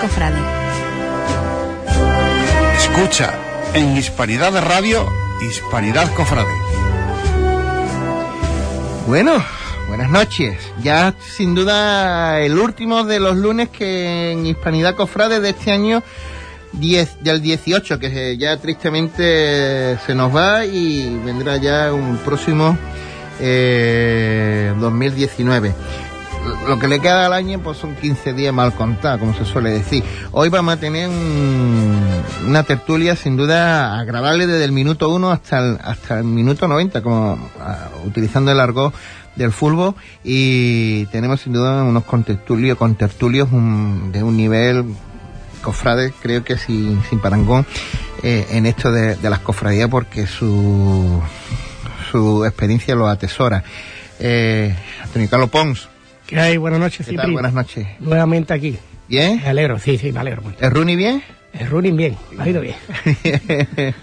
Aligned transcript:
Cofrade. 0.00 0.40
Escucha 2.78 3.34
en 3.74 3.96
Hispanidad 3.98 4.50
de 4.50 4.62
Radio, 4.62 5.06
Hispanidad 5.42 6.10
Cofrade. 6.14 6.48
Bueno, 9.06 9.44
buenas 9.88 10.08
noches. 10.08 10.56
Ya 10.82 11.14
sin 11.20 11.54
duda 11.54 12.40
el 12.40 12.58
último 12.58 13.04
de 13.04 13.20
los 13.20 13.36
lunes 13.36 13.68
que 13.68 14.32
en 14.32 14.46
Hispanidad 14.46 14.94
Cofrade 14.96 15.40
de 15.40 15.50
este 15.50 15.70
año 15.70 16.02
10, 16.72 17.22
del 17.22 17.42
18, 17.42 17.98
que 17.98 18.38
ya 18.38 18.56
tristemente 18.56 19.98
se 20.06 20.14
nos 20.14 20.34
va 20.34 20.64
y 20.64 21.14
vendrá 21.26 21.58
ya 21.58 21.92
un 21.92 22.16
próximo 22.18 22.78
eh, 23.38 24.72
2019 24.78 25.74
lo 26.70 26.78
que 26.78 26.86
le 26.86 27.00
queda 27.00 27.26
al 27.26 27.32
año 27.32 27.58
pues 27.58 27.78
son 27.78 27.96
15 27.96 28.32
días 28.32 28.54
mal 28.54 28.72
contados, 28.72 29.18
como 29.18 29.34
se 29.34 29.44
suele 29.44 29.70
decir. 29.70 30.04
Hoy 30.30 30.50
vamos 30.50 30.74
a 30.74 30.76
tener 30.76 31.10
una 32.46 32.62
tertulia 32.62 33.16
sin 33.16 33.36
duda 33.36 33.98
agradable 33.98 34.46
desde 34.46 34.66
el 34.66 34.70
minuto 34.70 35.08
1 35.08 35.32
hasta 35.32 35.58
el, 35.58 35.78
hasta 35.82 36.20
el 36.20 36.26
minuto 36.26 36.68
90, 36.68 37.02
como 37.02 37.50
ah, 37.58 37.88
utilizando 38.06 38.52
el 38.52 38.60
argot 38.60 38.94
del 39.34 39.50
fútbol 39.50 39.96
y 40.22 41.06
tenemos 41.06 41.40
sin 41.40 41.54
duda 41.54 41.82
unos 41.82 42.04
contertulios, 42.04 42.78
contertulios 42.78 43.50
de 43.50 44.22
un 44.22 44.36
nivel 44.36 44.84
cofrades, 45.62 46.12
creo 46.22 46.44
que 46.44 46.56
sin, 46.56 47.02
sin 47.10 47.18
parangón 47.18 47.66
eh, 48.22 48.46
en 48.50 48.64
esto 48.66 48.92
de, 48.92 49.16
de, 49.16 49.28
las 49.28 49.40
cofradías 49.40 49.90
porque 49.90 50.28
su, 50.28 51.20
su 52.12 52.44
experiencia 52.44 52.94
lo 52.94 53.08
atesora. 53.08 53.64
Eh, 54.20 54.72
Antonio 55.02 55.28
Carlos 55.28 55.50
Pons, 55.50 55.88
¿Qué 56.30 56.38
hay? 56.38 56.56
Buenas 56.58 56.78
noches, 56.78 57.08
¿Qué 57.08 57.16
tal? 57.16 57.32
Buenas 57.32 57.52
noches. 57.52 57.88
Nuevamente 57.98 58.54
aquí. 58.54 58.78
¿Bien? 59.08 59.40
Me 59.42 59.48
alegro, 59.48 59.80
sí, 59.80 59.98
sí, 59.98 60.12
me 60.12 60.20
alegro 60.20 60.42
mucho. 60.42 60.58
¿Es 60.60 60.72
Rooney 60.72 60.94
bien? 60.94 61.24
Es 61.52 61.68
Rooney 61.68 61.90
bien, 61.90 62.16
me 62.30 62.44
ha 62.44 62.48
ido 62.48 62.60
bien. 62.60 62.76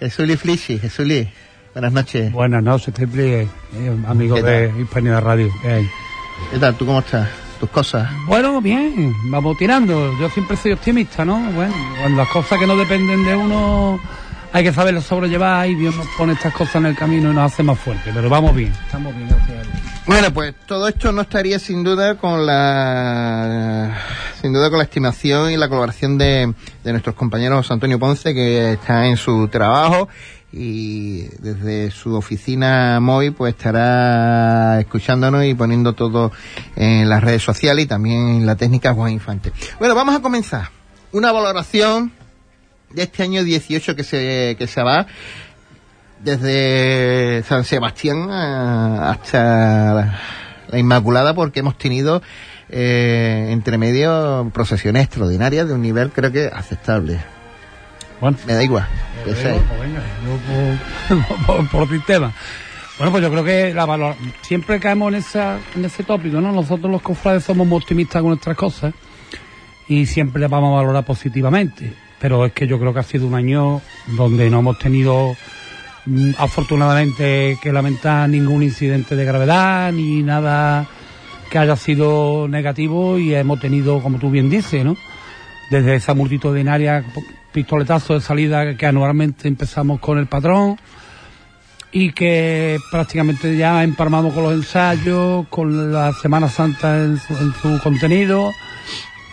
Jesuli 0.00 0.38
Flichi, 0.38 0.78
Jesuli, 0.78 1.28
buenas 1.74 1.92
noches. 1.92 2.32
Buenas 2.32 2.62
noches, 2.62 2.94
Triple, 2.94 3.42
eh, 3.42 3.48
amigo 4.08 4.40
de 4.40 4.72
Hispanidad 4.80 5.20
Radio. 5.20 5.50
¿Qué? 5.60 5.86
¿Qué 6.50 6.58
tal? 6.60 6.74
¿Tú 6.76 6.86
cómo 6.86 7.00
estás? 7.00 7.28
¿Tus 7.60 7.68
cosas? 7.68 8.08
Bueno, 8.26 8.62
bien, 8.62 9.12
vamos 9.26 9.58
tirando. 9.58 10.18
Yo 10.18 10.30
siempre 10.30 10.56
soy 10.56 10.72
optimista, 10.72 11.26
¿no? 11.26 11.38
Bueno, 11.52 11.74
cuando 12.00 12.16
las 12.16 12.28
cosas 12.28 12.58
que 12.58 12.66
no 12.66 12.74
dependen 12.74 13.22
de 13.22 13.36
uno 13.36 14.00
hay 14.56 14.64
que 14.64 14.72
saberlo 14.72 15.02
sobrellevar 15.02 15.68
y 15.68 15.74
Dios 15.74 15.94
nos 15.96 16.06
pone 16.16 16.32
estas 16.32 16.54
cosas 16.54 16.76
en 16.76 16.86
el 16.86 16.96
camino 16.96 17.30
y 17.30 17.34
nos 17.34 17.52
hace 17.52 17.62
más 17.62 17.78
fuertes. 17.78 18.10
Pero 18.14 18.30
vamos 18.30 18.56
bien, 18.56 18.72
estamos 18.86 19.14
bien, 19.14 19.28
gracias. 19.28 19.66
Bueno, 20.06 20.32
pues 20.32 20.54
todo 20.64 20.88
esto 20.88 21.12
no 21.12 21.20
estaría 21.20 21.58
sin 21.58 21.84
duda 21.84 22.14
con 22.16 22.46
la 22.46 23.98
sin 24.40 24.54
duda 24.54 24.70
con 24.70 24.78
la 24.78 24.84
estimación 24.84 25.52
y 25.52 25.58
la 25.58 25.68
colaboración 25.68 26.16
de, 26.16 26.54
de 26.82 26.90
nuestros 26.90 27.14
compañeros 27.14 27.70
Antonio 27.70 27.98
Ponce 27.98 28.32
que 28.32 28.72
está 28.72 29.06
en 29.06 29.18
su 29.18 29.46
trabajo 29.48 30.08
y 30.54 31.24
desde 31.38 31.90
su 31.90 32.14
oficina 32.14 32.98
móvil 32.98 33.34
pues 33.34 33.54
estará 33.54 34.80
escuchándonos 34.80 35.44
y 35.44 35.52
poniendo 35.52 35.92
todo 35.92 36.32
en 36.76 37.10
las 37.10 37.22
redes 37.22 37.42
sociales 37.42 37.84
y 37.84 37.88
también 37.88 38.28
en 38.28 38.46
la 38.46 38.56
técnica 38.56 38.94
Juan 38.94 39.12
Infante. 39.12 39.52
Bueno, 39.78 39.94
vamos 39.94 40.16
a 40.16 40.22
comenzar. 40.22 40.70
Una 41.12 41.30
valoración 41.30 42.12
de 42.96 43.02
este 43.02 43.22
año 43.22 43.44
18 43.44 43.94
que 43.94 44.02
se, 44.02 44.56
que 44.58 44.66
se 44.66 44.82
va 44.82 45.06
desde 46.18 47.42
San 47.46 47.64
Sebastián 47.64 48.30
hasta 48.30 49.94
la, 49.94 50.20
la 50.68 50.78
Inmaculada 50.78 51.34
porque 51.34 51.60
hemos 51.60 51.76
tenido 51.76 52.22
eh, 52.70 53.48
entre 53.50 53.76
medio 53.78 54.50
procesiones 54.52 55.04
extraordinarias 55.04 55.68
de 55.68 55.74
un 55.74 55.82
nivel 55.82 56.10
creo 56.10 56.32
que 56.32 56.46
aceptable. 56.46 57.20
Bueno, 58.20 58.38
me 58.46 58.54
da 58.54 58.64
igual. 58.64 58.88
Que 59.26 59.34
sea. 59.34 59.52
Venga, 59.52 60.02
yo 60.24 61.18
por, 61.46 61.46
por, 61.68 61.70
por 61.70 61.88
sistema. 61.90 62.32
Bueno, 62.96 63.12
pues 63.12 63.22
yo 63.22 63.30
creo 63.30 63.44
que 63.44 63.74
la 63.74 63.84
valor... 63.84 64.14
siempre 64.40 64.80
caemos 64.80 65.12
en, 65.12 65.16
esa, 65.16 65.58
en 65.74 65.84
ese 65.84 66.02
tópico, 66.02 66.40
¿no? 66.40 66.50
Nosotros 66.50 66.90
los 66.90 67.02
cofrades 67.02 67.44
somos 67.44 67.66
muy 67.66 67.76
optimistas 67.76 68.22
con 68.22 68.30
nuestras 68.30 68.56
cosas 68.56 68.94
y 69.86 70.06
siempre 70.06 70.40
las 70.40 70.50
vamos 70.50 70.72
a 70.72 70.76
valorar 70.76 71.04
positivamente. 71.04 72.05
Pero 72.18 72.46
es 72.46 72.52
que 72.52 72.66
yo 72.66 72.78
creo 72.78 72.94
que 72.94 73.00
ha 73.00 73.04
sido 73.04 73.26
un 73.26 73.34
año 73.34 73.80
donde 74.16 74.48
no 74.50 74.60
hemos 74.60 74.78
tenido 74.78 75.36
afortunadamente 76.38 77.58
que 77.60 77.72
lamentar 77.72 78.28
ningún 78.28 78.62
incidente 78.62 79.16
de 79.16 79.24
gravedad 79.24 79.92
ni 79.92 80.22
nada 80.22 80.86
que 81.50 81.58
haya 81.58 81.76
sido 81.76 82.46
negativo 82.48 83.18
y 83.18 83.34
hemos 83.34 83.60
tenido, 83.60 84.02
como 84.02 84.18
tú 84.18 84.30
bien 84.30 84.48
dices, 84.48 84.84
¿no? 84.84 84.96
Desde 85.70 85.96
esa 85.96 86.14
multitudinaria 86.14 87.04
pistoletazo 87.52 88.14
de 88.14 88.20
salida 88.20 88.76
que 88.76 88.86
anualmente 88.86 89.48
empezamos 89.48 90.00
con 90.00 90.18
el 90.18 90.26
patrón 90.26 90.78
y 91.92 92.12
que 92.12 92.78
prácticamente 92.90 93.56
ya 93.56 93.82
empalmamos 93.82 94.34
con 94.34 94.42
los 94.44 94.52
ensayos, 94.52 95.46
con 95.48 95.92
la 95.92 96.12
Semana 96.12 96.48
Santa 96.48 96.98
en 96.98 97.18
su, 97.18 97.32
en 97.34 97.54
su 97.54 97.82
contenido. 97.82 98.52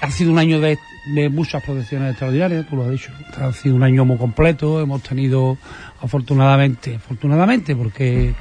Ha 0.02 0.10
sido 0.12 0.32
un 0.32 0.40
año 0.40 0.60
de, 0.60 0.78
de 1.06 1.30
muchas 1.30 1.64
producciones 1.64 2.12
extraordinarias, 2.12 2.66
tú 2.68 2.76
lo 2.76 2.84
has 2.84 2.92
dicho. 2.92 3.12
Ha 3.38 3.52
sido 3.54 3.76
un 3.76 3.84
año 3.84 4.06
muy 4.06 4.18
completo, 4.18 4.80
hemos 4.82 5.02
tenido 5.04 5.58
afortunadamente, 6.02 6.96
afortunadamente, 6.96 7.76
porque 7.76 8.34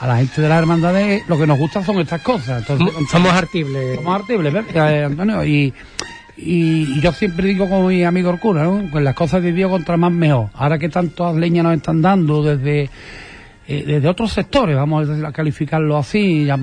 a 0.00 0.06
la 0.06 0.16
gente 0.16 0.40
de 0.40 0.48
las 0.48 0.58
hermandades 0.58 1.28
lo 1.28 1.38
que 1.38 1.46
nos 1.46 1.58
gusta 1.58 1.84
son 1.84 1.98
estas 1.98 2.22
cosas. 2.22 2.62
Entonces, 2.62 3.08
somos 3.10 3.32
artibles. 3.32 3.96
Somos 3.96 4.20
artibles, 4.20 4.52
¿verdad, 4.52 5.04
Antonio? 5.04 5.44
Y, 5.44 5.74
y, 6.36 6.96
y, 6.96 7.00
yo 7.00 7.12
siempre 7.12 7.48
digo 7.48 7.68
con 7.68 7.86
mi 7.86 8.02
amigo 8.02 8.30
Orcura, 8.30 8.64
¿no? 8.64 8.82
Pues 8.90 9.04
las 9.04 9.14
cosas 9.14 9.42
de 9.42 9.52
Dios 9.52 9.70
contra 9.70 9.98
más 9.98 10.10
mejor. 10.10 10.48
Ahora 10.54 10.78
que 10.78 10.88
tantas 10.88 11.34
leñas 11.36 11.64
nos 11.64 11.76
están 11.76 12.00
dando 12.00 12.42
desde, 12.42 12.88
eh, 13.68 13.84
desde 13.86 14.08
otros 14.08 14.32
sectores, 14.32 14.74
vamos 14.74 15.06
a 15.08 15.32
calificarlo 15.32 15.98
así, 15.98 16.46
ya, 16.46 16.58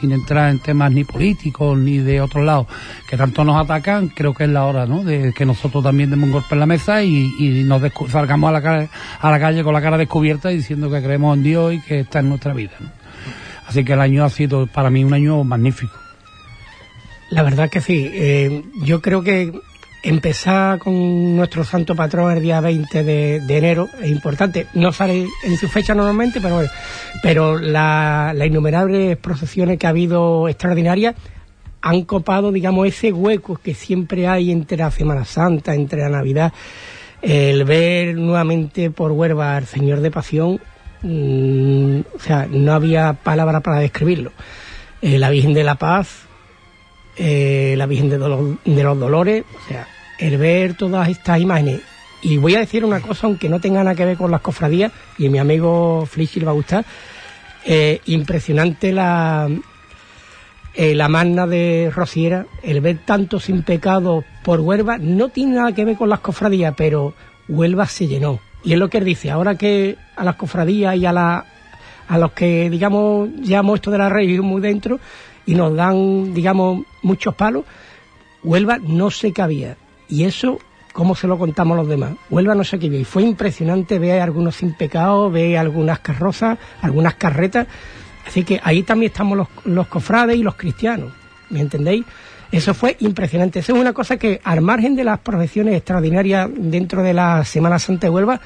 sin 0.00 0.12
entrar 0.12 0.50
en 0.50 0.58
temas 0.58 0.92
ni 0.92 1.04
políticos 1.04 1.78
ni 1.78 1.98
de 1.98 2.20
otros 2.20 2.44
lados, 2.44 2.66
que 3.08 3.16
tanto 3.16 3.44
nos 3.44 3.62
atacan, 3.62 4.08
creo 4.08 4.34
que 4.34 4.44
es 4.44 4.50
la 4.50 4.64
hora, 4.64 4.86
¿no? 4.86 5.04
De 5.04 5.32
que 5.32 5.46
nosotros 5.46 5.82
también 5.82 6.10
demos 6.10 6.26
un 6.26 6.32
golpe 6.32 6.54
en 6.54 6.60
la 6.60 6.66
mesa 6.66 7.02
y, 7.02 7.34
y 7.38 7.64
nos 7.64 7.82
salgamos 8.10 8.48
a 8.48 8.52
la, 8.52 8.62
cara, 8.62 8.88
a 9.20 9.30
la 9.30 9.40
calle 9.40 9.62
con 9.64 9.72
la 9.72 9.80
cara 9.80 9.98
descubierta 9.98 10.48
diciendo 10.48 10.90
que 10.90 11.02
creemos 11.02 11.36
en 11.36 11.42
Dios 11.42 11.74
y 11.74 11.80
que 11.80 12.00
está 12.00 12.20
en 12.20 12.28
nuestra 12.28 12.52
vida, 12.52 12.72
¿no? 12.80 12.90
Así 13.66 13.84
que 13.84 13.94
el 13.94 14.00
año 14.00 14.24
ha 14.24 14.30
sido 14.30 14.66
para 14.66 14.90
mí 14.90 15.02
un 15.02 15.12
año 15.12 15.42
magnífico. 15.42 15.92
La 17.30 17.42
verdad 17.42 17.68
que 17.68 17.80
sí. 17.80 18.08
Eh, 18.12 18.62
yo 18.82 19.02
creo 19.02 19.22
que 19.22 19.52
empezar 20.02 20.78
con 20.78 21.36
nuestro 21.36 21.64
santo 21.64 21.94
patrón 21.94 22.32
el 22.32 22.42
día 22.42 22.60
20 22.60 23.02
de, 23.02 23.36
enero 23.48 23.88
es 24.00 24.10
importante. 24.10 24.66
No 24.74 24.92
sale 24.92 25.26
en 25.44 25.56
su 25.56 25.68
fecha 25.68 25.94
normalmente, 25.94 26.40
pero, 26.40 26.62
pero 27.22 27.58
las 27.58 28.34
la 28.34 28.46
innumerables 28.46 29.16
procesiones 29.16 29.78
que 29.78 29.86
ha 29.86 29.90
habido 29.90 30.48
extraordinarias 30.48 31.14
han 31.82 32.02
copado, 32.02 32.50
digamos, 32.50 32.88
ese 32.88 33.12
hueco 33.12 33.56
que 33.56 33.74
siempre 33.74 34.26
hay 34.26 34.50
entre 34.50 34.78
la 34.78 34.90
Semana 34.90 35.24
Santa, 35.24 35.74
entre 35.74 36.00
la 36.00 36.08
Navidad. 36.08 36.52
El 37.22 37.64
ver 37.64 38.16
nuevamente 38.16 38.90
por 38.90 39.12
Huerva 39.12 39.56
al 39.56 39.66
Señor 39.66 40.00
de 40.00 40.10
Pasión, 40.10 40.60
mmm, 41.02 42.00
o 42.14 42.18
sea, 42.18 42.46
no 42.50 42.72
había 42.72 43.12
palabra 43.14 43.60
para 43.60 43.78
describirlo. 43.78 44.32
Eh, 45.00 45.18
la 45.18 45.30
Virgen 45.30 45.54
de 45.54 45.64
la 45.64 45.76
Paz, 45.76 46.25
eh, 47.18 47.74
la 47.76 47.86
Virgen 47.86 48.08
de, 48.08 48.18
Dolo 48.18 48.58
de, 48.64 48.82
los 48.82 48.98
Dolores, 48.98 49.44
o 49.54 49.68
sea, 49.68 49.88
el 50.18 50.38
ver 50.38 50.74
todas 50.74 51.08
estas 51.08 51.40
imágenes. 51.40 51.80
Y 52.22 52.38
voy 52.38 52.54
a 52.54 52.60
decir 52.60 52.84
una 52.84 53.00
cosa, 53.00 53.26
aunque 53.26 53.48
no 53.48 53.60
tenga 53.60 53.84
nada 53.84 53.94
que 53.94 54.04
ver 54.04 54.16
con 54.16 54.30
las 54.30 54.40
cofradías, 54.40 54.92
y 55.18 55.26
a 55.26 55.30
mi 55.30 55.38
amigo 55.38 56.06
Flichi 56.06 56.40
le 56.40 56.46
va 56.46 56.52
a 56.52 56.54
gustar, 56.54 56.84
eh, 57.64 58.00
impresionante 58.06 58.92
la, 58.92 59.48
eh, 60.74 60.94
la 60.94 61.08
magna 61.08 61.46
de 61.46 61.90
Rociera, 61.94 62.46
el 62.62 62.80
ver 62.80 62.98
tanto 63.04 63.40
sin 63.40 63.62
pecado 63.62 64.24
por 64.42 64.60
Huelva, 64.60 64.98
no 64.98 65.30
tiene 65.30 65.56
nada 65.56 65.72
que 65.72 65.84
ver 65.84 65.96
con 65.96 66.10
las 66.10 66.20
cofradías, 66.20 66.74
pero 66.76 67.14
Huelva 67.48 67.86
se 67.86 68.06
llenó. 68.06 68.40
Y 68.62 68.74
es 68.74 68.78
lo 68.78 68.90
que 68.90 68.98
él 68.98 69.04
dice, 69.04 69.30
ahora 69.30 69.54
que 69.54 69.96
a 70.16 70.24
las 70.24 70.36
cofradías 70.36 70.96
y 70.96 71.06
a, 71.06 71.12
la, 71.12 71.46
a 72.08 72.18
los 72.18 72.32
que, 72.32 72.68
digamos, 72.68 73.30
llevamos 73.36 73.76
esto 73.76 73.90
de 73.90 73.98
la 73.98 74.08
red 74.08 74.38
muy 74.40 74.60
dentro, 74.60 75.00
y 75.46 75.54
nos 75.54 75.74
dan, 75.74 76.34
digamos, 76.34 76.84
muchos 77.02 77.34
palos, 77.34 77.64
Huelva 78.42 78.78
no 78.78 79.10
se 79.10 79.32
cabía. 79.32 79.76
Y 80.08 80.24
eso, 80.24 80.58
¿cómo 80.92 81.14
se 81.14 81.26
lo 81.26 81.38
contamos 81.38 81.76
los 81.76 81.88
demás? 81.88 82.14
Huelva 82.30 82.54
no 82.54 82.64
se 82.64 82.78
cabía. 82.78 83.00
Y 83.00 83.04
fue 83.04 83.22
impresionante 83.22 83.98
ver 83.98 84.20
algunos 84.20 84.56
sin 84.56 84.74
pecado, 84.74 85.30
ver 85.30 85.58
algunas 85.58 86.00
carrozas, 86.00 86.58
algunas 86.82 87.14
carretas. 87.14 87.66
Así 88.26 88.44
que 88.44 88.60
ahí 88.62 88.82
también 88.82 89.10
estamos 89.12 89.38
los, 89.38 89.48
los 89.64 89.86
cofrades 89.86 90.36
y 90.36 90.42
los 90.42 90.56
cristianos. 90.56 91.12
¿Me 91.48 91.60
entendéis? 91.60 92.04
Eso 92.50 92.74
fue 92.74 92.96
impresionante. 93.00 93.60
Eso 93.60 93.74
es 93.74 93.80
una 93.80 93.92
cosa 93.92 94.16
que, 94.16 94.40
al 94.44 94.60
margen 94.60 94.96
de 94.96 95.04
las 95.04 95.20
profesiones 95.20 95.76
extraordinarias 95.76 96.48
dentro 96.54 97.02
de 97.02 97.14
la 97.14 97.44
Semana 97.44 97.78
Santa 97.78 98.08
de 98.08 98.10
Huelva, 98.10 98.40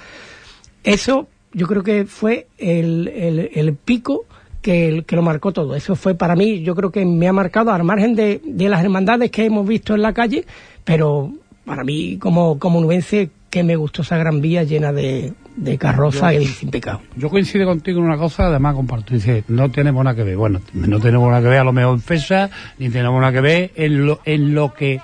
eso 0.84 1.28
yo 1.52 1.66
creo 1.66 1.82
que 1.82 2.06
fue 2.06 2.46
el, 2.58 3.08
el, 3.08 3.50
el 3.54 3.74
pico 3.74 4.24
que, 4.62 5.04
que, 5.06 5.16
lo 5.16 5.22
marcó 5.22 5.52
todo. 5.52 5.74
Eso 5.74 5.96
fue 5.96 6.14
para 6.14 6.36
mí, 6.36 6.62
yo 6.62 6.74
creo 6.74 6.90
que 6.90 7.04
me 7.04 7.28
ha 7.28 7.32
marcado 7.32 7.72
al 7.72 7.84
margen 7.84 8.14
de, 8.14 8.40
de 8.44 8.68
las 8.68 8.82
hermandades 8.82 9.30
que 9.30 9.46
hemos 9.46 9.66
visto 9.66 9.94
en 9.94 10.02
la 10.02 10.12
calle, 10.12 10.44
pero 10.84 11.32
para 11.64 11.84
mí 11.84 12.18
como, 12.18 12.58
como 12.58 12.80
nubense 12.80 13.30
que 13.50 13.64
me 13.64 13.76
gustó 13.76 14.02
esa 14.02 14.16
gran 14.16 14.40
vía 14.40 14.62
llena 14.62 14.92
de, 14.92 15.32
de 15.56 15.76
carroza 15.76 16.32
y 16.32 16.46
sin 16.46 16.70
pecado. 16.70 17.00
Yo 17.16 17.28
coincido 17.28 17.66
contigo 17.66 17.98
en 17.98 18.06
una 18.06 18.16
cosa, 18.16 18.46
además 18.46 18.74
comparto, 18.74 19.14
dice, 19.14 19.44
no 19.48 19.70
tenemos 19.70 20.04
nada 20.04 20.16
que 20.16 20.22
ver, 20.22 20.36
bueno, 20.36 20.60
no 20.72 21.00
tenemos 21.00 21.28
nada 21.28 21.42
que 21.42 21.48
ver 21.48 21.58
a 21.58 21.64
lo 21.64 21.72
mejor 21.72 21.94
en 21.94 22.00
fecha, 22.00 22.50
ni 22.78 22.88
tenemos 22.88 23.20
nada 23.20 23.32
que 23.32 23.40
ver 23.40 23.72
en 23.74 24.06
lo, 24.06 24.20
en 24.24 24.54
lo 24.54 24.72
que 24.72 25.00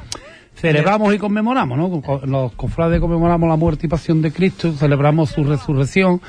celebramos 0.54 1.14
y 1.14 1.18
conmemoramos, 1.18 1.76
¿no? 1.76 2.20
Los 2.24 2.52
cofrades 2.52 3.00
conmemoramos 3.00 3.48
la 3.48 3.56
muerte 3.56 3.86
y 3.86 3.88
pasión 3.88 4.22
de 4.22 4.32
Cristo, 4.32 4.72
celebramos 4.72 5.30
su 5.30 5.44
resurrección, 5.44 6.20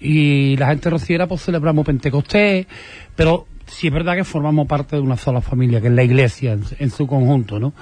y 0.00 0.56
la 0.56 0.68
gente 0.68 0.90
rociera 0.90 1.26
pues 1.26 1.42
celebramos 1.42 1.86
Pentecostés, 1.86 2.66
pero 3.14 3.46
sí 3.66 3.88
es 3.88 3.92
verdad 3.92 4.14
que 4.14 4.24
formamos 4.24 4.66
parte 4.66 4.96
de 4.96 5.02
una 5.02 5.16
sola 5.16 5.40
familia, 5.40 5.80
que 5.80 5.88
es 5.88 5.92
la 5.92 6.04
iglesia 6.04 6.58
en, 6.78 6.90
su 6.90 7.06
conjunto, 7.06 7.58
¿no? 7.58 7.72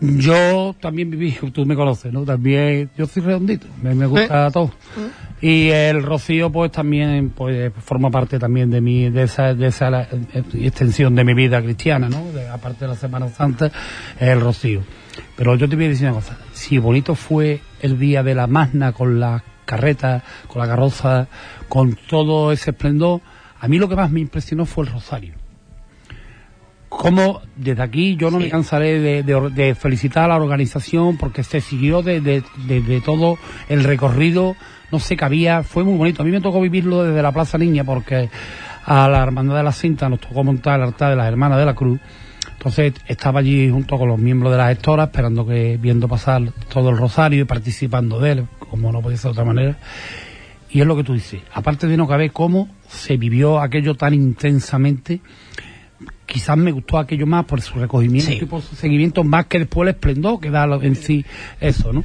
Yo 0.00 0.74
también 0.80 1.10
viví, 1.10 1.36
tú 1.52 1.66
me 1.66 1.76
conoces, 1.76 2.12
¿no? 2.12 2.24
También, 2.24 2.90
yo 2.96 3.06
soy 3.06 3.22
redondito, 3.22 3.66
me, 3.82 4.06
gusta 4.06 4.50
todo. 4.50 4.70
Y 5.42 5.68
el 5.68 6.02
rocío, 6.02 6.50
pues 6.50 6.72
también, 6.72 7.30
pues 7.30 7.72
forma 7.82 8.10
parte 8.10 8.38
también 8.38 8.70
de 8.70 8.80
mi, 8.80 9.10
de 9.10 9.24
esa, 9.24 9.54
de 9.54 9.66
esa 9.66 10.02
eh, 10.02 10.42
extensión 10.54 11.14
de 11.14 11.24
mi 11.24 11.34
vida 11.34 11.62
cristiana, 11.62 12.08
¿no? 12.08 12.24
aparte 12.52 12.86
de 12.86 12.88
la 12.88 12.96
Semana 12.96 13.28
Santa, 13.28 13.66
es 13.66 14.28
el 14.28 14.40
rocío. 14.40 14.82
Pero 15.36 15.56
yo 15.56 15.68
te 15.68 15.76
voy 15.76 15.86
a 15.86 15.88
decir 15.88 16.06
una 16.06 16.16
cosa, 16.16 16.38
si 16.52 16.78
bonito 16.78 17.14
fue 17.14 17.60
el 17.80 17.98
día 17.98 18.22
de 18.22 18.34
la 18.34 18.46
Magna 18.46 18.92
con 18.92 19.20
la 19.20 19.42
carreta, 19.70 20.22
con 20.48 20.60
la 20.60 20.68
carroza, 20.68 21.28
con 21.68 21.96
todo 22.08 22.50
ese 22.50 22.70
esplendor, 22.70 23.20
a 23.60 23.68
mí 23.68 23.78
lo 23.78 23.88
que 23.88 23.96
más 23.96 24.10
me 24.10 24.20
impresionó 24.20 24.66
fue 24.66 24.84
el 24.84 24.92
rosario. 24.92 25.34
Como 26.88 27.40
desde 27.54 27.82
aquí 27.82 28.16
yo 28.16 28.32
no 28.32 28.40
me 28.40 28.50
cansaré 28.50 29.22
de, 29.22 29.74
felicitar 29.76 30.24
a 30.24 30.28
la 30.28 30.36
organización 30.36 31.16
porque 31.16 31.44
se 31.44 31.60
siguió 31.60 32.02
desde 32.02 32.42
de, 32.66 33.00
todo 33.04 33.38
el 33.68 33.84
recorrido, 33.84 34.56
no 34.90 34.98
sé 34.98 35.16
qué 35.16 35.24
había, 35.24 35.62
fue 35.62 35.84
muy 35.84 35.96
bonito. 35.96 36.22
A 36.22 36.24
mí 36.24 36.32
me 36.32 36.40
tocó 36.40 36.60
vivirlo 36.60 37.04
desde 37.04 37.22
la 37.22 37.30
Plaza 37.30 37.58
Niña 37.58 37.84
porque 37.84 38.28
a 38.84 39.08
la 39.08 39.22
Hermandad 39.22 39.56
de 39.58 39.62
la 39.62 39.72
Cinta 39.72 40.08
nos 40.08 40.18
tocó 40.18 40.42
montar 40.42 40.80
el 40.80 40.86
altar 40.86 41.10
de 41.10 41.16
las 41.16 41.28
Hermanas 41.28 41.58
de 41.58 41.66
la 41.66 41.74
Cruz. 41.74 42.00
Entonces 42.60 42.92
estaba 43.06 43.40
allí 43.40 43.70
junto 43.70 43.96
con 43.96 44.06
los 44.06 44.18
miembros 44.18 44.52
de 44.52 44.58
la 44.58 44.68
gestora 44.68 45.04
esperando 45.04 45.46
que, 45.46 45.78
viendo 45.80 46.08
pasar 46.08 46.42
todo 46.70 46.90
el 46.90 46.98
rosario 46.98 47.40
y 47.40 47.44
participando 47.46 48.20
de 48.20 48.32
él, 48.32 48.46
como 48.58 48.92
no 48.92 49.00
podía 49.00 49.16
ser 49.16 49.30
de 49.30 49.32
otra 49.32 49.44
manera. 49.46 49.78
Y 50.68 50.82
es 50.82 50.86
lo 50.86 50.94
que 50.94 51.02
tú 51.02 51.14
dices, 51.14 51.40
aparte 51.54 51.86
de 51.86 51.96
no 51.96 52.06
caber 52.06 52.32
cómo 52.32 52.68
se 52.86 53.16
vivió 53.16 53.60
aquello 53.60 53.94
tan 53.94 54.12
intensamente, 54.12 55.22
quizás 56.26 56.58
me 56.58 56.70
gustó 56.70 56.98
aquello 56.98 57.26
más 57.26 57.46
por 57.46 57.62
su 57.62 57.78
recogimiento 57.78 58.30
y 58.30 58.44
por 58.44 58.60
su 58.60 58.76
seguimiento, 58.76 59.24
más 59.24 59.46
que 59.46 59.60
después 59.60 59.88
el 59.88 59.94
esplendor 59.94 60.38
que 60.38 60.50
da 60.50 60.66
en 60.82 60.96
sí 60.96 61.24
eso, 61.60 61.94
¿no? 61.94 62.04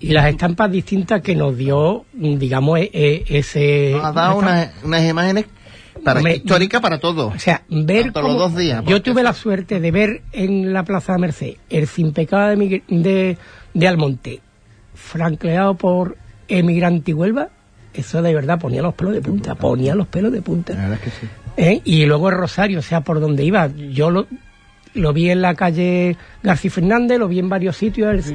Y 0.00 0.08
las 0.08 0.26
estampas 0.26 0.72
distintas 0.72 1.22
que 1.22 1.36
nos 1.36 1.56
dio, 1.56 2.04
digamos, 2.12 2.80
e, 2.80 2.90
e, 2.92 3.24
ese... 3.28 3.92
Nos 3.92 4.04
ha 4.06 4.12
dado 4.12 4.38
unas, 4.38 5.08
imágenes 5.08 5.46
para 6.02 6.20
históricas 6.32 6.80
para 6.80 6.98
todo. 6.98 7.28
O 7.28 7.38
sea, 7.38 7.62
ver 7.68 8.12
los 8.14 8.38
dos 8.38 8.56
días. 8.56 8.84
Yo 8.86 9.02
tuve 9.02 9.22
la 9.22 9.32
suerte 9.32 9.80
de 9.80 9.90
ver 9.90 10.22
en 10.32 10.72
la 10.72 10.84
Plaza 10.84 11.12
de 11.14 11.18
Merced 11.18 11.54
el 11.70 11.86
Sin 11.86 12.12
Pecado 12.12 12.48
de, 12.56 12.82
de, 12.88 13.38
de 13.74 13.88
Almonte 13.88 14.40
francleado 14.98 15.74
por 15.74 16.16
Emigrante 16.48 17.12
y 17.12 17.14
Huelva, 17.14 17.48
eso 17.94 18.20
de 18.20 18.34
verdad 18.34 18.58
ponía 18.58 18.82
los 18.82 18.94
pelos 18.94 19.14
de 19.14 19.22
punta, 19.22 19.54
ponía 19.54 19.94
los 19.94 20.06
pelos 20.06 20.32
de 20.32 20.42
punta. 20.42 20.74
La 20.74 20.88
verdad 20.88 20.98
es 21.02 21.04
que 21.04 21.20
sí. 21.20 21.26
¿Eh? 21.56 21.80
Y 21.84 22.06
luego 22.06 22.28
el 22.28 22.36
Rosario, 22.36 22.80
o 22.80 22.82
sea, 22.82 23.00
por 23.00 23.20
donde 23.20 23.44
iba, 23.44 23.68
yo 23.68 24.10
lo, 24.10 24.26
lo 24.94 25.12
vi 25.12 25.30
en 25.30 25.42
la 25.42 25.54
calle 25.54 26.16
García 26.42 26.70
Fernández, 26.70 27.18
lo 27.18 27.28
vi 27.28 27.38
en 27.38 27.48
varios 27.48 27.76
sitios, 27.76 28.32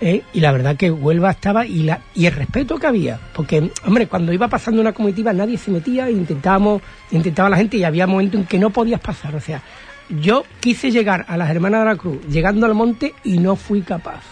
¿eh? 0.00 0.22
y 0.32 0.40
la 0.40 0.52
verdad 0.52 0.76
que 0.76 0.90
Huelva 0.90 1.30
estaba, 1.30 1.66
y, 1.66 1.82
la, 1.82 2.00
y 2.14 2.26
el 2.26 2.34
respeto 2.34 2.78
que 2.78 2.86
había, 2.86 3.20
porque, 3.34 3.70
hombre, 3.86 4.06
cuando 4.06 4.32
iba 4.32 4.48
pasando 4.48 4.80
una 4.80 4.92
comitiva 4.92 5.32
nadie 5.32 5.58
se 5.58 5.70
metía, 5.70 6.08
e 6.08 6.12
intentábamos, 6.12 6.82
intentaba 7.10 7.48
la 7.48 7.56
gente, 7.56 7.76
y 7.76 7.84
había 7.84 8.06
momentos 8.06 8.40
en 8.40 8.46
que 8.46 8.58
no 8.58 8.70
podías 8.70 9.00
pasar, 9.00 9.34
o 9.34 9.40
sea, 9.40 9.62
yo 10.08 10.44
quise 10.60 10.90
llegar 10.90 11.24
a 11.28 11.36
las 11.36 11.50
Hermanas 11.50 11.80
de 11.80 11.86
la 11.86 11.96
Cruz, 11.96 12.18
llegando 12.28 12.66
al 12.66 12.74
monte, 12.74 13.14
y 13.24 13.38
no 13.38 13.56
fui 13.56 13.82
capaz. 13.82 14.22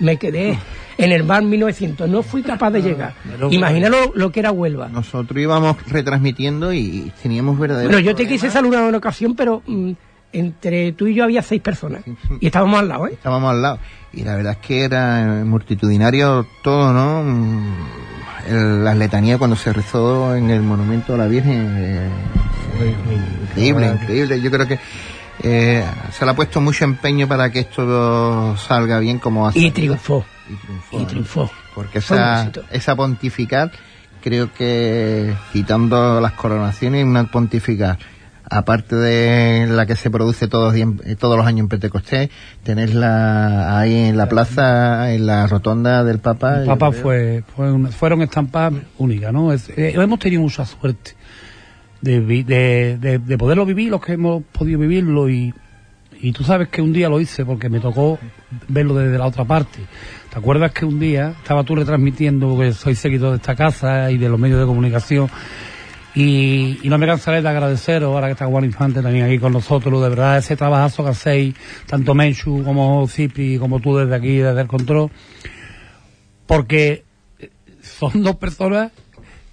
Me 0.00 0.16
quedé 0.16 0.58
en 0.98 1.12
el 1.12 1.24
mar 1.24 1.42
1900. 1.42 2.08
No 2.08 2.22
fui 2.22 2.42
capaz 2.42 2.70
de 2.70 2.82
llegar. 2.82 3.14
Imagínalo 3.50 4.12
lo 4.14 4.30
que 4.32 4.40
era 4.40 4.52
Huelva. 4.52 4.88
Nosotros 4.88 5.38
íbamos 5.38 5.76
retransmitiendo 5.88 6.72
y 6.72 7.12
teníamos 7.22 7.58
verdadero. 7.58 7.90
Bueno, 7.90 8.00
yo 8.00 8.14
te 8.14 8.26
quise 8.26 8.48
saludar 8.48 8.82
en 8.82 8.88
una 8.88 8.98
ocasión, 8.98 9.34
pero 9.34 9.62
mm, 9.66 9.92
entre 10.32 10.92
tú 10.92 11.06
y 11.06 11.14
yo 11.14 11.24
había 11.24 11.42
seis 11.42 11.60
personas. 11.60 12.02
Y 12.40 12.46
estábamos 12.46 12.80
al 12.80 12.88
lado, 12.88 13.06
¿eh? 13.06 13.12
Estábamos 13.14 13.50
al 13.50 13.62
lado. 13.62 13.78
Y 14.12 14.24
la 14.24 14.36
verdad 14.36 14.52
es 14.52 14.66
que 14.66 14.84
era 14.84 15.42
multitudinario 15.44 16.46
todo, 16.62 16.92
¿no? 16.92 17.22
Mm, 17.22 18.84
las 18.84 18.96
letanías 18.96 19.38
cuando 19.38 19.56
se 19.56 19.72
rezó 19.72 20.34
en 20.34 20.50
el 20.50 20.62
monumento 20.62 21.14
a 21.14 21.18
la 21.18 21.26
Virgen. 21.26 21.74
Eh, 21.76 22.10
increíble, 23.50 23.88
increíble. 23.88 24.40
Yo 24.40 24.50
creo 24.50 24.66
que 24.66 24.78
eh, 25.42 25.84
se 26.12 26.24
le 26.24 26.30
ha 26.30 26.34
puesto 26.34 26.60
mucho 26.60 26.84
empeño 26.84 27.28
para 27.28 27.50
que 27.50 27.60
esto 27.60 28.56
salga 28.56 28.98
bien 28.98 29.18
como 29.18 29.46
hace. 29.46 29.58
Y 29.58 29.70
triunfó. 29.70 30.24
Y 30.92 31.04
triunfó. 31.04 31.50
Porque 31.74 31.98
esa, 31.98 32.50
esa 32.70 32.96
pontifical, 32.96 33.70
creo 34.22 34.52
que 34.52 35.34
quitando 35.52 36.20
las 36.20 36.32
coronaciones, 36.32 37.04
una 37.04 37.24
pontifical, 37.24 37.98
aparte 38.50 38.96
de 38.96 39.66
la 39.66 39.86
que 39.86 39.96
se 39.96 40.10
produce 40.10 40.48
todos, 40.48 40.74
todos 41.18 41.36
los 41.36 41.46
años 41.46 41.60
en 41.60 41.68
Pentecostés, 41.68 42.30
tenerla 42.62 43.78
ahí 43.78 43.94
en 43.94 44.16
la 44.16 44.28
plaza, 44.28 45.12
en 45.12 45.26
la 45.26 45.46
rotonda 45.46 46.04
del 46.04 46.18
Papa. 46.18 46.60
El 46.60 46.66
Papa 46.66 46.92
fue, 46.92 47.42
fueron 47.90 48.22
estampas 48.22 48.72
únicas, 48.98 49.32
¿no? 49.32 49.52
Eh, 49.52 49.60
hemos 49.76 50.18
tenido 50.18 50.42
mucha 50.42 50.64
suerte 50.64 51.12
de, 52.00 52.20
de, 52.20 53.18
de, 53.18 53.38
poderlo 53.38 53.66
vivir, 53.66 53.90
los 53.90 54.00
que 54.00 54.12
hemos 54.12 54.42
podido 54.44 54.78
vivirlo 54.78 55.28
y, 55.28 55.52
y 56.20 56.32
tú 56.32 56.44
sabes 56.44 56.68
que 56.68 56.80
un 56.80 56.92
día 56.92 57.08
lo 57.08 57.20
hice 57.20 57.44
porque 57.44 57.68
me 57.68 57.80
tocó 57.80 58.18
verlo 58.68 58.94
desde 58.94 59.18
la 59.18 59.26
otra 59.26 59.44
parte. 59.44 59.80
¿Te 60.30 60.38
acuerdas 60.38 60.72
que 60.72 60.84
un 60.84 61.00
día 61.00 61.34
estaba 61.40 61.64
tú 61.64 61.74
retransmitiendo, 61.74 62.48
porque 62.50 62.72
soy 62.72 62.94
seguidor 62.94 63.30
de 63.30 63.36
esta 63.36 63.56
casa 63.56 64.10
y 64.10 64.18
de 64.18 64.28
los 64.28 64.38
medios 64.38 64.60
de 64.60 64.66
comunicación, 64.66 65.28
y, 66.14 66.78
y 66.82 66.88
no 66.88 66.98
me 66.98 67.06
cansaré 67.06 67.42
de 67.42 67.48
agradeceros, 67.48 68.14
ahora 68.14 68.28
que 68.28 68.32
está 68.32 68.46
Juan 68.46 68.64
Infante 68.64 69.02
también 69.02 69.26
aquí 69.26 69.38
con 69.38 69.52
nosotros, 69.52 70.02
de 70.02 70.08
verdad 70.08 70.38
ese 70.38 70.56
trabajazo 70.56 71.04
que 71.04 71.10
hacéis, 71.10 71.54
tanto 71.86 72.14
Menchu 72.14 72.62
como 72.64 73.06
Cipi, 73.06 73.58
como 73.58 73.80
tú 73.80 73.96
desde 73.96 74.14
aquí, 74.14 74.36
desde 74.36 74.60
el 74.60 74.66
control, 74.66 75.10
porque 76.46 77.04
son 77.82 78.22
dos 78.22 78.36
personas 78.36 78.92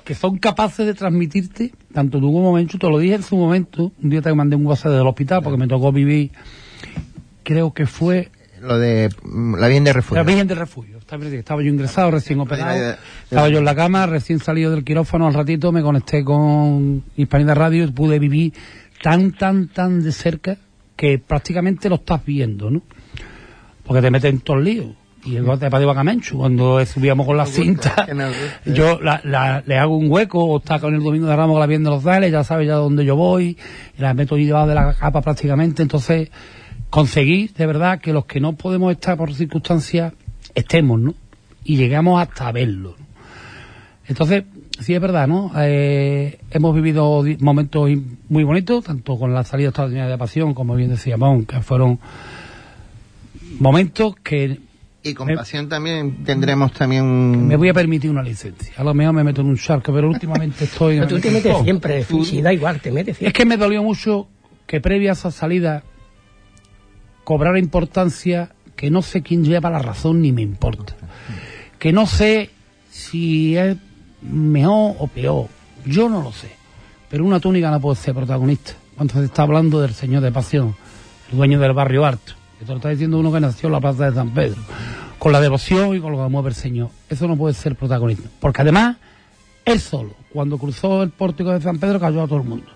que 0.03 0.15
son 0.15 0.38
capaces 0.38 0.85
de 0.85 0.93
transmitirte, 0.93 1.74
tanto 1.93 2.19
tú 2.19 2.31
como 2.31 2.53
Menchu, 2.53 2.77
te 2.77 2.89
lo 2.89 3.00
dije 3.00 3.15
en 3.15 3.24
su 3.24 3.35
momento, 3.35 3.91
un 4.01 4.09
día 4.09 4.21
te 4.21 4.33
mandé 4.33 4.55
un 4.55 4.65
WhatsApp 4.65 4.93
del 4.93 5.07
hospital 5.07 5.41
porque 5.43 5.57
me 5.57 5.67
tocó 5.67 5.91
vivir, 5.91 6.31
creo 7.43 7.74
que 7.74 7.85
fue... 7.85 8.31
Lo 8.65 8.79
de 8.79 9.10
mm, 9.24 9.55
la 9.55 9.67
Virgen 9.67 9.84
de 9.84 9.93
Refugio. 9.93 10.17
La 10.17 10.24
Virgen 10.24 10.48
de 10.48 10.55
Refugio. 10.55 10.98
Estaba 10.98 11.62
yo 11.62 11.69
ingresado, 11.69 12.12
recién 12.12 12.39
operado, 12.39 12.95
estaba 13.24 13.48
yo 13.50 13.60
en 13.60 13.65
la 13.65 13.75
cama, 13.75 14.05
recién 14.07 14.39
salido 14.39 14.72
del 14.72 14.84
quirófano, 14.84 15.27
al 15.27 15.34
ratito 15.34 15.72
me 15.72 15.81
conecté 15.81 16.24
con 16.24 17.03
Hispanidad 17.15 17.55
Radio 17.55 17.84
y 17.84 17.91
pude 17.91 18.17
vivir 18.17 18.53
tan, 19.01 19.34
tan, 19.34 19.67
tan 19.67 20.03
de 20.03 20.12
cerca 20.12 20.57
que 20.95 21.19
prácticamente 21.19 21.89
lo 21.89 21.95
estás 21.95 22.25
viendo, 22.25 22.72
¿no? 22.72 22.81
Porque 23.86 24.01
te 24.01 24.10
meten 24.10 24.36
en 24.36 24.41
todos 24.41 24.63
líos 24.63 24.95
y 25.25 25.38
el 25.38 25.45
de 25.60 25.69
Padre 25.72 25.86
Bacamenchu, 25.86 26.38
cuando 26.38 26.86
subíamos 26.86 27.25
con 27.25 27.36
la 27.36 27.48
cinta, 27.48 28.07
yo 28.65 29.00
le 29.01 29.77
hago 29.77 29.98
un 29.98 30.12
hueco, 30.12 30.43
o 30.45 30.57
está 30.60 30.79
con 30.79 30.93
el 30.93 31.03
domingo 31.03 31.25
de 31.25 31.36
Ramos 31.36 31.60
la 31.60 31.65
viendo 31.65 31.89
los 31.89 32.03
dales, 32.03 32.31
ya 32.31 32.43
sabe 32.43 32.67
ya 32.67 32.75
dónde 32.75 33.03
yo 33.05 33.15
voy, 33.15 33.57
y 33.98 34.01
la 34.01 34.13
meto 34.13 34.38
y 34.38 34.45
debajo 34.45 34.67
de 34.67 34.75
la 34.75 34.93
capa 34.93 35.22
prácticamente, 35.22 35.81
entonces 35.81 36.29
conseguí 36.89 37.49
de 37.55 37.65
verdad 37.65 37.99
que 37.99 38.13
los 38.13 38.25
que 38.25 38.39
no 38.39 38.53
podemos 38.53 38.91
estar 38.91 39.17
por 39.17 39.33
circunstancias, 39.33 40.13
estemos, 40.53 40.99
¿no? 40.99 41.13
Y 41.63 41.77
llegamos 41.77 42.21
hasta 42.21 42.51
verlo. 42.51 42.95
Entonces, 44.07 44.43
sí 44.79 44.93
es 44.93 45.01
verdad, 45.01 45.27
¿no? 45.27 45.51
Eh, 45.57 46.39
hemos 46.51 46.75
vivido 46.75 47.23
momentos 47.39 47.89
muy 48.29 48.43
bonitos, 48.43 48.83
tanto 48.83 49.17
con 49.17 49.33
la 49.33 49.43
salida 49.43 49.69
extraordinaria 49.69 50.11
de 50.11 50.17
pasión, 50.17 50.53
como 50.53 50.75
bien 50.75 50.89
decíamos, 50.89 51.45
que 51.45 51.61
fueron 51.61 51.99
momentos 53.59 54.15
que 54.23 54.59
y 55.05 55.13
con 55.13 55.27
pasión 55.35 55.69
también 55.69 56.23
tendremos 56.23 56.71
también... 56.73 57.45
Me 57.47 57.55
voy 57.57 57.69
a 57.69 57.75
permitir 57.75 58.09
una 58.09 58.23
licencia. 58.23 58.73
A 58.75 58.83
lo 58.83 58.95
mejor 58.95 59.13
me 59.13 59.23
meto 59.23 59.41
en 59.41 59.47
un 59.47 59.55
charco, 59.55 59.93
pero 59.93 60.09
últimamente 60.09 60.65
estoy... 60.65 60.95
pero 60.99 61.07
tú 61.07 61.19
te 61.19 61.29
metes 61.29 61.55
siempre, 61.61 62.03
si 62.03 62.41
da 62.41 62.51
igual, 62.51 62.81
te 62.81 62.91
metes 62.91 63.17
siempre. 63.17 63.27
Es 63.27 63.33
que 63.33 63.45
me 63.45 63.55
dolió 63.55 63.83
mucho 63.83 64.27
que 64.65 64.81
previa 64.81 65.11
a 65.11 65.13
esa 65.13 65.29
salida 65.29 65.83
cobrara 67.25 67.60
importancia 67.60 68.51
que 68.77 68.89
no 68.89 69.01
sé 69.01 69.22
quién 69.22 69.44
lleva 69.44 69.70
la 69.70 69.79
razón 69.79 70.22
ni 70.22 70.32
me 70.32 70.41
importa. 70.41 70.96
Que 71.77 71.91
no 71.91 72.05
sé 72.05 72.51
si 72.89 73.58
es 73.58 73.75
mejor 74.22 74.96
o 75.00 75.08
peor. 75.08 75.48
Yo 75.86 76.08
no 76.08 76.22
lo 76.22 76.32
sé. 76.32 76.50
pero 77.10 77.25
una 77.25 77.39
túnica 77.39 77.70
no 77.70 77.82
puede 77.82 77.98
ser 77.98 78.13
protagonista. 78.15 78.74
Cuando 78.96 79.15
se 79.15 79.25
está 79.25 79.44
hablando 79.44 79.82
del 79.82 79.94
Señor 79.94 80.22
de 80.24 80.32
Pasión, 80.32 80.75
el 81.32 81.38
dueño 81.38 81.60
del 81.60 81.74
barrio 81.74 82.03
que 82.60 82.65
te 82.65 82.72
lo 82.72 82.77
está 82.77 82.89
diciendo 82.89 83.20
uno 83.20 83.32
que 83.32 83.39
nació 83.39 83.67
en 83.67 83.74
la 83.74 83.82
plaza 83.82 84.10
de 84.10 84.15
San 84.15 84.34
Pedro, 84.34 84.62
con 85.20 85.32
la 85.32 85.41
devoción 85.41 85.96
y 85.96 86.00
con 86.00 86.13
lo 86.13 86.24
que 86.24 86.29
mueve 86.29 86.50
el 86.50 86.55
Señor. 86.55 86.89
Eso 87.10 87.27
no 87.27 87.36
puede 87.36 87.53
ser 87.53 87.75
protagonista. 87.75 88.29
Porque 88.39 88.62
además, 88.62 88.98
él 89.65 89.79
solo, 89.79 90.13
cuando 90.32 90.58
cruzó 90.58 91.03
el 91.03 91.10
pórtico 91.10 91.51
de 91.51 91.62
San 91.62 91.79
Pedro, 91.79 92.00
cayó 92.00 92.24
a 92.24 92.27
todo 92.27 92.39
el 92.39 92.48
mundo. 92.48 92.67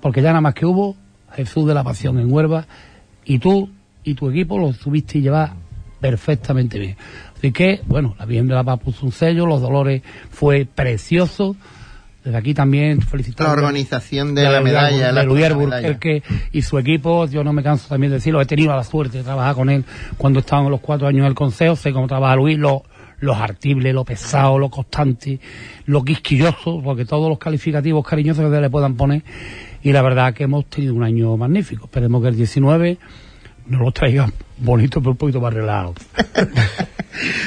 Porque 0.00 0.20
ya 0.20 0.28
nada 0.28 0.40
más 0.40 0.54
que 0.54 0.66
hubo 0.66 0.96
Jesús 1.32 1.66
de 1.66 1.74
la 1.74 1.84
Pasión 1.84 2.18
en 2.18 2.32
Huelva, 2.32 2.66
y 3.28 3.38
tú 3.38 3.68
y 4.02 4.14
tu 4.14 4.30
equipo 4.30 4.58
lo 4.58 4.72
subiste 4.72 5.18
y 5.18 5.20
llevar 5.20 5.52
perfectamente 6.00 6.78
bien. 6.78 6.96
Así 7.36 7.52
que, 7.52 7.82
bueno, 7.86 8.16
la 8.18 8.24
Virgen 8.24 8.48
de 8.48 8.54
la 8.54 8.64
Paz 8.64 8.80
puso 8.80 9.04
un 9.04 9.12
sello, 9.12 9.46
los 9.46 9.60
Dolores 9.60 10.02
fue 10.30 10.66
precioso. 10.66 11.54
Desde 12.24 12.36
aquí 12.36 12.52
también 12.52 13.00
felicitar 13.00 13.46
La 13.46 13.52
organización 13.52 14.34
de 14.34 14.42
la 14.42 14.60
medalla, 14.60 15.12
la 15.12 15.20
de 15.20 15.26
primera 15.26 15.50
Luyer 15.50 15.56
medalla. 15.56 15.88
Burquerque 15.88 16.22
y 16.52 16.62
su 16.62 16.78
equipo, 16.78 17.26
yo 17.26 17.44
no 17.44 17.52
me 17.52 17.62
canso 17.62 17.88
también 17.88 18.10
de 18.10 18.16
decirlo, 18.16 18.40
he 18.40 18.46
tenido 18.46 18.74
la 18.74 18.82
suerte 18.82 19.18
de 19.18 19.24
trabajar 19.24 19.54
con 19.54 19.70
él 19.70 19.84
cuando 20.16 20.40
estábamos 20.40 20.70
los 20.70 20.80
cuatro 20.80 21.06
años 21.06 21.20
en 21.20 21.26
el 21.26 21.34
consejo, 21.34 21.76
sé 21.76 21.92
cómo 21.92 22.06
trabaja 22.06 22.34
Luis, 22.34 22.58
lo, 22.58 22.82
lo 23.20 23.34
artible, 23.34 23.92
lo 23.92 24.04
pesado, 24.04 24.58
lo 24.58 24.68
constante, 24.68 25.38
lo 25.86 26.02
quisquilloso, 26.02 26.80
porque 26.82 27.04
todos 27.04 27.28
los 27.28 27.38
calificativos 27.38 28.06
cariñosos 28.06 28.44
que 28.44 28.54
se 28.54 28.60
le 28.60 28.70
puedan 28.70 28.96
poner, 28.96 29.22
y 29.82 29.92
la 29.92 30.02
verdad 30.02 30.34
que 30.34 30.44
hemos 30.44 30.66
tenido 30.66 30.94
un 30.94 31.02
año 31.02 31.36
magnífico. 31.36 31.86
Esperemos 31.86 32.22
que 32.22 32.28
el 32.28 32.36
19 32.36 32.98
nos 33.66 33.80
lo 33.80 33.92
traiga 33.92 34.30
bonito, 34.58 35.00
pero 35.00 35.12
un 35.12 35.16
poquito 35.16 35.40
más 35.40 35.54
relajado. 35.54 35.94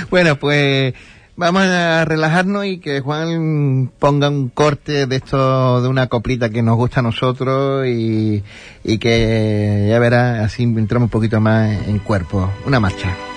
Bueno, 0.10 0.36
pues 0.38 0.94
vamos 1.38 1.64
a 1.64 2.04
relajarnos 2.04 2.66
y 2.66 2.80
que 2.80 3.00
Juan 3.00 3.90
ponga 4.00 4.30
un 4.30 4.50
corte 4.50 5.06
de 5.08 5.16
esto, 5.16 5.82
de 5.82 5.88
una 5.88 6.08
coplita 6.08 6.50
que 6.50 6.62
nos 6.62 6.76
gusta 6.76 7.00
a 7.00 7.04
nosotros 7.04 7.88
y, 7.88 8.44
y 8.84 8.98
que 8.98 9.88
ya 9.90 10.00
verá, 10.00 10.44
así 10.44 10.64
entramos 10.64 11.08
un 11.08 11.12
poquito 11.12 11.40
más 11.40 11.88
en 11.88 12.00
cuerpo. 12.00 12.50
Una 12.66 12.82
marcha. 12.82 13.31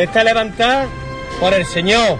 Está 0.00 0.24
levantada 0.24 0.86
por 1.38 1.52
el 1.52 1.66
Señor. 1.66 2.18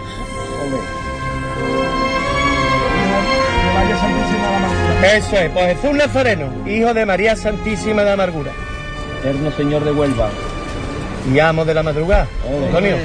Eso 5.02 5.36
es, 5.38 5.50
pues 5.50 5.76
Jesús 5.76 5.96
Nazareno, 5.96 6.68
hijo 6.68 6.92
de 6.92 7.06
María 7.06 7.34
Santísima 7.36 8.02
de 8.02 8.12
Amargura. 8.12 8.52
Eterno 9.20 9.50
Señor 9.52 9.82
de 9.84 9.92
Huelva. 9.92 10.28
Y 11.32 11.38
amo 11.38 11.64
de 11.64 11.72
la 11.72 11.82
madrugada. 11.82 12.26
Antonio. 12.66 12.96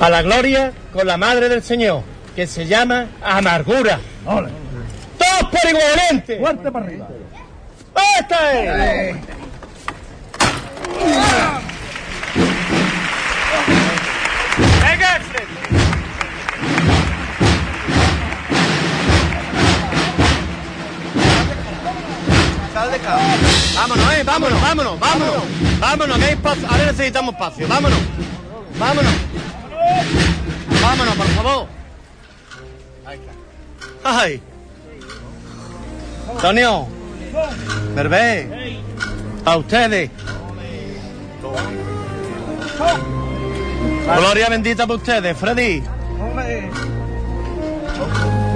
A 0.00 0.08
la 0.08 0.22
gloria 0.22 0.72
con 0.90 1.06
la 1.06 1.18
madre 1.18 1.50
del 1.50 1.62
Señor, 1.62 2.02
que 2.34 2.46
se 2.46 2.64
llama 2.64 3.08
Amargura. 3.22 4.00
Todos 4.24 5.50
por 5.50 5.70
igualmente. 5.70 6.38
Fuerte 6.38 6.72
para 6.72 6.86
arriba. 6.86 7.08
¡Esta 8.18 8.52
es! 8.62 9.16
Vámonos, 23.74 24.12
eh, 24.12 24.24
vámonos, 24.24 24.60
vámonos, 24.60 24.98
vámonos. 25.00 25.42
Vámonos, 25.80 26.18
que 26.18 26.24
hay 26.24 26.32
espacio. 26.32 26.68
Ahora 26.68 26.84
necesitamos 26.86 27.34
espacio. 27.34 27.66
Vámonos. 27.66 27.98
Vámonos. 28.78 29.12
Vámonos, 30.80 31.16
por 31.16 31.26
favor. 31.26 31.68
Ay. 34.04 34.42
Antonio. 36.30 36.88
Berbé. 37.94 38.80
A 39.44 39.56
ustedes. 39.56 40.10
Gloria 44.18 44.48
bendita 44.48 44.86
para 44.86 44.96
ustedes, 44.96 45.36
Freddy. 45.36 45.82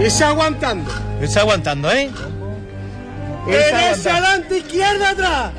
Irse 0.00 0.24
aguantando. 0.24 0.90
Irse 1.20 1.38
aguantando, 1.40 1.90
¿eh? 1.90 2.10
Derecha 3.46 4.10
adelante, 4.10 4.58
izquierda 4.58 5.10
atrás. 5.10 5.52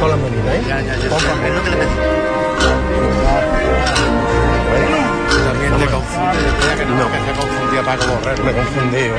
Con 0.00 0.10
las 0.10 0.18
manitas, 0.18 0.54
¿eh? 0.54 0.62
Ya, 0.68 0.80
ya, 0.80 0.96
ya. 0.96 1.08
También 5.68 5.88
te 5.88 5.94
confunde. 5.94 6.38
que 6.78 6.86
no, 6.86 7.12
que 7.12 7.18
se 7.18 7.32
confundía 7.38 7.82
para 7.82 7.98
correr. 7.98 8.42
Me 8.42 8.52
confundí, 8.52 8.96
¿eh? 8.96 9.12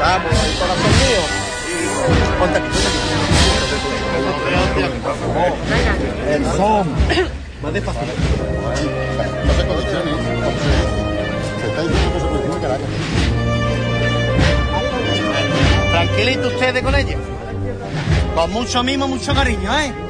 Vamos, 0.00 0.32
el 0.44 0.58
corazón 0.58 0.92
mío. 0.98 1.22
Ponte 2.38 2.58
aquí, 2.58 2.68
ponte 2.68 2.88
aquí. 2.88 3.05
El 6.28 6.44
son. 6.56 6.88
Más 7.62 7.72
despacio. 7.72 8.02
No 8.02 9.52
se 9.54 9.66
coleccione, 9.66 10.10
se 11.60 11.66
está 11.66 11.82
diciendo 11.82 12.12
que 12.12 12.20
se 12.20 12.26
colecciona 12.26 12.60
Caracas. 12.60 12.86
Tranquilito 15.90 16.48
ustedes 16.48 16.82
con 16.82 16.94
ella. 16.94 17.16
Con 18.34 18.52
mucho 18.52 18.82
mimo, 18.82 19.08
mucho 19.08 19.34
cariño, 19.34 19.78
¿eh? 19.78 20.05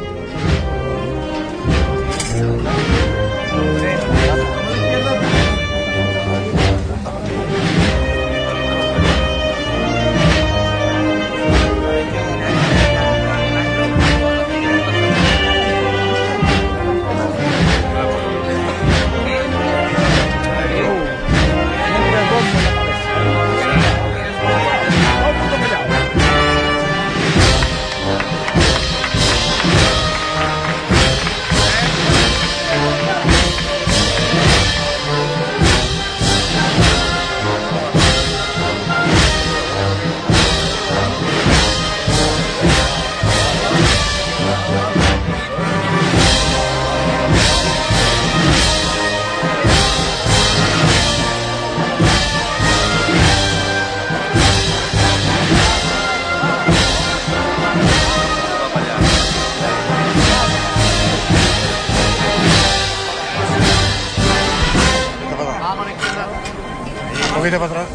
Para 67.58 67.70
atrás. 67.70 67.86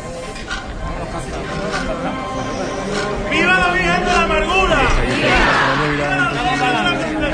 ¡Viva 3.29 3.59
la 3.59 3.73
Virgen 3.73 4.05
de 4.05 4.11
la 4.11 4.23
Amargura! 4.23 4.79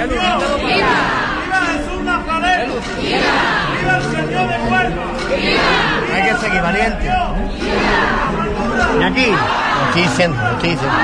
¡Viva! 0.09 0.37
¡Viva 0.67 1.59
Jesús 1.71 2.01
Nazareno! 2.03 2.73
¡Viva 2.99 3.93
el 3.95 4.03
señor 4.03 4.45
de 4.49 4.57
Huelva! 4.69 5.05
Hay 6.13 6.21
que 6.23 6.33
seguir 6.37 6.61
valiente. 6.61 7.05
Y 8.99 9.03
aquí, 9.03 9.27
Lo 9.31 9.85
estoy 9.87 10.01
diciendo, 10.01 10.37
lo 10.37 10.51
estoy 10.51 10.69
diciendo. 10.71 10.97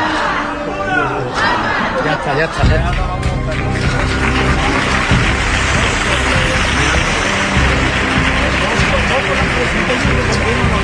Ya 2.06 2.12
está, 2.12 2.38
ya 2.38 2.44
está, 2.44 2.63
ya 2.68 2.75
está. 2.75 3.13
Hay 10.46 10.83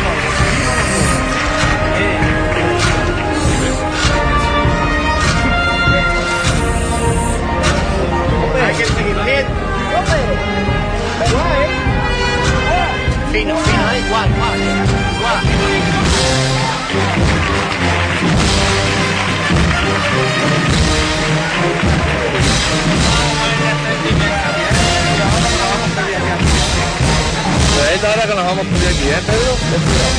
esta 27.99 28.13
hora 28.13 28.23
que 28.27 28.35
nos 28.35 28.45
vamos 28.45 28.65
a 28.65 28.69
aquí, 28.69 29.09
¿eh, 29.11 29.19
Pedro? 29.27 29.51
Ten 29.59 29.81
cuidado. 29.83 30.15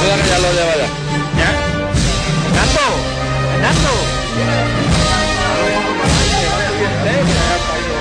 Cuidado 0.00 0.22
que 0.22 0.28
ya 0.30 0.38
lo 0.38 0.48
lleva 0.56 0.74
ya. 0.80 0.88
¿Ya? 1.36 1.50
¡Fernando! 2.48 2.84
¡Fernando! 3.52 3.92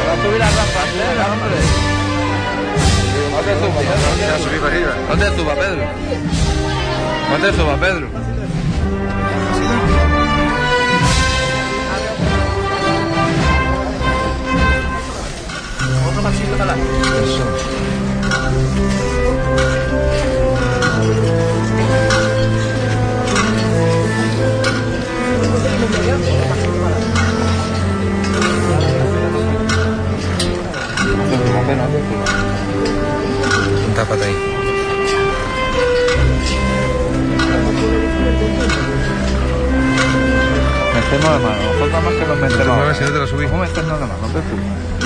Va 0.07 0.13
a 0.13 0.23
subir 0.23 0.39
la 0.39 0.47
rampa, 0.47 0.81
hombre. 1.33 1.59
No 3.33 3.39
te 3.43 3.51
subas, 3.59 3.83
Pedro. 3.83 4.07
No 5.09 5.15
te 5.17 5.27
subas, 5.35 5.57
Pedro. 5.57 5.83
No 7.29 7.35
te 7.37 7.49
subas, 7.57 7.77
Pedro. 7.79 8.07
Otro 16.07 16.21
pasito 16.23 16.57
para 16.57 17.76
adelante. 31.67 31.99
Tápate 33.95 34.23
ahí. 34.25 34.35
Metemos 40.95 41.31
la 41.31 41.39
mano, 41.39 41.73
falta 41.79 42.01
más 42.01 42.13
que 42.13 42.25
nos 42.25 42.39
metemos. 42.39 42.67
A 42.67 42.83
ver 42.83 42.95
si 42.95 43.03
no 43.03 43.11
te 43.11 43.19
la 43.19 43.27
subís. 43.27 43.51
Vamos 43.51 43.65
a 43.65 43.69
meternos 43.69 43.99
la 43.99 44.07
mano, 44.07 44.21
no 44.21 44.27
te 44.27 44.33
subas. 44.33 44.96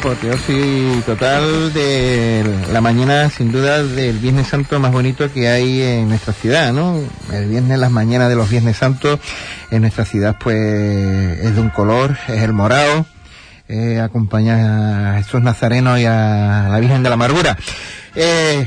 Fue 0.00 0.12
apoteosis 0.12 1.04
total 1.04 1.72
de 1.72 2.44
la 2.72 2.80
mañana, 2.80 3.30
sin 3.30 3.52
duda, 3.52 3.82
del 3.82 4.18
Viernes 4.18 4.48
Santo 4.48 4.80
más 4.80 4.90
bonito 4.90 5.32
que 5.32 5.48
hay 5.48 5.82
en 5.82 6.08
nuestra 6.08 6.32
ciudad, 6.32 6.72
¿no? 6.72 6.98
El 7.32 7.48
viernes, 7.48 7.78
las 7.78 7.90
mañanas 7.90 8.28
de 8.28 8.34
los 8.34 8.48
Viernes 8.48 8.76
Santos 8.76 9.20
en 9.70 9.82
nuestra 9.82 10.04
ciudad, 10.04 10.36
pues, 10.40 10.56
es 10.56 11.54
de 11.54 11.60
un 11.60 11.68
color, 11.70 12.16
es 12.28 12.42
el 12.42 12.52
morado, 12.52 13.06
eh, 13.68 14.00
acompaña 14.00 15.12
a 15.12 15.22
Jesús 15.22 15.42
Nazareno 15.42 15.96
y 15.98 16.06
a 16.06 16.66
la 16.70 16.80
Virgen 16.80 17.02
de 17.02 17.08
la 17.08 17.14
Amargura. 17.14 17.56
Eh, 18.16 18.66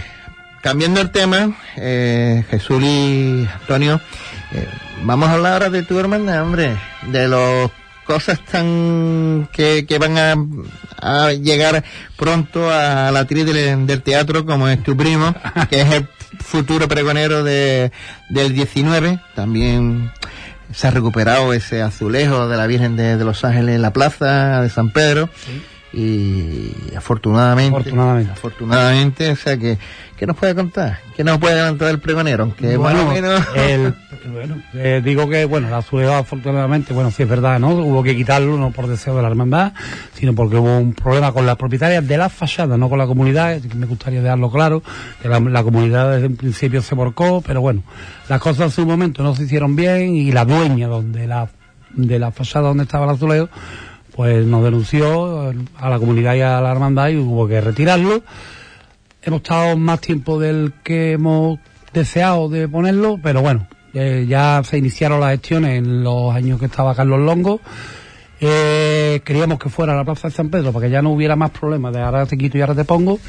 cambiando 0.62 1.02
el 1.02 1.12
tema, 1.12 1.58
eh, 1.76 2.46
Jesús 2.50 2.82
y 2.84 3.48
Antonio, 3.62 4.00
vamos 5.04 5.30
a 5.30 5.34
hablar 5.34 5.54
ahora 5.54 5.70
de 5.70 5.84
tu 5.84 6.00
hermana, 6.00 6.42
hombre, 6.42 6.78
de 7.08 7.28
los 7.28 7.72
cosas 8.08 8.40
tan 8.46 9.50
que, 9.52 9.86
que 9.86 10.00
van 10.00 10.18
a, 10.18 10.36
a 11.02 11.34
llegar 11.34 11.84
pronto 12.16 12.72
a 12.72 13.12
la 13.12 13.20
actriz 13.20 13.46
del, 13.46 13.86
del 13.86 14.02
teatro 14.02 14.46
como 14.46 14.68
es 14.68 14.82
tu 14.82 14.96
primo, 14.98 15.36
que 15.70 15.82
es 15.82 15.92
el 15.92 16.08
futuro 16.40 16.88
pregonero 16.88 17.44
de, 17.44 17.92
del 18.30 18.54
19, 18.54 19.20
también 19.36 20.12
se 20.74 20.88
ha 20.88 20.92
recuperado 20.92 21.54
ese 21.54 21.82
azulejo 21.82 22.48
de 22.48 22.58
la 22.58 22.68
Virgen 22.68 22.96
de, 22.96 23.18
de 23.18 23.26
Los 23.26 23.44
Ángeles 23.44 23.76
en 23.76 23.82
la 23.82 23.94
plaza 23.94 24.62
de 24.62 24.70
San 24.70 24.90
Pedro 24.90 25.30
y 26.00 26.96
afortunadamente, 26.96 27.76
Afortunadamente. 27.76 28.32
afortunadamente, 28.32 29.32
o 29.32 29.36
sea 29.36 29.58
que, 29.58 29.80
¿qué 30.16 30.28
nos 30.28 30.36
puede 30.38 30.54
contar? 30.54 31.00
¿Qué 31.16 31.24
nos 31.24 31.40
puede 31.40 31.68
contar 31.68 31.90
el 31.90 32.00
pregonero? 32.00 32.44
Aunque 32.44 32.78
más 32.78 32.94
o 32.94 33.06
Bueno, 33.06 33.12
menos... 33.12 33.48
el- 33.56 33.96
bueno, 34.32 34.62
eh, 34.76 35.02
digo 35.04 35.28
que, 35.28 35.46
bueno, 35.46 35.70
la 35.72 35.78
azulejo 35.78 36.14
afortunadamente, 36.14 36.94
bueno, 36.94 37.10
sí 37.10 37.24
es 37.24 37.30
verdad, 37.30 37.60
¿no? 37.60 37.70
Hubo 37.70 38.04
que 38.04 38.16
quitarlo, 38.16 38.58
no 38.58 38.70
por 38.72 38.86
deseo 38.88 39.16
de 39.16 39.24
la 39.24 39.28
hermandad, 39.30 39.74
sino 40.14 40.36
porque 40.36 40.58
hubo 40.58 40.78
un 40.78 40.94
problema 40.94 41.32
con 41.32 41.48
las 41.48 41.56
propietarias 41.56 42.08
de 42.08 42.18
las 42.18 42.32
fachadas, 42.32 42.78
no 42.78 42.90
con 42.90 43.00
la 43.00 43.08
comunidad, 43.08 43.60
me 43.76 43.88
gustaría 43.88 44.22
dejarlo 44.22 44.52
claro, 44.52 44.84
que 45.22 45.28
la, 45.30 45.40
la 45.40 45.64
comunidad 45.64 46.12
desde 46.12 46.28
un 46.28 46.36
principio 46.36 46.84
se 46.84 46.94
borcó, 46.94 47.42
pero 47.42 47.62
bueno, 47.62 47.82
las 48.30 48.40
cosas 48.40 48.66
en 48.66 48.72
su 48.72 48.86
momento 48.86 49.24
no 49.24 49.36
se 49.36 49.44
hicieron 49.46 49.76
bien 49.76 50.14
y 50.16 50.32
la 50.32 50.46
dueña 50.46 50.88
donde 50.88 51.26
la, 51.26 51.48
de 51.96 52.20
la 52.20 52.30
fachada 52.32 52.68
donde 52.68 52.84
estaba 52.84 53.06
el 53.06 53.12
azulejo, 53.12 53.50
pues 54.18 54.46
nos 54.46 54.64
denunció 54.64 55.54
a 55.78 55.90
la 55.90 56.00
comunidad 56.00 56.36
y 56.36 56.42
a 56.42 56.60
la 56.60 56.72
hermandad 56.72 57.08
y 57.08 57.16
hubo 57.16 57.48
que 57.48 57.62
retirarlo 57.62 58.24
hemos 59.28 59.42
estado 59.42 59.76
más 59.76 60.00
tiempo 60.00 60.40
del 60.40 60.72
que 60.84 61.12
hemos 61.12 61.60
deseado 61.92 62.48
de 62.48 62.68
ponerlo, 62.70 63.20
pero 63.22 63.42
bueno, 63.42 63.68
eh, 63.94 64.26
ya 64.28 64.62
se 64.64 64.78
iniciaron 64.78 65.20
las 65.20 65.32
gestiones 65.32 65.80
en 65.80 66.02
los 66.02 66.34
años 66.34 66.60
que 66.60 66.68
estaba 66.68 66.96
Carlos 66.96 67.20
Longo. 67.20 67.60
Eh, 68.40 69.22
queríamos 69.26 69.60
que 69.60 69.68
fuera 69.68 69.94
a 69.94 69.96
la 69.98 70.06
Plaza 70.06 70.30
de 70.30 70.34
San 70.34 70.50
Pedro 70.50 70.72
para 70.72 70.86
que 70.86 70.92
ya 70.92 71.02
no 71.02 71.12
hubiera 71.12 71.36
más 71.36 71.52
problemas 71.52 71.94
de 71.94 72.00
ahora 72.00 72.26
te 72.26 72.38
quito 72.38 72.58
y 72.58 72.62
ahora 72.62 72.76
te 72.76 72.86
pongo. 72.86 73.20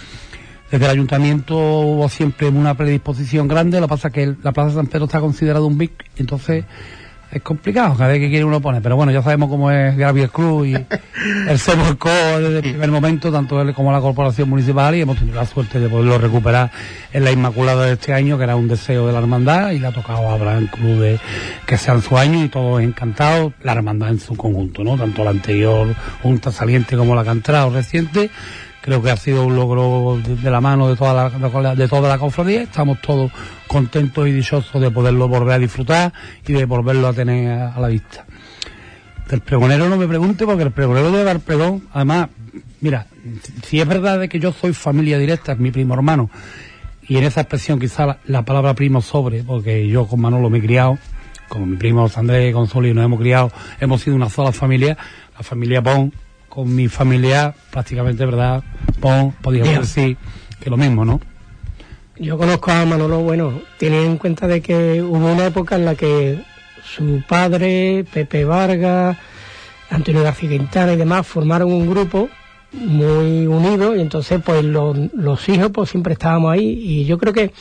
Desde 0.71 0.85
el 0.85 0.91
ayuntamiento 0.91 1.57
hubo 1.57 2.09
siempre 2.09 2.47
una 2.49 2.75
predisposición 2.75 3.49
grande, 3.49 3.81
lo 3.81 3.87
que 3.87 3.91
pasa 3.91 4.09
es 4.09 4.15
que 4.15 4.35
la 4.41 4.53
Plaza 4.53 4.69
de 4.69 4.75
San 4.77 4.87
Pedro 4.87 5.07
está 5.07 5.19
considerado 5.19 5.67
un 5.67 5.79
BIC, 5.79 6.11
entonces 6.19 6.65
es 7.31 7.43
complicado 7.43 7.95
cada 7.95 8.11
vez 8.11 8.21
que 8.21 8.29
quiere 8.29 8.45
uno 8.45 8.61
poner, 8.61 8.81
pero 8.81 8.97
bueno, 8.97 9.13
ya 9.13 9.23
sabemos 9.23 9.51
cómo 9.51 9.71
es 9.71 9.97
Gabriel 9.97 10.31
Cruz 10.31 10.69
y 10.69 10.75
él 10.75 11.59
se 11.59 11.75
volcó 11.75 12.09
desde 12.09 12.57
el 12.57 12.63
primer 12.63 12.91
momento, 12.91 13.31
tanto 13.31 13.61
él 13.61 13.75
como 13.75 13.93
la 13.93 14.01
corporación 14.01 14.49
municipal, 14.49 14.95
y 14.95 15.03
hemos 15.03 15.19
tenido 15.19 15.37
la 15.37 15.47
suerte 15.47 15.79
de 15.79 15.89
poderlo 15.89 16.17
recuperar 16.17 16.71
en 17.13 17.25
la 17.25 17.31
Inmaculada 17.31 17.85
de 17.87 17.93
este 17.93 18.15
año, 18.15 18.39
que 18.39 18.45
era 18.45 18.57
un 18.57 18.69
deseo 18.69 19.07
de 19.07 19.13
la 19.13 19.19
hermandad, 19.19 19.73
y 19.73 19.79
le 19.79 19.87
ha 19.89 19.93
tocado 19.93 20.29
a 20.29 20.35
Abraham 20.35 20.69
Cruz 20.69 21.01
de 21.01 21.21
que 21.67 21.77
sean 21.77 22.01
su 22.01 22.17
año, 22.17 22.45
y 22.45 22.49
todos 22.49 22.81
encantados, 22.81 23.53
la 23.63 23.73
hermandad 23.73 24.09
en 24.09 24.21
su 24.21 24.35
conjunto, 24.35 24.83
¿no? 24.83 24.97
Tanto 24.97 25.23
la 25.23 25.31
anterior 25.31 25.95
Junta 26.23 26.51
Saliente 26.51 26.97
como 26.97 27.15
la 27.15 27.25
que 27.25 27.29
ha 27.29 27.33
entrado 27.33 27.71
reciente, 27.71 28.31
creo 28.81 29.03
que 29.03 29.11
ha 29.11 29.17
sido 29.17 29.45
un 29.47 29.57
logro 29.57 30.19
de, 30.25 30.51
la 30.51 30.61
mano 30.61 30.89
de 30.89 30.97
toda 30.97 31.31
la, 31.31 31.75
de 31.75 31.89
toda 31.89 32.09
la 32.09 32.19
cofradía. 32.19 32.63
Estamos 32.63 33.01
todos 33.01 33.31
contentos 33.67 34.27
y 34.29 34.33
dichosos 34.33 34.81
de 34.81 34.91
poderlo 34.91 35.29
volver 35.29 35.55
a 35.55 35.59
disfrutar 35.59 36.13
y 36.47 36.53
de 36.53 36.65
volverlo 36.65 37.09
a 37.09 37.13
tener 37.13 37.51
a, 37.51 37.79
la 37.81 37.89
vista. 37.89 38.25
Del 39.29 39.41
pregonero 39.41 39.89
no 39.89 39.97
me 39.97 40.07
pregunte 40.09 40.47
porque 40.47 40.63
el 40.63 40.71
pregonero 40.71 41.11
debe 41.11 41.25
dar 41.25 41.41
pregón. 41.41 41.83
Además, 41.93 42.29
mira, 42.81 43.07
si- 43.67 43.81
es 43.81 43.87
verdad 43.87 44.19
de 44.19 44.29
que 44.29 44.39
yo 44.41 44.53
soy 44.53 44.73
familia 44.73 45.19
directa, 45.19 45.53
es 45.53 45.59
mi 45.59 45.71
primo 45.71 45.95
hermano, 45.95 46.31
y 47.07 47.17
en 47.19 47.25
esa 47.25 47.43
expresión 47.43 47.79
quizá 47.79 48.07
la, 48.07 48.19
la 48.27 48.43
palabra 48.45 48.75
primo 48.75 49.03
sobre, 49.03 49.43
porque 49.43 49.87
yo 49.89 50.07
con 50.07 50.21
Manolo 50.21 50.49
me 50.49 50.59
he 50.59 50.63
criado, 50.63 50.99
como 51.49 51.67
mi 51.67 51.77
primo 51.77 52.09
Andrés 52.15 52.55
González 52.55 52.95
nos 52.95 53.05
hemos 53.05 53.19
criado, 53.21 53.51
hemos 53.81 54.01
sido 54.03 54.17
una 54.17 54.31
sola 54.31 54.53
familia, 54.53 54.97
la 55.37 55.43
familia 55.43 55.83
Pon, 55.83 56.13
con 56.59 56.75
mi 56.75 56.89
familia 56.89 57.55
prácticamente, 57.71 58.27
¿verdad? 58.27 58.65
Pon, 58.99 59.31
podríamos 59.31 59.79
decir 59.79 60.17
que 60.59 60.69
lo 60.69 60.77
mismo, 60.77 61.05
¿no? 61.05 61.21
Yo 62.17 62.37
conozco 62.37 62.73
a 62.73 62.85
Manolo, 62.85 63.21
bueno, 63.21 63.61
tiene 63.79 64.05
en 64.05 64.19
cuenta 64.19 64.49
de 64.49 64.61
que 64.61 65.01
hubo 65.01 65.33
una 65.33 65.47
época 65.47 65.77
en 65.77 65.85
la 65.85 65.95
que 65.95 66.43
su 66.83 67.23
padre, 67.29 68.05
Pepe 68.13 68.45
Vargas, 68.45 69.17
Antonio 69.89 70.25
García 70.25 70.49
Quintana 70.49 70.95
y 70.95 70.97
demás 70.97 71.29
formaron 71.29 71.71
un 71.71 71.89
grupo 71.89 72.29
muy 72.73 73.47
unido 73.47 73.95
y 73.95 74.01
entonces 74.01 74.43
pues 74.45 74.65
los, 74.65 74.99
los 75.15 75.49
hijos 75.49 75.71
pues 75.73 75.91
siempre 75.91 76.15
estábamos 76.15 76.51
ahí 76.51 76.67
y 76.71 77.05
yo 77.05 77.19
creo 77.19 77.33
que 77.33 77.53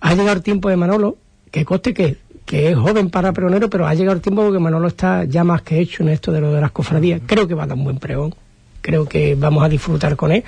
ha 0.00 0.14
llegado 0.14 0.38
el 0.38 0.42
tiempo 0.42 0.70
de 0.70 0.78
Manolo, 0.78 1.18
que 1.50 1.66
coste 1.66 1.92
que, 1.92 2.16
que 2.52 2.68
es 2.68 2.76
joven 2.76 3.08
para 3.08 3.32
pregonero, 3.32 3.70
pero 3.70 3.86
ha 3.86 3.94
llegado 3.94 4.14
el 4.14 4.20
tiempo 4.20 4.42
porque 4.42 4.58
Manolo 4.58 4.88
está 4.88 5.24
ya 5.24 5.42
más 5.42 5.62
que 5.62 5.80
hecho 5.80 6.02
en 6.02 6.10
esto 6.10 6.32
de 6.32 6.42
lo 6.42 6.52
de 6.52 6.60
las 6.60 6.70
cofradías. 6.70 7.22
Creo 7.24 7.48
que 7.48 7.54
va 7.54 7.62
a 7.62 7.66
dar 7.66 7.78
un 7.78 7.84
buen 7.84 7.96
pregón, 7.96 8.34
creo 8.82 9.06
que 9.06 9.34
vamos 9.36 9.64
a 9.64 9.70
disfrutar 9.70 10.16
con 10.16 10.32
él. 10.32 10.44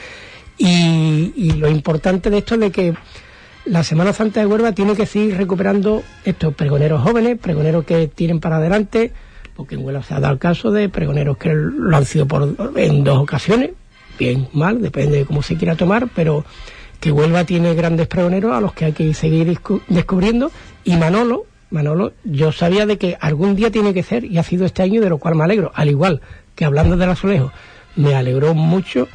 Y, 0.58 1.32
y 1.34 1.52
lo 1.52 1.66
importante 1.66 2.28
de 2.28 2.36
esto 2.36 2.56
es 2.56 2.60
de 2.60 2.70
que 2.70 2.94
la 3.64 3.82
Semana 3.82 4.12
Santa 4.12 4.40
de 4.40 4.44
Huelva 4.44 4.72
tiene 4.72 4.94
que 4.94 5.06
seguir 5.06 5.38
recuperando 5.38 6.02
estos 6.26 6.54
pregoneros 6.54 7.00
jóvenes, 7.00 7.38
pregoneros 7.38 7.86
que 7.86 8.06
tienen 8.08 8.38
para 8.38 8.56
adelante, 8.56 9.10
porque 9.56 9.76
en 9.76 9.82
Huelva 9.82 10.02
se 10.02 10.12
ha 10.12 10.20
dado 10.20 10.34
el 10.34 10.38
caso 10.38 10.70
de 10.72 10.90
pregoneros 10.90 11.38
que 11.38 11.54
lo 11.54 11.96
han 11.96 12.04
sido 12.04 12.28
por, 12.28 12.54
en 12.76 13.02
dos 13.02 13.16
ocasiones, 13.16 13.70
bien, 14.18 14.48
mal, 14.52 14.82
depende 14.82 15.16
de 15.16 15.24
cómo 15.24 15.42
se 15.42 15.56
quiera 15.56 15.74
tomar, 15.74 16.10
pero 16.14 16.44
que 17.00 17.10
Huelva 17.10 17.44
tiene 17.44 17.74
grandes 17.74 18.08
pregoneros 18.08 18.52
a 18.52 18.60
los 18.60 18.74
que 18.74 18.84
hay 18.84 18.92
que 18.92 19.14
seguir 19.14 19.58
descubriendo, 19.88 20.52
y 20.84 20.98
Manolo, 20.98 21.46
Manolo, 21.74 22.12
yo 22.22 22.52
sabía 22.52 22.86
de 22.86 22.98
que 22.98 23.18
algún 23.20 23.56
día 23.56 23.70
tiene 23.70 23.92
que 23.92 24.04
ser, 24.04 24.24
y 24.24 24.38
ha 24.38 24.44
sido 24.44 24.64
este 24.64 24.82
año, 24.82 25.00
de 25.00 25.10
lo 25.10 25.18
cual 25.18 25.34
me 25.34 25.42
alegro, 25.42 25.72
al 25.74 25.90
igual 25.90 26.20
que 26.54 26.64
hablando 26.64 26.96
del 26.96 27.10
azulejo, 27.10 27.50
me 27.96 28.14
alegró 28.14 28.54
mucho 28.54 29.08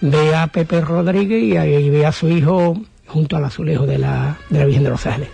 ver 0.00 0.34
a 0.36 0.46
Pepe 0.46 0.80
Rodríguez 0.80 1.42
y, 1.42 1.90
ver 1.90 2.06
a 2.06 2.12
su 2.12 2.28
hijo 2.28 2.80
junto 3.06 3.36
al 3.36 3.44
azulejo 3.44 3.84
de 3.84 3.98
la, 3.98 4.38
de 4.48 4.60
la 4.60 4.64
Virgen 4.64 4.84
de 4.84 4.90
los 4.90 5.04
Ángeles. 5.06 5.28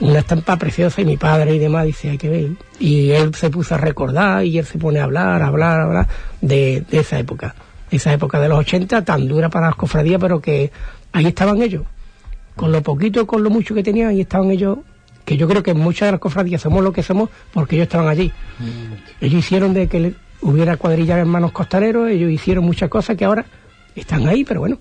Una 0.00 0.18
estampa 0.18 0.56
preciosa 0.56 1.00
y 1.00 1.06
mi 1.06 1.16
padre 1.16 1.54
y 1.54 1.58
demás 1.58 1.86
dice 1.86 2.10
hay 2.10 2.18
que 2.18 2.28
ver. 2.28 2.50
Y 2.78 3.10
él 3.12 3.34
se 3.34 3.48
puso 3.48 3.74
a 3.74 3.78
recordar 3.78 4.44
y 4.44 4.58
él 4.58 4.64
se 4.66 4.78
pone 4.78 5.00
a 5.00 5.04
hablar, 5.04 5.42
a 5.42 5.46
hablar, 5.46 5.80
a 5.80 5.84
hablar 5.84 6.08
de, 6.42 6.84
de 6.90 6.98
esa 6.98 7.18
época. 7.18 7.54
Esa 7.90 8.12
época 8.12 8.40
de 8.40 8.48
los 8.48 8.58
80 8.58 9.04
tan 9.04 9.26
dura 9.26 9.48
para 9.48 9.66
las 9.66 9.76
cofradías, 9.76 10.20
pero 10.20 10.40
que 10.40 10.70
ahí 11.12 11.26
estaban 11.26 11.62
ellos. 11.62 11.84
Con 12.56 12.72
lo 12.72 12.82
poquito, 12.82 13.26
con 13.26 13.42
lo 13.42 13.50
mucho 13.50 13.74
que 13.74 13.82
tenían, 13.82 14.10
ahí 14.10 14.20
estaban 14.20 14.50
ellos. 14.50 14.78
Que 15.30 15.36
yo 15.36 15.46
creo 15.46 15.62
que 15.62 15.74
muchas 15.74 16.08
de 16.08 16.10
las 16.10 16.20
cofradías 16.20 16.60
somos 16.60 16.82
lo 16.82 16.92
que 16.92 17.04
somos 17.04 17.30
porque 17.52 17.76
ellos 17.76 17.84
estaban 17.84 18.08
allí. 18.08 18.32
Ellos 19.20 19.38
hicieron 19.38 19.72
de 19.72 19.86
que 19.86 20.14
hubiera 20.40 20.76
cuadrilla 20.76 21.14
de 21.14 21.20
hermanos 21.20 21.52
costareros, 21.52 22.10
ellos 22.10 22.32
hicieron 22.32 22.64
muchas 22.64 22.88
cosas 22.88 23.16
que 23.16 23.24
ahora 23.24 23.46
están 23.94 24.26
ahí, 24.26 24.42
pero 24.42 24.58
bueno, 24.58 24.78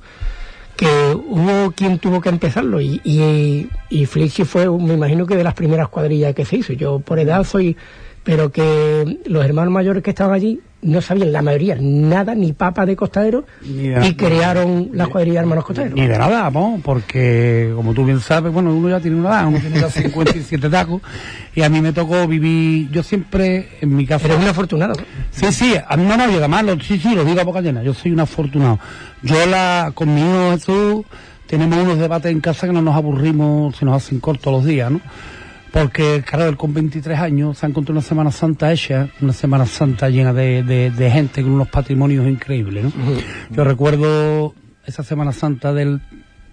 que 0.75 0.87
hubo 0.87 1.69
quien 1.73 1.99
tuvo 1.99 2.19
que 2.19 2.29
empezarlo 2.29 2.81
y, 2.81 2.99
y, 3.03 3.69
y 3.91 4.07
Flixi 4.07 4.43
fue, 4.43 4.67
me 4.67 4.95
imagino 4.95 5.27
que 5.27 5.35
de 5.35 5.43
las 5.43 5.53
primeras 5.53 5.87
cuadrillas 5.89 6.33
que 6.33 6.45
se 6.45 6.55
hizo. 6.55 6.73
Yo 6.73 6.97
por 6.97 7.19
edad 7.19 7.43
soy, 7.43 7.77
pero 8.29 8.51
que 8.51 9.19
los 9.25 9.43
hermanos 9.43 9.73
mayores 9.73 10.03
que 10.03 10.11
estaban 10.11 10.33
allí 10.33 10.59
no 10.81 11.01
sabían 11.01 11.33
la 11.33 11.41
mayoría 11.41 11.75
nada, 11.79 12.33
ni 12.35 12.53
papa 12.53 12.85
de 12.85 12.95
costadero, 12.95 13.43
Ni 13.61 13.89
de- 13.89 14.07
y 14.07 14.13
crearon 14.13 14.91
la 14.93 15.07
cuadrilla 15.07 15.35
de 15.35 15.39
hermanos 15.41 15.65
costaderos. 15.65 15.95
Ni 15.95 16.07
de 16.07 16.17
nada, 16.17 16.49
¿no? 16.51 16.79
porque 16.83 17.71
como 17.75 17.93
tú 17.93 18.05
bien 18.05 18.19
sabes, 18.21 18.53
bueno, 18.53 18.73
uno 18.73 18.87
ya 18.89 18.99
tiene 19.01 19.17
una 19.17 19.29
edad, 19.29 19.47
uno 19.47 19.59
tiene 19.59 19.79
ya 19.81 19.89
57 19.89 20.69
tacos, 20.69 21.01
y 21.53 21.63
a 21.63 21.69
mí 21.69 21.81
me 21.81 21.91
tocó 21.91 22.25
vivir, 22.27 22.89
yo 22.91 23.03
siempre 23.03 23.67
en 23.81 23.95
mi 23.95 24.05
casa... 24.05 24.27
Eres 24.27 24.37
un 24.39 24.47
afortunado. 24.47 24.93
Sí, 25.31 25.51
sí, 25.51 25.73
a 25.85 25.97
mí 25.97 26.05
no, 26.05 26.15
no, 26.15 26.31
y 26.31 26.35
además, 26.35 26.63
lo, 26.63 26.79
sí, 26.79 26.97
sí, 26.97 27.13
lo 27.13 27.25
digo 27.25 27.41
a 27.41 27.43
boca 27.43 27.59
llena, 27.61 27.83
yo 27.83 27.93
soy 27.93 28.11
un 28.11 28.21
afortunado. 28.21 28.79
Yo 29.21 29.45
la, 29.47 29.91
con 29.93 30.13
mi 30.15 30.21
hijo 30.21 30.51
Jesús, 30.51 31.05
tenemos 31.47 31.77
unos 31.79 31.97
debates 31.99 32.31
en 32.31 32.39
casa 32.39 32.67
que 32.67 32.73
no 32.73 32.81
nos 32.81 32.95
aburrimos, 32.95 33.75
se 33.75 33.83
nos 33.83 33.95
hacen 33.97 34.19
cortos 34.21 34.53
los 34.53 34.63
días, 34.65 34.89
¿no? 34.91 35.01
Porque, 35.71 36.23
claro, 36.25 36.49
él 36.49 36.57
con 36.57 36.73
23 36.73 37.19
años 37.19 37.57
se 37.59 37.65
ha 37.65 37.69
encontrado 37.69 37.99
una 37.99 38.07
Semana 38.07 38.31
Santa 38.31 38.71
hecha, 38.73 39.09
una 39.21 39.33
Semana 39.33 39.65
Santa 39.67 40.09
llena 40.09 40.33
de, 40.33 40.63
de, 40.63 40.89
de 40.89 41.11
gente 41.11 41.43
con 41.43 41.51
unos 41.51 41.67
patrimonios 41.67 42.27
increíbles, 42.27 42.85
¿no? 42.85 42.91
Yo 43.51 43.63
recuerdo 43.63 44.55
esa 44.85 45.03
Semana 45.03 45.31
Santa 45.31 45.71
del... 45.73 46.01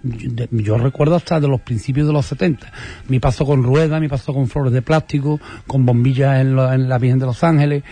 de- 0.02 0.48
yo 0.52 0.76
recuerdo 0.76 1.14
hasta 1.16 1.40
de 1.40 1.48
los 1.48 1.62
principios 1.62 2.07
de 2.07 2.12
los 2.12 2.26
70. 2.26 2.70
Mi 3.09 3.18
paso 3.18 3.46
con 3.46 3.62
ruedas, 3.62 4.00
mi 4.02 4.09
paso 4.09 4.35
con 4.35 4.48
flores 4.48 4.72
de 4.74 4.83
plástico, 4.83 5.40
con 5.66 5.87
bombillas 5.87 6.40
en, 6.40 6.55
la- 6.55 6.74
en 6.74 6.88
la 6.88 6.98
Virgen 6.98 7.18
de 7.18 7.26
los 7.26 7.42
Ángeles. 7.42 7.85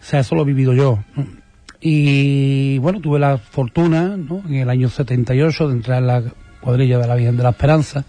O 0.00 0.04
sea, 0.04 0.20
eso 0.20 0.34
lo 0.36 0.42
he 0.42 0.46
vivido 0.46 0.74
yo. 0.74 1.02
¿no? 1.16 1.26
Y 1.80 2.78
bueno, 2.78 3.00
tuve 3.00 3.18
la 3.18 3.38
fortuna, 3.38 4.16
¿no? 4.16 4.42
En 4.48 4.54
el 4.54 4.70
año 4.70 4.88
78 4.88 5.66
de 5.68 5.74
entrar 5.74 5.98
en 5.98 6.06
la 6.06 6.22
cuadrilla 6.60 6.98
de 6.98 7.08
la 7.08 7.16
Virgen 7.16 7.36
de 7.36 7.42
la 7.42 7.50
Esperanza 7.50 8.04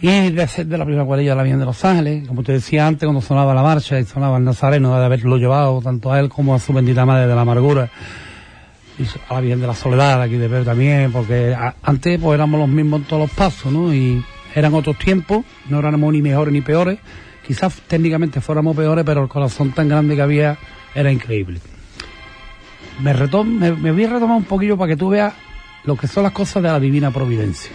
y 0.00 0.30
de 0.30 0.46
ser 0.48 0.66
de 0.66 0.78
la 0.78 0.84
primera 0.84 1.04
cuadrilla 1.04 1.30
de 1.30 1.36
la 1.36 1.42
Virgen 1.42 1.58
de 1.60 1.64
Los 1.66 1.84
Ángeles. 1.84 2.28
Como 2.28 2.42
te 2.42 2.52
decía 2.52 2.86
antes, 2.86 3.06
cuando 3.06 3.20
sonaba 3.20 3.52
la 3.54 3.62
marcha 3.62 3.98
y 3.98 4.04
sonaba 4.04 4.38
el 4.38 4.44
Nazareno, 4.44 4.98
de 4.98 5.04
haberlo 5.04 5.36
llevado 5.36 5.80
tanto 5.82 6.12
a 6.12 6.20
él 6.20 6.28
como 6.28 6.54
a 6.54 6.58
su 6.58 6.72
bendita 6.72 7.04
madre 7.04 7.26
de 7.26 7.34
la 7.34 7.40
amargura 7.42 7.90
y 8.98 9.02
a 9.28 9.34
la 9.34 9.40
Virgen 9.40 9.60
de 9.60 9.66
la 9.66 9.74
Soledad, 9.74 10.22
aquí 10.22 10.36
de 10.36 10.48
ver 10.48 10.64
también, 10.64 11.12
porque 11.12 11.56
antes 11.82 12.20
pues 12.20 12.34
éramos 12.34 12.60
los 12.60 12.68
mismos 12.68 13.00
en 13.00 13.06
todos 13.06 13.22
los 13.22 13.30
pasos, 13.30 13.72
¿no? 13.72 13.92
Y 13.94 14.24
eran 14.54 14.74
otros 14.74 14.98
tiempos, 14.98 15.44
no 15.68 15.78
éramos 15.78 16.12
ni 16.12 16.22
mejores 16.22 16.52
ni 16.52 16.60
peores, 16.60 16.98
quizás 17.46 17.74
técnicamente 17.86 18.40
fuéramos 18.40 18.76
peores, 18.76 19.04
pero 19.04 19.22
el 19.22 19.28
corazón 19.28 19.72
tan 19.72 19.88
grande 19.88 20.16
que 20.16 20.22
había 20.22 20.58
era 20.94 21.10
increíble. 21.12 21.60
Me, 23.00 23.14
retom- 23.14 23.46
me, 23.46 23.72
me 23.72 23.92
voy 23.92 24.04
a 24.04 24.10
retomar 24.10 24.36
un 24.36 24.44
poquillo 24.44 24.76
para 24.76 24.88
que 24.88 24.96
tú 24.96 25.10
veas 25.10 25.32
lo 25.84 25.96
que 25.96 26.08
son 26.08 26.24
las 26.24 26.32
cosas 26.32 26.62
de 26.62 26.68
la 26.68 26.80
divina 26.80 27.10
providencia. 27.12 27.70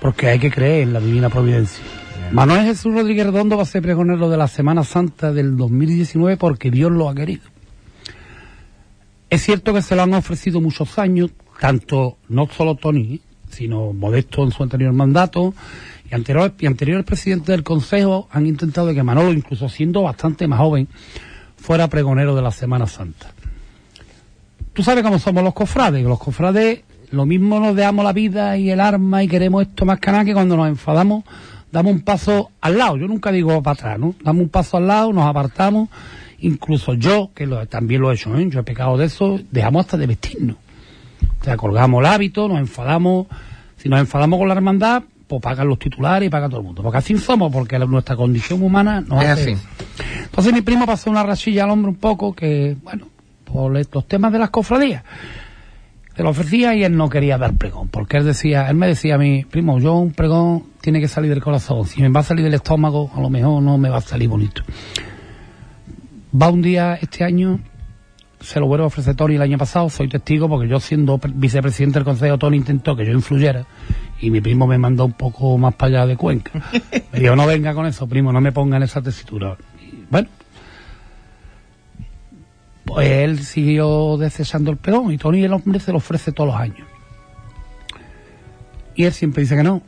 Porque 0.00 0.28
hay 0.28 0.38
que 0.38 0.50
creer 0.50 0.82
en 0.82 0.92
la 0.92 1.00
divina 1.00 1.28
providencia. 1.28 1.84
Manuel 2.32 2.64
Jesús 2.64 2.94
Rodríguez 2.94 3.26
Redondo 3.26 3.56
va 3.56 3.64
a 3.64 3.66
ser 3.66 3.82
pregonero 3.82 4.30
de 4.30 4.36
la 4.36 4.46
Semana 4.46 4.84
Santa 4.84 5.32
del 5.32 5.56
2019 5.56 6.36
porque 6.36 6.70
Dios 6.70 6.92
lo 6.92 7.08
ha 7.08 7.14
querido. 7.14 7.42
Es 9.28 9.42
cierto 9.42 9.74
que 9.74 9.82
se 9.82 9.96
lo 9.96 10.02
han 10.02 10.14
ofrecido 10.14 10.60
muchos 10.60 10.98
años, 10.98 11.30
tanto 11.60 12.18
no 12.28 12.48
solo 12.48 12.76
Tony, 12.76 13.20
sino 13.48 13.92
Modesto 13.92 14.44
en 14.44 14.52
su 14.52 14.62
anterior 14.62 14.92
mandato, 14.92 15.54
y 16.10 16.14
anteriores, 16.14 16.52
y 16.58 16.66
anteriores 16.66 17.04
presidentes 17.04 17.48
del 17.48 17.62
Consejo 17.62 18.28
han 18.30 18.46
intentado 18.46 18.92
que 18.94 19.02
Manolo, 19.02 19.32
incluso 19.32 19.68
siendo 19.68 20.02
bastante 20.02 20.48
más 20.48 20.60
joven, 20.60 20.88
fuera 21.56 21.88
pregonero 21.88 22.34
de 22.34 22.42
la 22.42 22.50
Semana 22.50 22.86
Santa. 22.86 23.32
Tú 24.72 24.82
sabes 24.82 25.02
cómo 25.02 25.18
somos 25.18 25.44
los 25.44 25.54
cofrades, 25.54 26.04
los 26.04 26.18
cofrades 26.18 26.82
lo 27.12 27.26
mismo 27.26 27.58
nos 27.60 27.74
dejamos 27.76 28.04
la 28.04 28.12
vida 28.12 28.56
y 28.56 28.70
el 28.70 28.80
arma 28.80 29.22
y 29.22 29.28
queremos 29.28 29.62
esto 29.62 29.84
más 29.84 29.98
que 30.00 30.10
nada 30.12 30.24
que 30.24 30.32
cuando 30.34 30.56
nos 30.56 30.68
enfadamos 30.68 31.24
damos 31.72 31.92
un 31.92 32.00
paso 32.00 32.50
al 32.60 32.78
lado, 32.78 32.96
yo 32.96 33.06
nunca 33.06 33.30
digo 33.30 33.62
para 33.62 33.74
atrás, 33.74 33.98
¿no? 33.98 34.14
Damos 34.24 34.42
un 34.42 34.48
paso 34.48 34.76
al 34.76 34.86
lado, 34.88 35.12
nos 35.12 35.24
apartamos, 35.28 35.88
incluso 36.40 36.94
yo, 36.94 37.30
que 37.34 37.46
lo- 37.46 37.64
también 37.66 38.00
lo 38.00 38.10
he 38.10 38.14
hecho, 38.14 38.36
¿eh? 38.36 38.48
yo 38.50 38.60
he 38.60 38.62
pecado 38.64 38.96
de 38.96 39.06
eso, 39.06 39.38
dejamos 39.52 39.84
hasta 39.86 39.96
de 39.96 40.06
vestirnos. 40.08 40.56
O 41.40 41.44
sea, 41.44 41.56
colgamos 41.56 42.00
el 42.00 42.06
hábito, 42.06 42.48
nos 42.48 42.58
enfadamos, 42.58 43.26
si 43.76 43.88
nos 43.88 44.00
enfadamos 44.00 44.38
con 44.40 44.48
la 44.48 44.54
hermandad, 44.54 45.04
pues 45.28 45.40
pagan 45.40 45.68
los 45.68 45.78
titulares 45.78 46.26
y 46.26 46.30
paga 46.30 46.48
todo 46.48 46.58
el 46.58 46.66
mundo, 46.66 46.82
porque 46.82 46.98
así 46.98 47.16
somos, 47.18 47.52
porque 47.52 47.78
la- 47.78 47.86
nuestra 47.86 48.16
condición 48.16 48.62
humana 48.64 49.00
nos 49.00 49.22
Es 49.22 49.28
hace 49.30 49.52
así. 49.52 49.62
entonces 50.24 50.52
mi 50.52 50.62
primo 50.62 50.86
pasó 50.86 51.08
una 51.08 51.22
rachilla 51.22 51.64
al 51.64 51.70
hombro 51.70 51.90
un 51.92 51.98
poco 51.98 52.34
que, 52.34 52.76
bueno, 52.82 53.06
por 53.44 53.70
los 53.72 54.08
temas 54.08 54.32
de 54.32 54.38
las 54.40 54.50
cofradías, 54.50 55.04
se 56.16 56.22
lo 56.22 56.30
ofrecía 56.30 56.74
y 56.74 56.84
él 56.84 56.96
no 56.96 57.08
quería 57.08 57.38
dar 57.38 57.54
pregón, 57.54 57.88
porque 57.88 58.16
él 58.18 58.24
decía, 58.24 58.68
él 58.68 58.76
me 58.76 58.86
decía 58.88 59.14
a 59.14 59.18
mí, 59.18 59.44
primo, 59.48 59.78
yo 59.78 59.94
un 59.94 60.12
pregón 60.12 60.64
tiene 60.80 61.00
que 61.00 61.08
salir 61.08 61.30
del 61.30 61.42
corazón, 61.42 61.86
si 61.86 62.02
me 62.02 62.08
va 62.08 62.20
a 62.20 62.24
salir 62.24 62.44
del 62.44 62.54
estómago, 62.54 63.10
a 63.14 63.20
lo 63.20 63.30
mejor 63.30 63.62
no 63.62 63.78
me 63.78 63.88
va 63.88 63.98
a 63.98 64.02
salir 64.02 64.28
bonito. 64.28 64.62
Va 66.40 66.48
un 66.48 66.62
día 66.62 66.94
este 67.00 67.24
año, 67.24 67.60
se 68.40 68.60
lo 68.60 68.66
vuelvo 68.66 68.84
a 68.84 68.86
ofrecer 68.88 69.14
Tony 69.14 69.34
el 69.34 69.42
año 69.42 69.58
pasado, 69.58 69.90
soy 69.90 70.08
testigo 70.08 70.48
porque 70.48 70.68
yo 70.68 70.78
siendo 70.80 71.18
pre- 71.18 71.32
vicepresidente 71.34 71.98
del 71.98 72.04
consejo, 72.04 72.38
Tony 72.38 72.56
intentó 72.56 72.94
que 72.96 73.04
yo 73.04 73.12
influyera 73.12 73.66
y 74.20 74.30
mi 74.30 74.40
primo 74.40 74.66
me 74.66 74.78
mandó 74.78 75.06
un 75.06 75.12
poco 75.12 75.56
más 75.58 75.74
para 75.74 75.88
allá 76.00 76.06
de 76.06 76.16
Cuenca. 76.16 76.52
Me 77.12 77.20
dijo, 77.20 77.34
no 77.36 77.46
venga 77.46 77.74
con 77.74 77.86
eso, 77.86 78.06
primo, 78.06 78.32
no 78.32 78.40
me 78.40 78.52
ponga 78.52 78.76
en 78.76 78.82
esa 78.84 79.00
tesitura. 79.02 79.56
Y, 79.80 80.04
bueno, 80.10 80.28
él 82.98 83.38
siguió 83.40 84.16
deseando 84.16 84.70
el 84.70 84.76
pregón 84.76 85.12
y 85.12 85.18
Tony 85.18 85.44
el 85.44 85.52
hombre 85.52 85.80
se 85.80 85.92
lo 85.92 85.98
ofrece 85.98 86.32
todos 86.32 86.50
los 86.50 86.60
años. 86.60 86.86
Y 88.94 89.04
él 89.04 89.12
siempre 89.12 89.42
dice 89.42 89.56
que 89.56 89.62
no. 89.62 89.82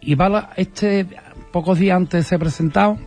Y 0.00 0.14
va 0.14 0.50
este, 0.56 1.06
pocos 1.52 1.78
días 1.78 1.96
antes 1.96 2.24
de 2.24 2.28
ser 2.28 2.38
presentado, 2.38 2.98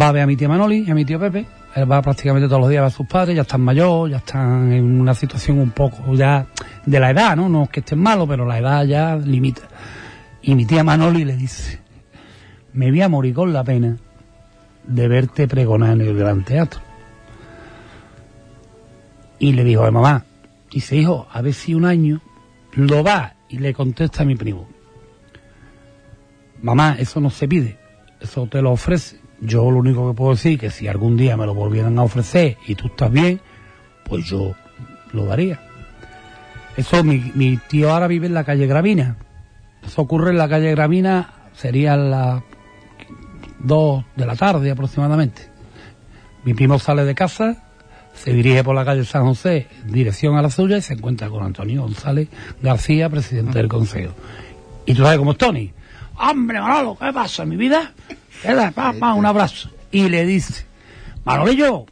va 0.00 0.08
a 0.08 0.12
ver 0.12 0.22
a 0.22 0.26
mi 0.26 0.36
tía 0.36 0.48
Manoli 0.48 0.84
y 0.86 0.90
a 0.90 0.94
mi 0.94 1.04
tío 1.04 1.18
Pepe. 1.18 1.46
Él 1.74 1.90
va 1.90 2.02
prácticamente 2.02 2.48
todos 2.48 2.60
los 2.60 2.68
días 2.68 2.80
a 2.80 2.82
ver 2.82 2.92
a 2.92 2.96
sus 2.96 3.06
padres, 3.06 3.34
ya 3.34 3.42
están 3.42 3.62
mayor, 3.62 4.10
ya 4.10 4.18
están 4.18 4.72
en 4.72 5.00
una 5.00 5.14
situación 5.14 5.58
un 5.58 5.70
poco 5.70 6.14
ya 6.14 6.46
de 6.84 7.00
la 7.00 7.10
edad, 7.10 7.36
¿no? 7.36 7.48
No 7.48 7.62
es 7.64 7.70
que 7.70 7.80
estén 7.80 7.98
malos, 7.98 8.28
pero 8.28 8.44
la 8.44 8.58
edad 8.58 8.84
ya 8.84 9.16
limita. 9.16 9.62
Y 10.42 10.54
mi 10.54 10.66
tía 10.66 10.84
Manoli 10.84 11.24
le 11.24 11.36
dice, 11.36 11.80
me 12.74 12.90
voy 12.90 13.00
a 13.00 13.08
morir 13.08 13.34
con 13.34 13.52
la 13.52 13.64
pena 13.64 13.96
de 14.84 15.08
verte 15.08 15.48
pregonar 15.48 15.92
en 15.92 16.00
el 16.02 16.16
Gran 16.16 16.44
Teatro. 16.44 16.91
Y 19.42 19.54
le 19.54 19.64
dijo 19.64 19.84
a 19.84 19.90
mamá, 19.90 20.24
dice, 20.70 20.94
hijo, 20.94 21.26
a 21.32 21.42
ver 21.42 21.52
si 21.52 21.74
un 21.74 21.84
año 21.84 22.20
lo 22.74 23.02
va 23.02 23.34
y 23.48 23.58
le 23.58 23.74
contesta 23.74 24.22
a 24.22 24.24
mi 24.24 24.36
primo. 24.36 24.68
Mamá, 26.62 26.94
eso 27.00 27.20
no 27.20 27.28
se 27.28 27.48
pide, 27.48 27.76
eso 28.20 28.46
te 28.46 28.62
lo 28.62 28.70
ofrece. 28.70 29.18
Yo 29.40 29.68
lo 29.68 29.78
único 29.78 30.08
que 30.08 30.16
puedo 30.16 30.30
decir 30.30 30.60
que 30.60 30.70
si 30.70 30.86
algún 30.86 31.16
día 31.16 31.36
me 31.36 31.44
lo 31.44 31.54
volvieran 31.54 31.98
a 31.98 32.04
ofrecer 32.04 32.56
y 32.68 32.76
tú 32.76 32.86
estás 32.86 33.10
bien, 33.10 33.40
pues 34.04 34.26
yo 34.26 34.54
lo 35.12 35.24
daría. 35.24 35.60
Eso, 36.76 37.02
mi, 37.02 37.32
mi 37.34 37.56
tío 37.56 37.92
ahora 37.92 38.06
vive 38.06 38.28
en 38.28 38.34
la 38.34 38.44
calle 38.44 38.68
Gravina. 38.68 39.16
Eso 39.84 40.02
ocurre 40.02 40.30
en 40.30 40.38
la 40.38 40.48
calle 40.48 40.70
Gravina, 40.70 41.32
sería 41.52 41.96
las 41.96 42.44
dos 43.58 44.04
de 44.14 44.24
la 44.24 44.36
tarde 44.36 44.70
aproximadamente. 44.70 45.50
Mi 46.44 46.54
primo 46.54 46.78
sale 46.78 47.04
de 47.04 47.16
casa, 47.16 47.71
se 48.14 48.32
dirige 48.32 48.62
por 48.62 48.74
la 48.74 48.84
calle 48.84 49.04
San 49.04 49.24
José, 49.24 49.66
en 49.84 49.92
dirección 49.92 50.36
a 50.36 50.42
la 50.42 50.50
suya, 50.50 50.76
y 50.78 50.82
se 50.82 50.94
encuentra 50.94 51.28
con 51.28 51.42
Antonio 51.44 51.82
González 51.82 52.28
García, 52.62 53.08
presidente 53.08 53.58
del 53.58 53.68
Consejo. 53.68 54.12
Y 54.86 54.94
tú 54.94 55.02
sabes 55.02 55.18
cómo 55.18 55.32
es 55.32 55.38
Tony. 55.38 55.72
Hombre, 56.18 56.60
Manolo, 56.60 56.96
¿qué 56.98 57.12
pasa, 57.12 57.44
mi 57.44 57.56
vida? 57.56 57.92
¿Qué 58.42 58.54
pa, 58.74 59.14
un 59.14 59.26
abrazo. 59.26 59.70
Y 59.90 60.08
le 60.08 60.24
dice, 60.26 60.64
Manolillo, 61.24 61.86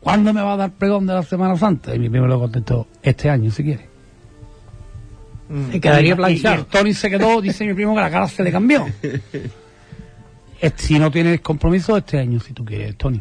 ¿cuándo 0.00 0.32
me 0.32 0.40
va 0.42 0.54
a 0.54 0.56
dar 0.56 0.70
pregón 0.72 1.06
de 1.06 1.14
la 1.14 1.22
Semana 1.22 1.56
Santa? 1.56 1.94
Y 1.94 1.98
mi 1.98 2.08
primo 2.08 2.26
le 2.26 2.34
contestó, 2.36 2.86
este 3.02 3.28
año, 3.30 3.50
si 3.50 3.62
quiere. 3.64 3.88
Se 5.72 5.80
quedaría 5.80 6.10
Y- 6.10 6.12
y 6.12 6.16
planchado. 6.16 6.54
el 6.56 6.66
Tony 6.66 6.94
se 6.94 7.10
quedó, 7.10 7.40
dice 7.42 7.66
mi 7.66 7.74
primo, 7.74 7.94
que 7.94 8.00
la 8.00 8.10
cara 8.10 8.28
se 8.28 8.42
le 8.42 8.50
cambió. 8.52 8.86
Si 10.76 10.98
no 10.98 11.10
tienes 11.10 11.42
compromiso, 11.42 11.94
este 11.94 12.18
año, 12.18 12.40
si 12.40 12.54
tú 12.54 12.64
quieres, 12.64 12.96
Tony. 12.96 13.20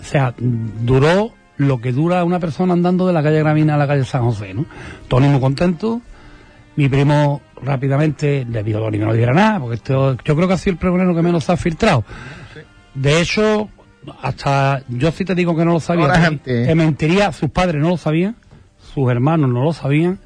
O 0.00 0.04
sea, 0.04 0.32
mm, 0.38 0.86
duró 0.86 1.32
lo 1.58 1.80
que 1.80 1.92
dura 1.92 2.22
una 2.24 2.38
persona 2.40 2.72
andando 2.74 3.06
de 3.06 3.12
la 3.12 3.22
calle 3.22 3.38
Gravina 3.38 3.74
a 3.74 3.78
la 3.78 3.86
calle 3.86 4.04
San 4.04 4.22
José, 4.24 4.52
¿no? 4.54 4.66
Tony 5.08 5.28
muy 5.28 5.40
contento. 5.40 6.00
Mi 6.76 6.88
primo 6.88 7.40
rápidamente 7.62 8.46
le 8.50 8.62
dijo 8.62 8.78
a 8.78 8.82
Tony 8.82 8.98
que 8.98 9.04
no 9.06 9.12
diera 9.14 9.32
nada, 9.32 9.60
porque 9.60 9.76
esto, 9.76 10.16
yo 10.24 10.36
creo 10.36 10.46
que 10.46 10.54
ha 10.54 10.58
sido 10.58 10.72
el 10.72 10.78
pregonero 10.78 11.14
que 11.14 11.22
menos 11.22 11.48
ha 11.48 11.56
filtrado. 11.56 12.04
De 12.94 13.20
hecho, 13.20 13.70
hasta 14.22 14.82
yo 14.88 15.10
sí 15.10 15.24
te 15.24 15.34
digo 15.34 15.56
que 15.56 15.64
no 15.64 15.72
lo 15.72 15.80
sabía. 15.80 16.04
Horas 16.04 16.18
te- 16.66 16.74
mentiría, 16.74 17.32
sus 17.32 17.50
padres 17.50 17.80
no 17.80 17.88
lo 17.90 17.96
sabían, 17.96 18.36
sus 18.94 19.10
hermanos 19.10 19.48
no 19.50 19.64
lo 19.64 19.72
sabían. 19.72 20.18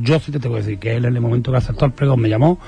Yo 0.00 0.20
sí 0.20 0.30
te 0.30 0.38
tengo 0.38 0.54
que 0.56 0.62
decir 0.62 0.78
que 0.78 0.94
él 0.96 1.04
en 1.06 1.14
el 1.16 1.20
momento 1.20 1.50
que 1.50 1.58
aceptó 1.58 1.84
el 1.86 1.92
pregón 1.92 2.20
me 2.20 2.28
llamó, 2.28 2.58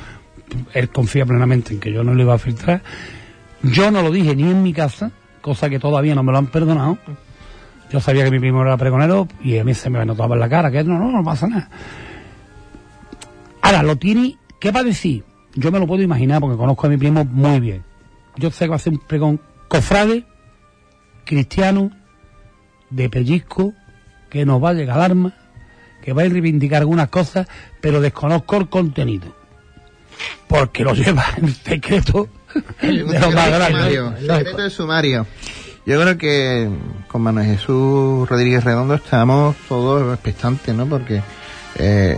él 0.74 0.88
confía 0.88 1.24
plenamente 1.24 1.72
en 1.74 1.78
que 1.80 1.92
yo 1.92 2.02
no 2.02 2.14
le 2.14 2.22
iba 2.24 2.34
a 2.34 2.38
filtrar. 2.38 2.82
Yo 3.62 3.90
no 3.92 4.02
lo 4.02 4.10
dije 4.10 4.34
ni 4.34 4.44
en 4.50 4.62
mi 4.64 4.72
casa, 4.72 5.12
cosa 5.40 5.68
que 5.70 5.78
todavía 5.78 6.14
no 6.16 6.24
me 6.24 6.32
lo 6.32 6.38
han 6.38 6.46
perdonado. 6.48 6.98
Yo 7.90 8.00
sabía 8.00 8.24
que 8.24 8.30
mi 8.30 8.38
primo 8.38 8.62
era 8.62 8.76
pregonero 8.76 9.26
y 9.42 9.58
a 9.58 9.64
mí 9.64 9.74
se 9.74 9.90
me 9.90 10.04
notaba 10.04 10.34
en 10.36 10.40
la 10.40 10.48
cara 10.48 10.70
que 10.70 10.84
no, 10.84 10.98
no, 10.98 11.10
no 11.10 11.24
pasa 11.24 11.46
nada. 11.48 11.68
Ahora, 13.62 13.82
lo 13.82 13.96
tiene, 13.96 14.36
¿qué 14.60 14.70
va 14.70 14.80
a 14.80 14.84
decir? 14.84 15.24
Yo 15.54 15.72
me 15.72 15.78
lo 15.80 15.86
puedo 15.86 16.02
imaginar 16.02 16.40
porque 16.40 16.56
conozco 16.56 16.86
a 16.86 16.90
mi 16.90 16.96
primo 16.96 17.24
muy 17.24 17.60
bien. 17.60 17.84
Yo 18.36 18.50
sé 18.50 18.64
que 18.64 18.70
va 18.70 18.76
a 18.76 18.78
ser 18.80 18.92
un 18.92 19.00
pregón 19.00 19.40
cofrade, 19.68 20.24
cristiano, 21.24 21.90
de 22.90 23.10
pellizco, 23.10 23.74
que 24.28 24.46
nos 24.46 24.62
va 24.62 24.70
a 24.70 24.74
llegar 24.74 24.96
al 24.98 25.02
arma, 25.10 25.34
que 26.02 26.12
va 26.12 26.22
a 26.22 26.28
reivindicar 26.28 26.80
algunas 26.82 27.08
cosas, 27.08 27.48
pero 27.80 28.00
desconozco 28.00 28.56
el 28.56 28.68
contenido. 28.68 29.34
Porque 30.46 30.84
lo 30.84 30.94
lleva 30.94 31.24
en 31.36 31.48
secreto 31.54 32.28
de 32.82 33.02
Un 33.04 33.06
lo 33.06 33.06
más 33.06 33.14
secreto 33.22 33.50
grande. 33.50 33.66
sumario, 33.66 34.14
secreto 34.16 34.56
de 34.62 34.70
sumario. 34.70 35.26
Yo 35.90 36.00
creo 36.00 36.16
que 36.16 36.70
con 37.08 37.20
Manuel 37.20 37.46
Jesús 37.46 38.28
Rodríguez 38.28 38.62
Redondo 38.62 38.94
estamos 38.94 39.56
todos 39.68 40.14
expectantes, 40.14 40.72
¿no? 40.72 40.86
Porque 40.86 41.20
eh, 41.74 42.16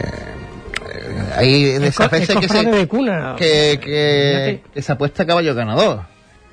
hay 1.34 1.78
de 1.78 1.86
esas 1.86 2.10
veces 2.10 2.36
que 2.36 2.50
se, 2.50 2.64
de 2.66 2.86
cuna. 2.86 3.34
que, 3.38 3.80
que, 3.82 4.62
que 4.74 4.82
se 4.82 4.92
apuesta 4.92 5.22
a 5.22 5.26
caballo 5.26 5.54
ganador. 5.54 6.02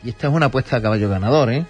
Y 0.02 0.12
esta 0.12 0.28
es 0.28 0.34
una 0.34 0.46
apuesta 0.46 0.78
a 0.78 0.82
caballo 0.82 1.10
ganador, 1.10 1.52
¿eh? 1.52 1.66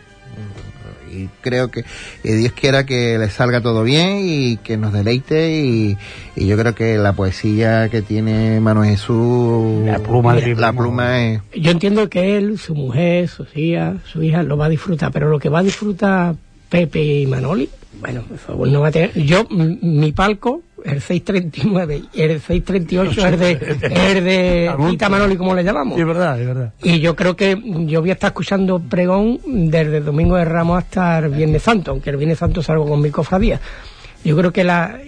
Y 1.11 1.29
creo 1.41 1.69
que 1.69 1.81
eh, 2.23 2.35
Dios 2.35 2.53
quiera 2.53 2.85
que 2.85 3.17
le 3.17 3.29
salga 3.29 3.61
todo 3.61 3.83
bien 3.83 4.19
y 4.23 4.57
que 4.57 4.77
nos 4.77 4.93
deleite. 4.93 5.61
Y, 5.61 5.97
y 6.35 6.47
yo 6.47 6.57
creo 6.57 6.75
que 6.75 6.97
la 6.97 7.13
poesía 7.13 7.89
que 7.89 8.01
tiene 8.01 8.59
Manuel 8.59 8.89
Jesús, 8.91 9.85
La 9.85 9.99
pluma 9.99 10.35
de 10.35 10.55
la 10.55 10.73
pluma 10.73 11.25
es 11.25 11.41
Yo 11.55 11.71
entiendo 11.71 12.09
que 12.09 12.37
él, 12.37 12.57
su 12.57 12.75
mujer, 12.75 13.27
sus 13.27 13.55
hijas, 13.55 13.97
su 14.05 14.23
hija 14.23 14.43
lo 14.43 14.57
va 14.57 14.65
a 14.65 14.69
disfrutar, 14.69 15.11
pero 15.11 15.29
lo 15.29 15.39
que 15.39 15.49
va 15.49 15.59
a 15.59 15.63
disfrutar 15.63 16.35
Pepe 16.69 17.21
y 17.21 17.25
Manoli, 17.25 17.69
bueno, 17.99 18.23
eso 18.33 18.65
no 18.65 18.81
va 18.81 18.89
a 18.89 18.91
tener. 18.91 19.13
Yo, 19.13 19.45
mi 19.49 20.11
palco, 20.11 20.61
el 20.85 21.01
639, 21.01 22.03
el 22.13 22.41
638 22.41 23.27
es 23.27 23.39
de, 23.39 23.51
es 23.51 24.23
de 24.23 24.75
Tita 24.89 25.09
Manoli, 25.09 25.37
como 25.37 25.55
le 25.55 25.63
llamamos. 25.63 25.99
Es 25.99 26.05
verdad, 26.05 26.39
es 26.39 26.47
verdad. 26.47 26.73
Y 26.83 26.99
yo 26.99 27.15
creo 27.15 27.35
que 27.35 27.61
yo 27.85 28.01
voy 28.01 28.09
a 28.09 28.13
estar 28.13 28.29
escuchando 28.29 28.79
pregón 28.79 29.39
desde 29.45 29.97
el 29.97 30.05
Domingo 30.05 30.35
de 30.35 30.45
Ramos 30.45 30.77
hasta 30.79 31.19
el 31.19 31.29
Viernes 31.29 31.63
Santo, 31.63 31.91
aunque 31.91 32.09
el 32.09 32.17
Viernes 32.17 32.39
Santo 32.39 32.61
salgo 32.61 32.87
con 32.87 33.01
mi 33.01 33.09
cofradía. 33.09 33.59
Yo 34.23 34.35
creo 34.35 34.51
que 34.51 34.65
la, 34.65 34.99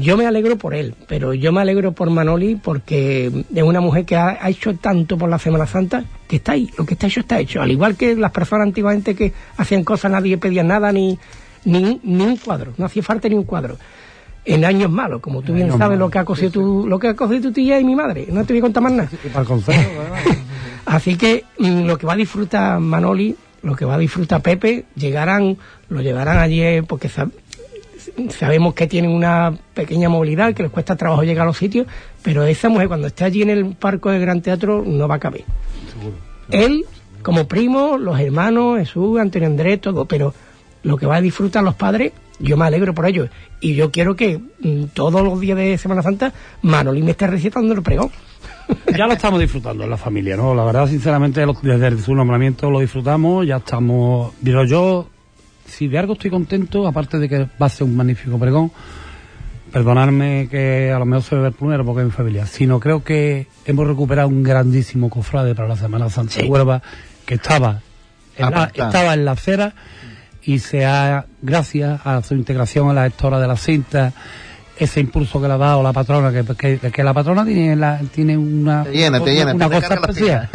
yo 0.00 0.16
me 0.16 0.26
alegro 0.26 0.56
por 0.56 0.74
él, 0.74 0.94
pero 1.08 1.34
yo 1.34 1.50
me 1.50 1.60
alegro 1.60 1.90
por 1.90 2.08
Manoli 2.10 2.54
porque 2.54 3.32
es 3.52 3.62
una 3.62 3.80
mujer 3.80 4.04
que 4.04 4.14
ha, 4.14 4.38
ha 4.40 4.48
hecho 4.48 4.76
tanto 4.76 5.18
por 5.18 5.28
la 5.28 5.40
Semana 5.40 5.66
Santa 5.66 6.04
que 6.28 6.36
está 6.36 6.52
ahí, 6.52 6.70
lo 6.78 6.86
que 6.86 6.94
está 6.94 7.08
hecho 7.08 7.20
está 7.20 7.40
hecho. 7.40 7.60
Al 7.60 7.72
igual 7.72 7.96
que 7.96 8.14
las 8.14 8.30
personas 8.30 8.68
antiguamente 8.68 9.16
que 9.16 9.32
hacían 9.56 9.82
cosas, 9.82 10.12
nadie 10.12 10.38
pedía 10.38 10.62
nada 10.62 10.92
ni, 10.92 11.18
ni, 11.64 12.00
ni 12.04 12.24
un 12.24 12.36
cuadro, 12.36 12.74
no 12.76 12.86
hacía 12.86 13.02
falta 13.02 13.28
ni 13.28 13.34
un 13.34 13.42
cuadro. 13.42 13.76
En 14.46 14.64
años 14.64 14.90
malos, 14.90 15.20
como 15.22 15.40
tú 15.42 15.54
bien 15.54 15.68
sabes 15.78 15.98
lo 15.98 16.10
que 16.10 16.18
ha 16.18 16.24
cosido 16.24 16.50
tu, 16.50 16.86
lo 16.86 16.98
que 16.98 17.08
ha 17.08 17.14
cosido 17.16 17.40
tu 17.40 17.52
tía 17.52 17.80
y 17.80 17.84
mi 17.84 17.94
madre, 17.96 18.26
no 18.30 18.44
te 18.44 18.52
voy 18.52 18.58
a 18.58 18.62
contar 18.62 18.82
más 18.82 18.92
nada. 18.92 19.08
Así 20.86 21.16
que 21.16 21.44
mm, 21.58 21.84
lo 21.86 21.96
que 21.96 22.06
va 22.06 22.12
a 22.12 22.16
disfrutar 22.16 22.78
Manoli, 22.78 23.34
lo 23.62 23.74
que 23.74 23.84
va 23.86 23.94
a 23.94 23.98
disfrutar 23.98 24.42
Pepe, 24.42 24.84
llegarán, 24.96 25.56
lo 25.88 26.02
llevarán 26.02 26.38
allí 26.38 26.60
eh, 26.60 26.82
porque 26.86 27.08
sa- 27.08 27.28
sabemos 28.30 28.74
que 28.74 28.86
tienen 28.86 29.10
una 29.10 29.54
pequeña 29.72 30.08
movilidad, 30.10 30.52
que 30.54 30.62
les 30.62 30.70
cuesta 30.72 30.94
trabajo 30.96 31.22
llegar 31.22 31.44
a 31.44 31.46
los 31.46 31.56
sitios, 31.56 31.86
pero 32.22 32.44
esa 32.44 32.68
mujer 32.68 32.88
cuando 32.88 33.06
esté 33.06 33.24
allí 33.24 33.42
en 33.42 33.50
el 33.50 33.64
parco 33.74 34.10
del 34.10 34.20
Gran 34.20 34.42
Teatro 34.42 34.84
no 34.86 35.08
va 35.08 35.14
a 35.16 35.18
caber. 35.20 35.44
Él, 36.50 36.84
como 37.22 37.48
primo, 37.48 37.96
los 37.96 38.20
hermanos, 38.20 38.78
Jesús, 38.78 39.18
Antonio 39.18 39.48
Andrés, 39.48 39.80
todo, 39.80 40.04
pero 40.04 40.34
lo 40.82 40.98
que 40.98 41.06
va 41.06 41.16
a 41.16 41.20
disfrutar 41.22 41.64
los 41.64 41.74
padres, 41.74 42.12
yo 42.38 42.56
me 42.56 42.64
alegro 42.64 42.94
por 42.94 43.06
ello. 43.06 43.28
Y 43.60 43.74
yo 43.74 43.90
quiero 43.90 44.16
que 44.16 44.38
mm, 44.38 44.84
todos 44.94 45.22
los 45.22 45.40
días 45.40 45.56
de 45.56 45.78
Semana 45.78 46.02
Santa 46.02 46.32
Manoli 46.62 47.02
me 47.02 47.12
esté 47.12 47.26
recitando 47.26 47.72
el 47.74 47.82
pregón. 47.82 48.10
ya 48.96 49.06
lo 49.06 49.12
estamos 49.12 49.40
disfrutando 49.40 49.84
en 49.84 49.90
la 49.90 49.96
familia, 49.96 50.36
¿no? 50.36 50.54
La 50.54 50.64
verdad, 50.64 50.88
sinceramente, 50.88 51.44
desde 51.62 52.02
su 52.02 52.14
nombramiento 52.14 52.70
lo 52.70 52.80
disfrutamos, 52.80 53.46
ya 53.46 53.56
estamos... 53.56 54.32
Pero 54.42 54.64
yo, 54.64 55.08
si 55.66 55.88
de 55.88 55.98
algo 55.98 56.14
estoy 56.14 56.30
contento, 56.30 56.86
aparte 56.86 57.18
de 57.18 57.28
que 57.28 57.38
va 57.60 57.66
a 57.66 57.68
ser 57.68 57.86
un 57.86 57.96
magnífico 57.96 58.38
pregón, 58.38 58.72
perdonarme 59.72 60.48
que 60.50 60.92
a 60.92 60.98
lo 60.98 61.04
mejor 61.04 61.22
soy 61.24 61.44
el 61.44 61.52
plumero 61.52 61.84
porque 61.84 62.02
es 62.02 62.06
mi 62.06 62.12
familia, 62.12 62.46
sino 62.46 62.80
creo 62.80 63.02
que 63.02 63.48
hemos 63.64 63.86
recuperado 63.86 64.28
un 64.28 64.42
grandísimo 64.42 65.10
cofrade 65.10 65.54
para 65.54 65.68
la 65.68 65.76
Semana 65.76 66.08
Santa 66.08 66.40
de 66.40 66.46
Huelva, 66.46 66.80
que 67.26 67.34
estaba 67.34 67.80
en, 68.36 68.50
la, 68.50 68.64
estaba 68.72 69.14
en 69.14 69.24
la 69.24 69.32
acera 69.32 69.74
y 70.46 70.58
se 70.58 70.84
ha, 70.84 71.26
gracias 71.42 72.00
a 72.04 72.22
su 72.22 72.34
integración 72.34 72.88
en 72.88 72.96
la 72.96 73.04
gestora 73.04 73.40
de 73.40 73.46
la 73.46 73.56
cinta, 73.56 74.12
ese 74.76 75.00
impulso 75.00 75.40
que 75.40 75.48
le 75.48 75.54
ha 75.54 75.58
dado 75.58 75.82
la 75.82 75.92
patrona, 75.92 76.32
que, 76.32 76.44
que, 76.54 76.90
que 76.90 77.02
la 77.04 77.14
patrona 77.14 77.44
tiene, 77.44 77.76
la, 77.76 77.98
tiene 78.12 78.36
una, 78.36 78.84
Te 78.84 78.92
llena, 78.92 79.20
te 79.20 79.34
llena, 79.34 79.54
una 79.54 79.68
te 79.68 79.74
cosa 79.74 79.94
especial. 79.94 80.48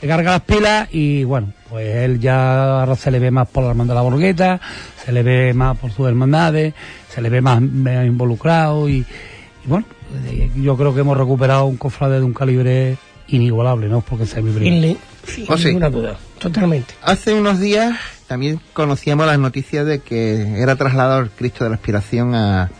Le 0.00 0.08
carga 0.08 0.32
las 0.32 0.42
pilas 0.42 0.88
y 0.92 1.24
bueno, 1.24 1.52
pues 1.68 1.96
él 1.96 2.20
ya 2.20 2.80
ahora 2.80 2.94
se 2.94 3.10
le 3.10 3.18
ve 3.18 3.30
más 3.30 3.48
por 3.48 3.64
la 3.64 3.70
hermandad 3.70 3.94
de 3.94 3.96
la 3.96 4.02
borgueta, 4.02 4.60
se 5.04 5.12
le 5.12 5.22
ve 5.22 5.52
más 5.54 5.76
por 5.76 5.90
sus 5.90 6.06
hermandades, 6.06 6.74
se 7.08 7.20
le 7.20 7.28
ve 7.28 7.40
más, 7.40 7.60
más 7.60 8.06
involucrado 8.06 8.88
y, 8.88 8.98
y 8.98 9.68
bueno, 9.68 9.86
eh, 10.26 10.50
yo 10.56 10.76
creo 10.76 10.94
que 10.94 11.00
hemos 11.00 11.18
recuperado 11.18 11.66
un 11.66 11.76
cofrade 11.76 12.18
de 12.18 12.24
un 12.24 12.32
calibre 12.32 12.96
inigualable, 13.28 13.88
¿no? 13.88 14.00
Porque 14.00 14.26
sea 14.26 14.42
mi 14.42 14.52
primo. 14.52 14.96
Sin, 15.26 15.46
sin 15.46 15.52
Oh, 15.52 15.56
ninguna 15.56 15.90
duda, 15.90 16.16
totalmente. 16.38 16.94
Hace 17.02 17.34
unos 17.34 17.60
días 17.60 17.98
también 18.26 18.60
conocíamos 18.72 19.26
las 19.26 19.38
noticias 19.38 19.86
de 19.86 20.00
que 20.00 20.60
era 20.60 20.76
trasladado 20.76 21.20
el 21.20 21.30
Cristo 21.30 21.64
de 21.64 21.70
la 21.70 21.76
Aspiración 21.76 22.34
a, 22.34 22.62
a 22.62 22.70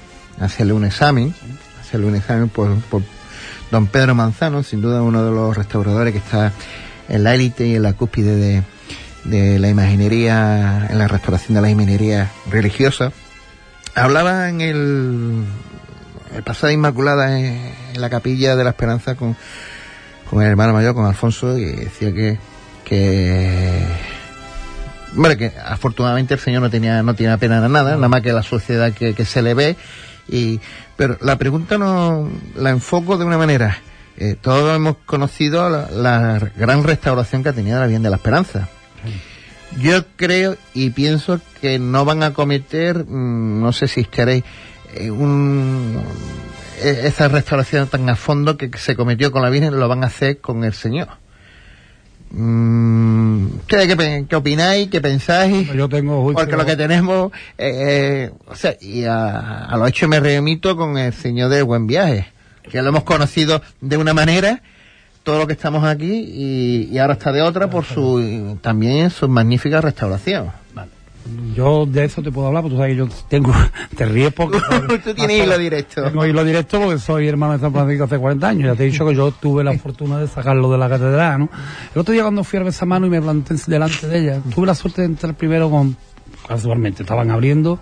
hacerle 0.41 0.73
un 0.73 0.85
examen, 0.85 1.35
a 1.79 1.81
hacerle 1.83 2.07
un 2.07 2.17
examen 2.17 2.49
por, 2.49 2.75
por 2.85 3.03
don 3.71 3.87
Pedro 3.87 4.15
Manzano, 4.15 4.63
sin 4.63 4.81
duda 4.81 5.03
uno 5.03 5.25
de 5.25 5.31
los 5.31 5.57
restauradores 5.57 6.13
que 6.13 6.19
está 6.19 6.53
en 7.09 7.25
la 7.25 7.35
élite 7.35 7.67
y 7.67 7.77
en 7.77 7.83
la 7.83 7.93
cúspide 7.93 8.37
de, 8.37 8.63
de 9.25 9.59
la 9.59 9.69
imaginería, 9.69 10.87
en 10.91 10.99
la 10.99 11.09
restauración 11.09 11.55
de 11.55 11.61
la 11.63 11.71
imaginería 11.71 12.31
religiosa. 12.51 13.13
Hablaba 13.95 14.49
en 14.49 14.61
el, 14.61 15.45
el 16.35 16.43
pasado 16.43 16.73
Inmaculada 16.73 17.39
en, 17.39 17.75
en 17.95 18.01
la 18.01 18.11
capilla 18.11 18.57
de 18.57 18.65
la 18.65 18.71
Esperanza 18.71 19.15
con, 19.15 19.37
con 20.35 20.43
el 20.43 20.51
hermano 20.51 20.73
mayor, 20.73 20.95
con 20.95 21.07
Alfonso, 21.07 21.57
y 21.57 21.65
decía 21.65 22.13
que, 22.13 22.39
que 22.85 23.87
Hombre, 25.17 25.37
que 25.37 25.53
afortunadamente 25.65 26.35
el 26.35 26.41
señor 26.41 26.61
no 26.61 26.71
tenía, 26.71 27.03
no 27.05 27.15
tenía 27.15 27.37
pena 27.37 27.61
de 27.61 27.69
nada, 27.69 27.95
nada 27.95 28.09
más 28.09 28.21
que 28.21 28.33
la 28.33 28.43
sociedad 28.43 28.93
que, 28.93 29.15
que 29.15 29.25
se 29.25 29.43
le 29.43 29.55
ve. 29.55 29.77
Y, 30.29 30.59
pero 30.97 31.17
la 31.21 31.39
pregunta 31.39 31.79
no 31.79 32.29
la 32.57 32.71
enfoco 32.71 33.17
de 33.17 33.25
una 33.25 33.39
manera. 33.39 33.79
Eh, 34.17 34.35
todos 34.41 34.75
hemos 34.75 34.97
conocido 35.07 35.69
la, 35.69 36.51
gran 36.57 36.83
restauración 36.83 37.45
que 37.45 37.51
ha 37.51 37.53
tenido 37.53 37.79
la 37.79 37.87
Bien 37.87 38.03
de 38.03 38.11
la 38.11 38.17
Esperanza. 38.17 38.69
Yo 39.79 40.05
creo 40.17 40.57
y 40.73 40.91
pienso 40.91 41.41
que 41.61 41.79
no 41.79 42.05
van 42.05 42.25
a 42.25 42.33
cometer, 42.33 43.05
mm, 43.05 43.61
no 43.61 43.73
sé 43.73 43.87
si 43.87 44.01
estaréis, 44.01 44.43
eh, 44.95 45.13
un, 45.13 46.03
esa 46.83 47.29
restauración 47.29 47.89
tan 47.89 48.09
a 48.09 48.17
fondo 48.17 48.57
que 48.57 48.71
se 48.77 48.97
cometió 48.97 49.31
con 49.33 49.43
la 49.43 49.51
Virgen, 49.51 49.79
lo 49.79 49.89
van 49.89 50.05
a 50.05 50.09
hacer 50.09 50.41
con 50.41 50.65
el 50.65 50.73
Señor. 50.73 51.09
Mm, 52.31 53.47
¿Ustedes 53.61 54.27
qué, 54.29 54.37
opináis? 54.37 54.89
¿Qué 54.89 55.01
pensáis? 55.01 55.73
Yo 55.73 55.89
tengo 55.89 56.33
Porque 56.33 56.57
lo 56.57 56.67
que 56.67 56.77
tenemos, 56.77 57.31
eh, 57.57 58.29
eh, 58.29 58.31
o 58.47 58.57
sea, 58.57 58.77
y 58.81 59.05
a, 59.05 59.67
a 59.67 59.77
lo 59.77 59.87
hecho 59.87 60.09
me 60.09 60.19
remito 60.19 60.77
con 60.77 60.99
el 60.99 61.13
señor 61.13 61.51
del 61.51 61.63
buen 61.63 61.87
viaje, 61.87 62.27
que 62.69 62.83
lo 62.83 62.89
hemos 62.89 63.05
conocido 63.05 63.63
de 63.81 63.97
una 63.97 64.15
manera, 64.15 64.63
todo 65.23 65.39
lo 65.39 65.47
que 65.47 65.53
estamos 65.53 65.85
aquí, 65.85 66.25
y, 66.27 66.89
y 66.91 66.99
ahora 66.99 67.13
está 67.13 67.31
de 67.31 67.43
otra 67.43 67.71
por 67.71 67.85
su, 67.85 68.59
también 68.63 69.11
su 69.11 69.29
magnífica 69.29 69.81
restauración. 69.81 70.64
Yo 71.55 71.87
de 71.87 72.05
eso 72.05 72.23
te 72.23 72.31
puedo 72.31 72.49
hablar, 72.49 72.63
porque 72.63 72.75
tú 72.75 72.81
sabes 72.81 72.93
que 72.93 72.99
yo 72.99 73.09
tengo, 73.29 73.53
te 73.97 74.05
ríes 74.05 74.33
porque... 74.33 74.59
Tú 75.05 75.15
tienes 75.15 75.45
hilo 75.45 75.59
directo. 75.59 76.03
Tengo 76.05 76.27
hilo 76.27 76.45
directo 76.45 76.81
porque 76.81 76.99
soy 76.99 77.29
hermano 77.29 77.55
de 77.55 77.61
San 77.61 77.73
Francisco 77.73 78.05
hace 78.05 78.19
40 78.19 78.49
años. 78.49 78.65
Ya 78.67 78.75
te 78.75 78.85
he 78.85 78.91
dicho 78.91 79.07
que 79.07 79.15
yo 79.15 79.31
tuve 79.33 79.65
la 79.65 79.73
fortuna 79.79 80.19
de 80.19 80.29
sacarlo 80.29 80.71
de 80.71 80.79
la 80.79 80.89
catedral, 80.89 81.41
¿no? 81.41 81.49
El 81.95 82.01
otro 82.01 82.13
día 82.13 82.23
cuando 82.23 82.45
fui 82.45 82.59
a 82.59 82.85
mano 82.85 83.07
y 83.07 83.11
me 83.11 83.23
planté 83.23 83.55
delante 83.67 84.07
de 84.07 84.19
ella, 84.19 84.41
tuve 84.55 84.67
la 84.67 84.75
suerte 84.75 85.03
de 85.03 85.07
entrar 85.07 85.35
primero 85.35 85.71
con, 85.71 85.97
casualmente, 86.47 87.03
estaban 87.03 87.31
abriendo, 87.31 87.79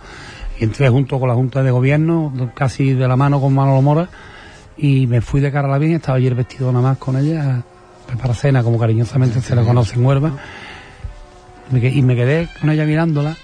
y 0.59 0.64
entré 0.64 0.88
junto 0.88 1.18
con 1.18 1.28
la 1.28 1.34
Junta 1.34 1.62
de 1.62 1.70
Gobierno, 1.70 2.32
casi 2.55 2.93
de 2.93 3.09
la 3.09 3.16
mano 3.16 3.40
con 3.40 3.55
Manolo 3.55 3.82
Mora, 3.82 4.09
y 4.76 5.07
me 5.07 5.20
fui 5.20 5.40
de 5.40 5.51
cara 5.51 5.68
a 5.68 5.70
la 5.70 5.78
Virgen, 5.78 5.97
estaba 5.97 6.18
ayer 6.18 6.34
vestido 6.34 6.70
nada 6.72 6.90
más 6.90 6.99
con 6.99 7.16
ella, 7.16 7.62
para 8.20 8.34
cena, 8.34 8.62
como 8.62 8.78
cariñosamente 8.78 9.40
se 9.40 9.57
le 9.57 9.64
conoce 9.64 9.97
en 9.97 10.05
Huelva, 10.05 10.32
y 11.73 12.03
me 12.03 12.14
quedé 12.14 12.49
con 12.61 12.70
ella 12.70 12.85
mirándola, 12.85 13.37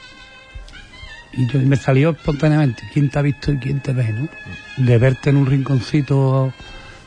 y 1.33 1.47
yo, 1.47 1.61
me 1.61 1.77
salió 1.77 2.11
espontáneamente, 2.11 2.83
¿quién 2.93 3.11
te 3.11 3.19
ha 3.19 3.23
visto 3.23 3.53
y 3.53 3.59
quién 3.59 3.81
te 3.81 3.93
ve, 3.93 4.13
no? 4.13 4.29
De 4.77 4.99
verte 4.99 5.31
en 5.31 5.37
un 5.37 5.47
rinconcito 5.47 6.53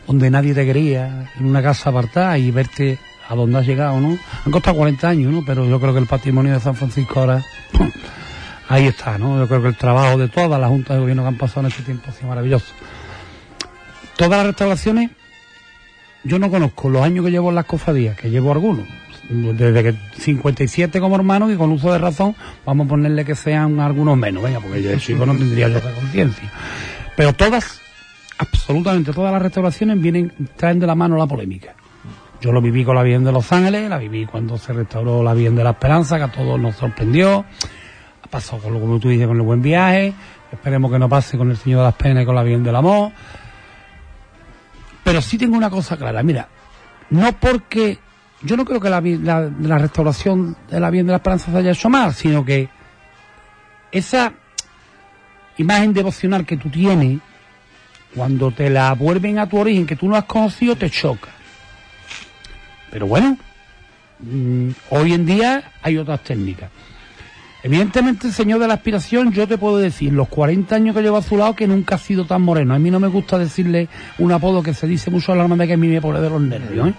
donde 0.07 0.29
nadie 0.29 0.53
te 0.53 0.65
quería, 0.65 1.31
en 1.37 1.45
una 1.45 1.61
casa 1.61 1.89
apartada 1.89 2.37
y 2.37 2.51
verte 2.51 2.99
a 3.27 3.35
donde 3.35 3.59
has 3.59 3.65
llegado, 3.65 3.99
¿no? 3.99 4.17
Han 4.45 4.51
costado 4.51 4.77
40 4.77 5.07
años, 5.07 5.31
¿no? 5.31 5.43
Pero 5.45 5.65
yo 5.65 5.79
creo 5.79 5.93
que 5.93 5.99
el 5.99 6.07
patrimonio 6.07 6.53
de 6.53 6.59
San 6.59 6.75
Francisco 6.75 7.19
ahora, 7.19 7.43
ahí 8.69 8.87
está, 8.87 9.17
¿no? 9.17 9.37
Yo 9.39 9.47
creo 9.47 9.61
que 9.61 9.69
el 9.69 9.77
trabajo 9.77 10.17
de 10.17 10.27
todas 10.27 10.59
las 10.59 10.69
juntas 10.69 10.95
de 10.95 11.01
gobierno 11.01 11.23
que 11.23 11.29
han 11.29 11.37
pasado 11.37 11.61
en 11.61 11.67
este 11.67 11.83
tiempo 11.83 12.09
ha 12.09 12.13
sido 12.13 12.29
maravilloso. 12.29 12.73
Todas 14.17 14.37
las 14.37 14.47
restauraciones, 14.47 15.11
yo 16.23 16.39
no 16.39 16.51
conozco 16.51 16.89
los 16.89 17.03
años 17.03 17.25
que 17.25 17.31
llevo 17.31 17.49
en 17.49 17.55
las 17.55 17.65
cofradías, 17.65 18.17
que 18.17 18.29
llevo 18.29 18.51
algunos. 18.51 18.85
Desde 19.31 19.83
que 19.83 19.95
57 20.17 20.99
como 20.99 21.15
hermano 21.15 21.49
y 21.49 21.55
con 21.55 21.71
uso 21.71 21.91
de 21.91 21.99
razón, 21.99 22.35
vamos 22.65 22.85
a 22.85 22.89
ponerle 22.89 23.23
que 23.23 23.33
sean 23.33 23.79
algunos 23.79 24.17
menos, 24.17 24.43
venga, 24.43 24.59
porque 24.59 24.83
yo 24.83 24.89
de 24.89 24.97
chico 24.97 25.25
no 25.25 25.35
tendría 25.35 25.69
yo 25.69 25.77
esa 25.77 25.93
conciencia. 25.93 26.51
Pero 27.15 27.31
todas, 27.31 27.79
absolutamente 28.37 29.13
todas 29.13 29.31
las 29.31 29.41
restauraciones 29.41 30.01
vienen, 30.01 30.33
traen 30.57 30.79
de 30.79 30.87
la 30.87 30.95
mano 30.95 31.15
la 31.15 31.27
polémica. 31.27 31.75
Yo 32.41 32.51
lo 32.51 32.61
viví 32.61 32.83
con 32.83 32.95
la 32.95 33.03
Bien 33.03 33.23
de 33.23 33.31
Los 33.31 33.51
Ángeles, 33.53 33.89
la 33.89 33.99
viví 33.99 34.25
cuando 34.25 34.57
se 34.57 34.73
restauró 34.73 35.23
la 35.23 35.33
Bien 35.33 35.55
de 35.55 35.63
la 35.63 35.71
Esperanza, 35.71 36.17
que 36.17 36.23
a 36.23 36.31
todos 36.31 36.59
nos 36.59 36.75
sorprendió. 36.75 37.45
Pasado 38.29 38.61
con 38.61 38.73
lo 38.73 38.79
como 38.79 38.99
tú 38.99 39.09
dices, 39.09 39.27
con 39.27 39.35
el 39.37 39.43
buen 39.43 39.61
viaje. 39.61 40.13
Esperemos 40.51 40.91
que 40.91 40.97
no 40.97 41.07
pase 41.07 41.37
con 41.37 41.51
el 41.51 41.57
Señor 41.57 41.79
de 41.79 41.85
las 41.85 41.95
Penas 41.95 42.23
y 42.23 42.25
con 42.25 42.35
la 42.35 42.43
Bien 42.43 42.63
del 42.63 42.75
Amor. 42.75 43.11
Pero 45.03 45.21
sí 45.21 45.37
tengo 45.37 45.55
una 45.55 45.69
cosa 45.69 45.97
clara, 45.97 46.23
mira, 46.23 46.47
no 47.09 47.31
porque 47.33 47.99
yo 48.43 48.57
no 48.57 48.65
creo 48.65 48.79
que 48.79 48.89
la, 48.89 48.99
restauración 49.77 50.55
de 50.69 50.79
la 50.79 50.89
Bien 50.89 51.05
de 51.05 51.11
la 51.11 51.17
Esperanza 51.17 51.51
se 51.51 51.57
haya 51.57 51.71
hecho 51.71 51.89
mal, 51.89 52.13
sino 52.13 52.43
que 52.43 52.69
esa 53.91 54.33
imagen 55.57 55.93
devocional 55.93 56.45
que 56.45 56.57
tú 56.57 56.69
tienes, 56.69 57.19
cuando 58.15 58.51
te 58.51 58.69
la 58.69 58.93
vuelven 58.93 59.39
a 59.39 59.47
tu 59.47 59.57
origen, 59.57 59.85
que 59.85 59.95
tú 59.95 60.07
no 60.07 60.15
has 60.15 60.25
conocido, 60.25 60.75
te 60.75 60.89
choca. 60.89 61.29
Pero 62.89 63.07
bueno, 63.07 63.37
mm, 64.19 64.69
hoy 64.89 65.13
en 65.13 65.25
día 65.25 65.71
hay 65.81 65.97
otras 65.97 66.23
técnicas. 66.23 66.69
Evidentemente, 67.63 68.27
el 68.27 68.33
señor 68.33 68.59
de 68.59 68.67
la 68.67 68.73
aspiración, 68.73 69.31
yo 69.31 69.47
te 69.47 69.57
puedo 69.57 69.77
decir, 69.77 70.11
los 70.11 70.27
40 70.29 70.75
años 70.75 70.95
que 70.95 71.03
llevo 71.03 71.17
a 71.17 71.21
su 71.21 71.37
lado, 71.37 71.55
que 71.55 71.67
nunca 71.67 71.95
ha 71.95 71.97
sido 71.99 72.25
tan 72.25 72.41
moreno. 72.41 72.73
A 72.73 72.79
mí 72.79 72.89
no 72.89 72.99
me 72.99 73.07
gusta 73.07 73.37
decirle 73.37 73.87
un 74.17 74.31
apodo 74.31 74.63
que 74.63 74.73
se 74.73 74.87
dice 74.87 75.11
mucho 75.11 75.31
a 75.31 75.35
la 75.35 75.43
hermandad 75.43 75.67
que 75.67 75.73
a 75.73 75.77
mí 75.77 75.87
me 75.87 76.01
pone 76.01 76.19
de 76.21 76.29
los 76.29 76.41
nervios. 76.41 76.87
¿eh? 76.87 76.93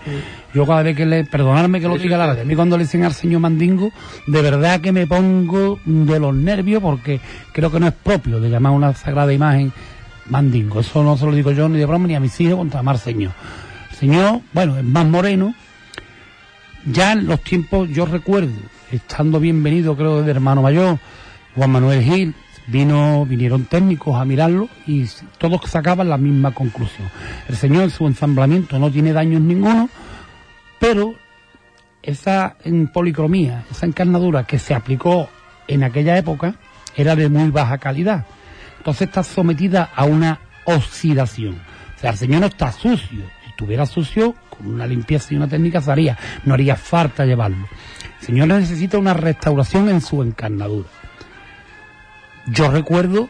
Yo 0.55 0.65
cada 0.65 0.85
vez 0.85 0.97
que 0.97 1.05
le, 1.05 1.25
perdonarme 1.25 1.81
que 1.81 1.89
lo 1.89 1.99
diga 1.99 2.17
la 2.17 2.27
verdad, 2.27 2.43
a 2.43 2.45
mí 2.45 2.55
cuando 2.55 2.77
le 2.77 2.85
dicen 2.85 3.03
al 3.05 3.13
señor 3.13 3.41
Mandingo, 3.41 3.91
de 4.29 4.43
verdad 4.43 4.81
que 4.81 4.93
me 4.93 5.07
pongo 5.09 5.81
de 5.85 6.21
los 6.21 6.35
nervios 6.35 6.81
porque 6.81 7.21
creo 7.53 7.73
que 7.73 7.81
no 7.81 7.89
es 7.89 7.95
propio 7.95 8.39
de 8.39 8.49
llamar 8.49 8.73
una 8.73 8.95
sagrada 8.95 9.33
imagen 9.33 9.73
Mandingo. 10.27 10.79
Eso 10.79 11.03
no 11.03 11.17
se 11.17 11.27
lo 11.27 11.33
digo 11.33 11.51
yo 11.51 11.69
ni 11.69 11.79
de 11.79 11.87
broma 11.87 12.07
ni 12.07 12.15
a 12.15 12.21
mis 12.21 12.41
hijos 12.41 12.57
contra 12.57 12.83
más 12.83 13.01
señor. 13.01 13.33
Señor, 13.99 14.41
bueno, 14.53 14.79
es 14.79 14.85
más 14.85 15.07
moreno. 15.07 15.55
Ya 16.87 17.13
en 17.13 17.27
los 17.27 17.41
tiempos, 17.43 17.89
yo 17.91 18.07
recuerdo, 18.07 18.51
estando 18.91 19.39
bienvenido 19.39 19.97
creo 19.97 20.23
de 20.23 20.31
hermano 20.31 20.63
mayor, 20.63 20.99
Juan 21.55 21.71
Manuel 21.71 22.03
Gil, 22.03 22.35
vino, 22.67 23.25
vinieron 23.25 23.67
técnicos 23.67 24.21
a 24.21 24.25
mirarlo 24.25 24.69
y 24.87 25.07
todos 25.39 25.61
sacaban 25.71 26.09
la 26.09 26.19
misma 26.19 26.51
conclusión. 26.53 27.09
El 27.49 27.57
señor 27.57 27.85
en 27.85 27.91
su 27.91 28.07
ensamblamiento 28.07 28.81
no 28.81 28.91
tiene 28.91 29.13
daños 29.13 29.41
ninguno, 29.41 29.89
pero 30.81 31.15
esa 32.03 32.57
policromía, 32.93 33.65
esa 33.71 33.87
encarnadura 33.87 34.45
que 34.45 34.59
se 34.59 34.75
aplicó 34.75 35.29
en 35.69 35.85
aquella 35.85 36.19
época 36.19 36.57
era 36.97 37.15
de 37.15 37.29
muy 37.29 37.51
baja 37.51 37.79
calidad. 37.79 38.27
Entonces 38.79 39.07
está 39.07 39.23
sometida 39.23 39.91
a 39.95 40.05
una 40.05 40.41
oxidación. 40.65 41.61
O 41.97 42.01
sea, 42.01 42.11
el 42.11 42.17
señor 42.17 42.41
no 42.41 42.47
está 42.49 42.73
sucio. 42.73 43.23
Si 43.45 43.51
estuviera 43.51 43.87
sucio, 43.87 44.35
una 44.65 44.87
limpieza 44.87 45.33
y 45.33 45.37
una 45.37 45.49
técnica 45.49 45.81
se 45.81 45.91
haría. 45.91 46.19
No 46.45 46.55
haría 46.55 46.77
falta 46.77 47.25
llevarlo. 47.25 47.69
El 48.21 48.27
señor 48.27 48.49
necesita 48.49 48.99
una 48.99 49.15
restauración 49.15 49.89
en 49.89 50.01
su 50.01 50.23
encarnadura. 50.23 50.89
Yo 52.47 52.71
recuerdo, 52.71 53.29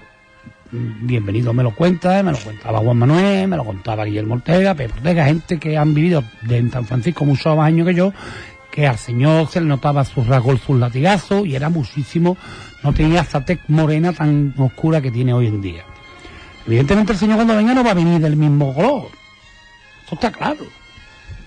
mm, 0.70 1.06
bienvenido 1.06 1.52
me 1.52 1.62
lo 1.62 1.74
cuenta, 1.74 2.22
me 2.22 2.32
lo 2.32 2.38
contaba 2.38 2.78
Juan 2.78 2.98
Manuel, 2.98 3.48
me 3.48 3.56
lo 3.56 3.64
contaba 3.64 4.04
Guillermo 4.04 4.34
Ortega, 4.34 4.74
Pedro 4.74 4.94
Ortega, 4.96 5.24
gente 5.26 5.58
que 5.58 5.76
han 5.76 5.92
vivido 5.92 6.24
en 6.48 6.70
San 6.70 6.86
Francisco 6.86 7.24
muchos 7.24 7.56
más 7.56 7.66
años 7.66 7.86
que 7.86 7.94
yo, 7.94 8.12
que 8.70 8.86
al 8.86 8.96
señor 8.96 9.48
se 9.48 9.60
le 9.60 9.66
notaba 9.66 10.04
sus 10.04 10.26
rasgos, 10.26 10.60
sus 10.60 10.78
latigazos, 10.78 11.46
y 11.46 11.54
era 11.54 11.68
muchísimo, 11.68 12.38
no 12.82 12.92
tenía 12.94 13.20
esa 13.20 13.44
tez 13.44 13.60
morena 13.68 14.12
tan 14.12 14.54
oscura 14.56 15.00
que 15.00 15.10
tiene 15.10 15.34
hoy 15.34 15.46
en 15.46 15.60
día. 15.60 15.84
Evidentemente 16.66 17.12
el 17.12 17.18
señor 17.18 17.36
cuando 17.36 17.56
venga 17.56 17.74
no 17.74 17.84
va 17.84 17.90
a 17.90 17.94
venir 17.94 18.20
del 18.20 18.36
mismo 18.36 18.74
color. 18.74 19.08
Eso 20.06 20.14
está 20.14 20.32
claro. 20.32 20.64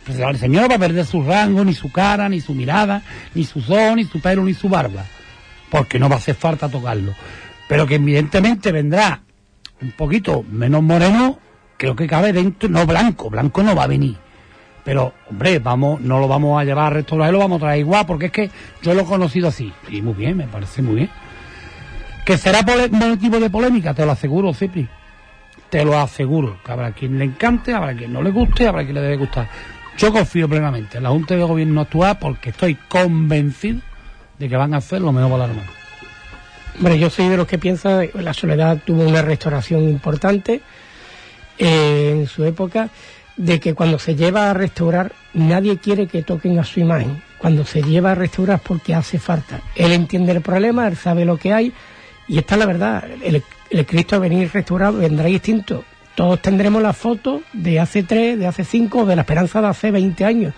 Pues 0.05 0.19
el 0.19 0.37
señor 0.37 0.63
no 0.63 0.69
va 0.69 0.75
a 0.75 0.79
perder 0.79 1.05
su 1.05 1.23
rango, 1.23 1.65
ni 1.65 1.73
su 1.73 1.91
cara, 1.91 2.29
ni 2.29 2.39
su 2.39 2.53
mirada, 2.53 3.01
ni 3.33 3.43
su 3.43 3.59
son, 3.59 3.95
ni 3.95 4.03
su 4.03 4.21
pelo, 4.21 4.43
ni 4.43 4.53
su 4.53 4.69
barba. 4.69 5.03
Porque 5.69 5.97
no 5.97 6.07
va 6.07 6.15
a 6.15 6.19
hacer 6.19 6.35
falta 6.35 6.69
tocarlo. 6.69 7.13
Pero 7.67 7.87
que 7.87 7.95
evidentemente 7.95 8.71
vendrá 8.71 9.21
un 9.81 9.91
poquito 9.91 10.43
menos 10.49 10.83
moreno, 10.83 11.39
creo 11.77 11.95
que 11.95 12.07
cabe 12.07 12.31
dentro, 12.33 12.69
no 12.69 12.85
blanco, 12.85 13.29
blanco 13.29 13.63
no 13.63 13.75
va 13.75 13.83
a 13.83 13.87
venir. 13.87 14.15
Pero, 14.83 15.13
hombre, 15.31 15.57
vamos, 15.57 15.99
no 16.01 16.19
lo 16.19 16.27
vamos 16.27 16.61
a 16.61 16.63
llevar 16.63 16.85
a 16.85 16.95
restaurar, 16.97 17.33
lo 17.33 17.39
vamos 17.39 17.57
a 17.57 17.65
traer 17.65 17.79
igual, 17.79 18.05
porque 18.05 18.27
es 18.27 18.31
que 18.31 18.51
yo 18.83 18.93
lo 18.93 19.01
he 19.01 19.05
conocido 19.05 19.47
así. 19.47 19.73
Y 19.89 20.03
muy 20.03 20.13
bien, 20.13 20.37
me 20.37 20.45
parece 20.45 20.83
muy 20.83 20.95
bien. 20.95 21.09
Que 22.23 22.37
será 22.37 22.59
motivo 22.91 23.39
de 23.39 23.49
polémica, 23.49 23.95
te 23.95 24.05
lo 24.05 24.11
aseguro, 24.11 24.53
Cipri. 24.53 24.87
Te 25.71 25.83
lo 25.83 25.97
aseguro. 25.97 26.59
Que 26.63 26.71
habrá 26.71 26.91
quien 26.91 27.17
le 27.17 27.25
encante, 27.25 27.73
habrá 27.73 27.95
quien 27.95 28.13
no 28.13 28.21
le 28.21 28.29
guste, 28.29 28.67
habrá 28.67 28.83
quien 28.83 28.93
le 28.93 29.01
debe 29.01 29.17
gustar. 29.17 29.49
Yo 29.97 30.11
confío 30.11 30.49
plenamente 30.49 30.97
en 30.97 31.03
la 31.03 31.09
Junta 31.09 31.35
de 31.35 31.43
Gobierno 31.43 31.81
actual 31.81 32.17
porque 32.19 32.49
estoy 32.49 32.75
convencido 32.75 33.79
de 34.37 34.49
que 34.49 34.57
van 34.57 34.73
a 34.73 34.77
hacer 34.77 35.01
lo 35.01 35.13
mejor 35.13 35.31
para 35.31 35.47
la 35.47 35.53
hermana. 35.53 35.71
Hombre, 36.77 36.99
yo 36.99 37.09
soy 37.09 37.29
de 37.29 37.37
los 37.37 37.47
que 37.47 37.57
piensa 37.57 38.05
que 38.05 38.21
la 38.21 38.33
Soledad 38.33 38.79
tuvo 38.83 39.03
una 39.03 39.21
restauración 39.21 39.83
importante 39.83 40.61
eh, 41.57 42.11
en 42.11 42.27
su 42.27 42.43
época, 42.43 42.89
de 43.37 43.61
que 43.61 43.73
cuando 43.73 43.97
se 43.97 44.15
lleva 44.15 44.49
a 44.49 44.53
restaurar, 44.53 45.13
nadie 45.33 45.77
quiere 45.77 46.07
que 46.07 46.23
toquen 46.23 46.59
a 46.59 46.65
su 46.65 46.81
imagen. 46.81 47.21
Cuando 47.37 47.65
se 47.65 47.81
lleva 47.81 48.11
a 48.11 48.15
restaurar 48.15 48.57
es 48.57 48.61
porque 48.61 48.93
hace 48.93 49.19
falta. 49.19 49.61
Él 49.75 49.93
entiende 49.93 50.33
el 50.33 50.41
problema, 50.41 50.87
él 50.87 50.97
sabe 50.97 51.23
lo 51.23 51.37
que 51.37 51.53
hay, 51.53 51.71
y 52.27 52.37
esta 52.37 52.55
es 52.55 52.59
la 52.59 52.65
verdad. 52.65 53.05
El, 53.23 53.41
el 53.69 53.85
Cristo 53.85 54.17
a 54.17 54.19
venir 54.19 54.51
restaurado 54.51 54.97
vendrá 54.97 55.25
distinto. 55.25 55.85
Todos 56.15 56.41
tendremos 56.41 56.81
la 56.81 56.93
foto 56.93 57.41
de 57.51 57.79
hace 57.79 58.03
tres, 58.03 58.39
de 58.39 58.47
hace 58.47 58.63
cinco, 58.63 59.05
de 59.05 59.15
la 59.15 59.23
esperanza 59.23 59.61
de 59.61 59.67
hace 59.67 59.91
20 59.91 60.23
años. 60.23 60.53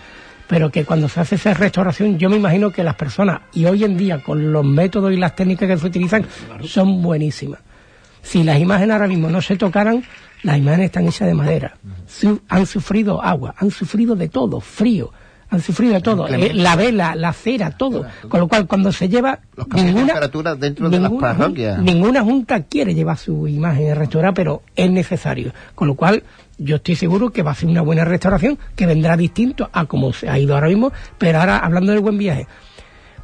Pero 0.46 0.70
que 0.70 0.84
cuando 0.84 1.08
se 1.08 1.20
hace 1.20 1.34
esa 1.34 1.52
restauración, 1.52 2.18
yo 2.18 2.30
me 2.30 2.36
imagino 2.36 2.70
que 2.70 2.82
las 2.82 2.94
personas, 2.94 3.40
y 3.52 3.66
hoy 3.66 3.84
en 3.84 3.96
día 3.96 4.22
con 4.22 4.52
los 4.52 4.64
métodos 4.64 5.12
y 5.12 5.16
las 5.16 5.34
técnicas 5.34 5.68
que 5.68 5.76
se 5.76 5.86
utilizan, 5.86 6.24
son 6.64 7.02
buenísimas. 7.02 7.60
Si 8.22 8.44
las 8.44 8.58
imágenes 8.58 8.94
ahora 8.94 9.08
mismo 9.08 9.28
no 9.28 9.42
se 9.42 9.56
tocaran, 9.56 10.04
las 10.42 10.58
imágenes 10.58 10.86
están 10.86 11.06
hechas 11.06 11.26
de 11.26 11.34
madera. 11.34 11.76
Han 12.48 12.66
sufrido 12.66 13.22
agua, 13.22 13.54
han 13.58 13.70
sufrido 13.70 14.14
de 14.14 14.28
todo, 14.28 14.60
frío, 14.60 15.12
han 15.50 15.60
sufrido 15.60 16.00
todo. 16.00 16.28
Eh, 16.28 16.52
la 16.54 16.76
vela, 16.76 17.14
la 17.14 17.32
cera, 17.32 17.70
todo. 17.70 18.06
Con 18.28 18.40
lo 18.40 18.48
cual, 18.48 18.66
cuando 18.66 18.92
se 18.92 19.08
lleva 19.08 19.40
Los 19.56 19.68
ninguna, 19.68 20.14
dentro 20.56 20.90
de 20.90 21.00
las 21.00 21.10
ninguna, 21.10 21.28
parroquias. 21.34 21.78
ninguna 21.80 22.22
junta 22.22 22.62
quiere 22.64 22.94
llevar 22.94 23.16
su 23.16 23.48
imagen 23.48 23.94
restaurada, 23.96 24.34
pero 24.34 24.62
es 24.76 24.90
necesario. 24.90 25.52
Con 25.74 25.88
lo 25.88 25.94
cual, 25.94 26.22
yo 26.58 26.76
estoy 26.76 26.96
seguro 26.96 27.30
que 27.30 27.42
va 27.42 27.52
a 27.52 27.54
ser 27.54 27.68
una 27.68 27.82
buena 27.82 28.04
restauración, 28.04 28.58
que 28.76 28.86
vendrá 28.86 29.16
distinto 29.16 29.70
a 29.72 29.86
como 29.86 30.12
se 30.12 30.28
ha 30.28 30.38
ido 30.38 30.54
ahora 30.54 30.68
mismo. 30.68 30.92
Pero 31.16 31.40
ahora, 31.40 31.58
hablando 31.58 31.92
del 31.92 32.00
buen 32.00 32.18
viaje, 32.18 32.46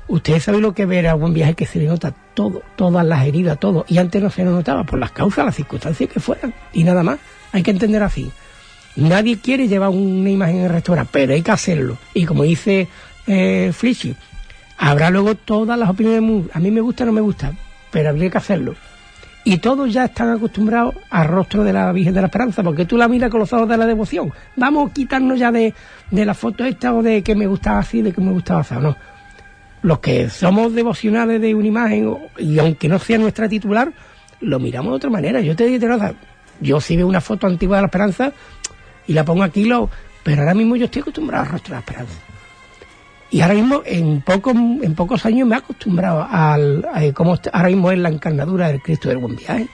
Ustedes 0.07 0.43
saben 0.43 0.61
lo 0.61 0.75
que 0.75 0.85
ver 0.85 1.07
a 1.07 1.15
buen 1.15 1.33
viaje 1.33 1.55
que 1.55 1.65
se 1.65 1.79
le 1.79 1.87
nota 1.87 2.15
todo, 2.35 2.61
todas 2.77 3.07
las 3.07 3.27
heridas, 3.27 3.59
todo. 3.59 3.87
Y 3.89 3.97
antes 3.97 4.23
no 4.23 4.29
se 4.29 4.45
nos 4.45 4.53
notaba 4.53 4.85
por 4.85 4.99
las 4.99 5.13
causas, 5.13 5.47
las 5.47 5.55
circunstancias 5.55 6.11
que 6.11 6.21
fueran. 6.21 6.53
Y 6.75 6.85
nada 6.85 7.03
más. 7.03 7.19
Hay 7.53 7.63
que 7.63 7.71
entender 7.71 8.03
así. 8.03 8.31
Nadie 8.97 9.39
quiere 9.39 9.67
llevar 9.69 9.91
una 9.91 10.31
imagen 10.31 10.59
en 10.59 10.65
el 10.65 10.71
restaurante, 10.71 11.11
pero 11.13 11.33
hay 11.35 11.43
que 11.43 11.51
hacerlo. 11.51 11.99
Y 12.15 12.25
como 12.27 12.45
dice 12.45 12.89
eh, 13.27 13.73
habrá 14.79 15.11
luego 15.11 15.35
todas 15.35 15.79
las 15.79 15.89
opiniones. 15.91 16.47
A 16.53 16.61
mí 16.61 16.71
me 16.71 16.81
gusta, 16.81 17.05
no 17.05 17.13
me 17.13 17.21
gusta, 17.21 17.53
pero 17.91 18.11
habría 18.11 18.31
que 18.31 18.39
hacerlo. 18.39 18.75
Y 19.47 19.59
todos 19.59 19.93
ya 19.93 20.07
están 20.07 20.31
acostumbrados 20.31 20.95
al 21.11 21.29
rostro 21.29 21.65
de 21.65 21.73
la 21.73 21.93
Virgen 21.93 22.15
de 22.15 22.21
la 22.23 22.29
Esperanza, 22.29 22.63
porque 22.63 22.87
tú 22.87 22.97
la 22.97 23.09
miras 23.09 23.31
con 23.31 23.41
los 23.41 23.53
ojos 23.53 23.69
de 23.69 23.77
la 23.77 23.85
devoción. 23.87 24.33
Vamos 24.57 24.91
a 24.91 24.95
quitarnos 24.95 25.39
ya 25.39 25.53
de, 25.53 25.75
de 26.11 26.25
la 26.25 26.33
foto 26.33 26.65
esta 26.65 26.95
o 26.95 27.03
de 27.03 27.23
que 27.23 27.35
me 27.35 27.47
gustaba 27.47 27.81
así, 27.81 28.01
de 28.01 28.13
que 28.13 28.21
me 28.23 28.33
gustaba 28.33 28.61
así. 28.61 28.75
No 28.77 28.97
los 29.83 29.99
que 29.99 30.31
somos 30.31 30.73
devocionales 30.73 31.43
de 31.43 31.55
una 31.55 31.67
imagen, 31.67 32.07
o- 32.07 32.21
y 32.39 32.59
aunque 32.59 32.89
no 32.89 32.99
sea 32.99 33.19
nuestra 33.19 33.47
titular, 33.51 33.93
lo 34.41 34.59
miramos 34.59 34.93
de 34.93 34.97
otra 34.97 35.11
manera. 35.11 35.43
Yo 35.43 35.55
te 35.55 35.67
digo, 35.67 35.87
yo 36.63 36.81
si 36.81 36.97
veo 36.97 37.07
una 37.07 37.21
foto 37.21 37.47
antigua 37.47 37.77
de 37.77 37.83
la 37.83 37.87
Esperanza 37.89 38.33
y 39.07 39.13
la 39.13 39.25
pongo 39.25 39.43
aquí, 39.43 39.65
lo, 39.65 39.91
pero 40.23 40.43
ahora 40.43 40.55
mismo 40.55 40.77
yo 40.77 40.87
estoy 40.87 41.03
acostumbrado 41.03 41.45
al 41.45 41.51
rostro 41.51 41.71
de 41.71 41.75
la 41.77 41.81
Esperanza. 41.81 42.15
Y 43.31 43.41
ahora 43.41 43.55
mismo, 43.55 43.83
en 43.85 44.21
pocos, 44.21 44.55
en 44.55 44.95
pocos 44.95 45.27
años, 45.27 45.49
me 45.49 45.57
he 45.57 45.59
acostumbrado 45.59 46.27
al, 46.31 46.87
a 46.93 47.01
cómo 47.13 47.37
ahora 47.53 47.69
mismo 47.69 47.91
es 47.91 47.99
la 47.99 48.09
encarnadura 48.09 48.69
del 48.69 48.81
Cristo 48.81 49.09
del 49.09 49.19
Buen 49.19 49.35
Viaje. 49.35 49.69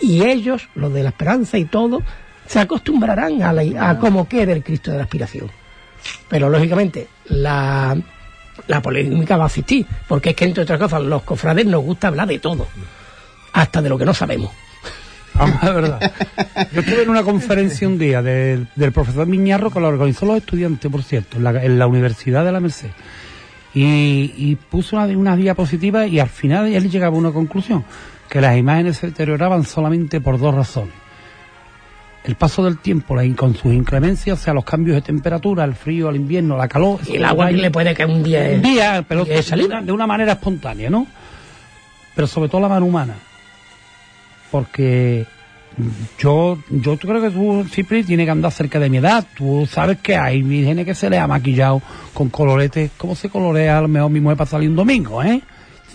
Y 0.00 0.22
ellos, 0.22 0.68
los 0.74 0.92
de 0.92 1.02
la 1.02 1.08
Esperanza 1.08 1.56
y 1.56 1.64
todo, 1.64 2.02
se 2.46 2.60
acostumbrarán 2.60 3.42
a, 3.42 3.52
la, 3.52 3.90
a 3.90 3.98
cómo 3.98 4.28
quede 4.28 4.52
el 4.52 4.62
Cristo 4.62 4.90
de 4.90 4.98
la 4.98 5.04
Aspiración. 5.04 5.50
Pero 6.28 6.50
lógicamente, 6.50 7.08
la, 7.26 7.96
la 8.66 8.82
polémica 8.82 9.36
va 9.36 9.44
a 9.44 9.48
existir, 9.48 9.86
porque 10.06 10.30
es 10.30 10.36
que, 10.36 10.44
entre 10.44 10.64
otras 10.64 10.78
cosas, 10.78 11.02
los 11.02 11.22
cofrades 11.22 11.66
nos 11.66 11.82
gusta 11.82 12.08
hablar 12.08 12.28
de 12.28 12.38
todo, 12.38 12.66
hasta 13.54 13.80
de 13.80 13.88
lo 13.88 13.96
que 13.96 14.04
no 14.04 14.14
sabemos. 14.14 14.50
Vamos, 15.38 15.62
es 15.62 15.74
verdad. 15.74 16.12
Yo 16.72 16.80
estuve 16.80 17.02
en 17.02 17.10
una 17.10 17.22
conferencia 17.22 17.86
un 17.86 17.98
día 17.98 18.20
del, 18.22 18.66
del 18.74 18.92
profesor 18.92 19.26
Miñarro 19.26 19.70
que 19.70 19.80
lo 19.80 19.88
organizó 19.88 20.26
los 20.26 20.38
estudiantes, 20.38 20.90
por 20.90 21.02
cierto, 21.02 21.36
en 21.36 21.44
la, 21.44 21.62
en 21.62 21.78
la 21.78 21.86
Universidad 21.86 22.44
de 22.44 22.52
la 22.52 22.60
Merced. 22.60 22.90
Y, 23.74 24.34
y 24.36 24.56
puso 24.56 24.96
una, 24.96 25.06
una 25.06 25.36
diapositiva 25.36 26.06
y 26.06 26.18
al 26.18 26.28
final 26.28 26.72
él 26.72 26.90
llegaba 26.90 27.14
a 27.14 27.18
una 27.18 27.30
conclusión, 27.30 27.84
que 28.28 28.40
las 28.40 28.56
imágenes 28.56 28.96
se 28.96 29.08
deterioraban 29.08 29.64
solamente 29.64 30.20
por 30.20 30.38
dos 30.38 30.54
razones. 30.54 30.94
El 32.24 32.34
paso 32.34 32.64
del 32.64 32.78
tiempo, 32.78 33.14
la, 33.14 33.22
con 33.36 33.54
sus 33.54 33.72
inclemencias, 33.72 34.40
o 34.40 34.42
sea, 34.42 34.52
los 34.52 34.64
cambios 34.64 34.96
de 34.96 35.02
temperatura, 35.02 35.64
el 35.64 35.74
frío, 35.74 36.10
el 36.10 36.16
invierno, 36.16 36.56
la 36.56 36.66
calor. 36.66 36.98
Y 37.06 37.16
el 37.16 37.24
agua 37.24 37.48
que 37.48 37.54
le 37.54 37.70
puede 37.70 37.94
caer 37.94 38.10
un 38.10 38.22
día. 38.22 38.50
Un 38.54 38.62
día, 38.62 39.04
pero 39.08 39.24
de 39.24 39.40
de 39.40 39.64
una, 39.64 39.82
de 39.82 39.92
una 39.92 40.06
manera 40.06 40.32
espontánea, 40.32 40.90
¿no? 40.90 41.06
Pero 42.14 42.26
sobre 42.26 42.48
todo 42.48 42.60
la 42.62 42.68
mano 42.68 42.86
humana. 42.86 43.14
Porque 44.50 45.26
yo, 46.18 46.58
yo 46.70 46.98
creo 46.98 47.20
que 47.20 47.30
tú, 47.30 47.64
Cipri, 47.70 48.02
tienes 48.02 48.26
que 48.26 48.30
andar 48.30 48.50
cerca 48.50 48.78
de 48.78 48.90
mi 48.90 48.96
edad. 48.96 49.24
Tú 49.36 49.68
sabes 49.70 49.98
que 49.98 50.16
hay 50.16 50.42
vírgenes 50.42 50.84
que 50.84 50.94
se 50.94 51.08
le 51.08 51.18
ha 51.18 51.26
maquillado 51.26 51.80
con 52.14 52.28
coloretes. 52.28 52.90
¿Cómo 52.96 53.14
se 53.14 53.28
colorea 53.28 53.78
a 53.78 53.82
lo 53.82 53.88
mejor 53.88 54.10
mi 54.10 54.20
mujer 54.20 54.36
para 54.36 54.50
salir 54.50 54.68
un 54.68 54.76
domingo, 54.76 55.22
eh? 55.22 55.40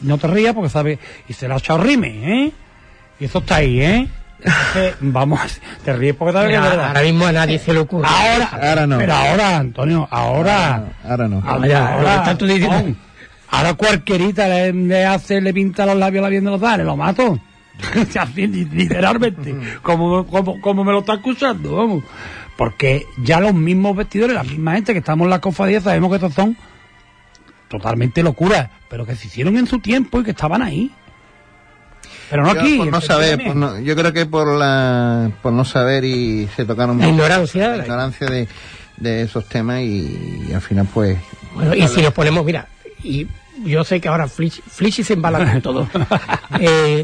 No 0.02 0.18
te 0.18 0.28
rías 0.28 0.54
porque 0.54 0.70
sabes. 0.70 1.00
Y 1.28 1.34
se 1.34 1.48
le 1.48 1.54
ha 1.54 1.58
echado 1.58 1.84
rime, 1.84 2.46
¿eh? 2.46 2.52
Y 3.20 3.26
eso 3.26 3.40
está 3.40 3.58
ahí, 3.58 3.82
¿eh? 3.82 4.08
Entonces, 4.46 4.96
vamos, 5.00 5.40
te 5.84 5.94
ríes 5.94 6.16
porque 6.16 6.34
sabes 6.34 6.50
que 6.50 6.56
es 6.56 6.62
verdad. 6.62 6.88
ahora 6.88 7.02
mismo 7.02 7.26
a 7.26 7.32
nadie 7.32 7.60
se 7.60 7.74
le 7.74 7.80
ocurre. 7.80 8.08
Ahora, 8.08 8.50
Ahora 8.52 8.88
no. 8.88 8.98
Pero 8.98 9.14
ahora, 9.14 9.58
Antonio, 9.58 10.08
ahora. 10.12 10.84
Ahora 11.08 11.28
no. 11.28 11.44
Ah, 11.46 11.60
ya, 11.66 11.98
lo 11.98 12.06
que 12.06 12.16
estás 12.16 12.38
tú 12.38 12.46
diciendo. 12.46 12.76
Ahora, 12.76 12.94
Ahora 13.50 13.74
cualquierita 13.76 14.48
le, 14.48 14.74
le 14.74 15.06
hace, 15.06 15.40
le 15.40 15.54
pinta 15.54 15.86
los 15.86 15.96
labios 15.96 16.22
a 16.22 16.24
la 16.24 16.30
bien 16.30 16.44
de 16.44 16.52
los 16.52 16.60
dales, 16.60 16.86
lo 16.86 16.98
mato. 16.98 17.40
Así, 18.20 18.48
li- 18.48 18.66
literalmente, 18.66 19.56
como, 19.82 20.26
como, 20.28 20.62
como 20.62 20.84
me 20.84 20.92
lo 20.92 21.00
está 21.00 21.14
acusando, 21.14 21.76
vamos. 21.76 22.04
Porque 22.58 23.06
ya 23.18 23.40
los 23.40 23.54
mismos 23.54 23.96
vestidores, 23.96 24.36
la 24.36 24.44
misma 24.44 24.74
gente 24.74 24.94
que 24.94 25.00
estamos 25.00 25.26
en 25.26 25.32
la 25.32 25.42
cofradía, 25.42 25.82
sabemos 25.82 26.10
que 26.10 26.16
estos 26.18 26.34
son 26.34 26.56
totalmente 27.68 28.22
locuras, 28.22 28.70
pero 28.90 29.06
que 29.06 29.16
se 29.16 29.28
hicieron 29.28 29.58
en 29.58 29.66
su 29.68 29.80
tiempo 29.80 30.20
y 30.20 30.24
que 30.24 30.32
estaban 30.32 30.62
ahí. 30.62 30.92
Pero 32.30 32.44
no 32.44 32.54
Yo, 32.54 32.62
aquí. 32.62 32.78
por 32.78 32.88
no 32.92 33.02
saber, 33.02 33.44
por 33.44 33.56
no- 33.56 33.80
yo 33.80 33.96
creo 33.96 34.14
que 34.14 34.26
por 34.26 34.48
la, 34.56 35.32
por 35.42 35.52
no 35.54 35.66
saber 35.66 36.04
y 36.06 36.48
se 36.56 36.66
tocaron 36.66 37.00
La 37.00 37.08
ignorancia. 37.08 37.70
la 37.70 37.78
ignorancia 37.84 38.28
de, 38.28 38.48
de 38.98 39.22
esos 39.24 39.48
temas 39.50 39.82
y, 39.82 40.46
y 40.50 40.54
al 40.54 40.62
final 40.62 40.88
pues 40.94 41.18
Bueno, 41.56 41.74
y 41.76 41.88
si 41.88 42.02
nos 42.02 42.14
ponemos, 42.14 42.46
mira, 42.46 42.68
y 43.04 43.28
yo 43.66 43.84
sé 43.84 44.00
que 44.02 44.08
ahora 44.08 44.28
Flitch, 44.28 44.62
Flitch 44.62 45.02
se 45.04 45.14
embala 45.14 45.40
con 45.52 45.62
todo. 45.62 45.88
Eh, 46.60 47.04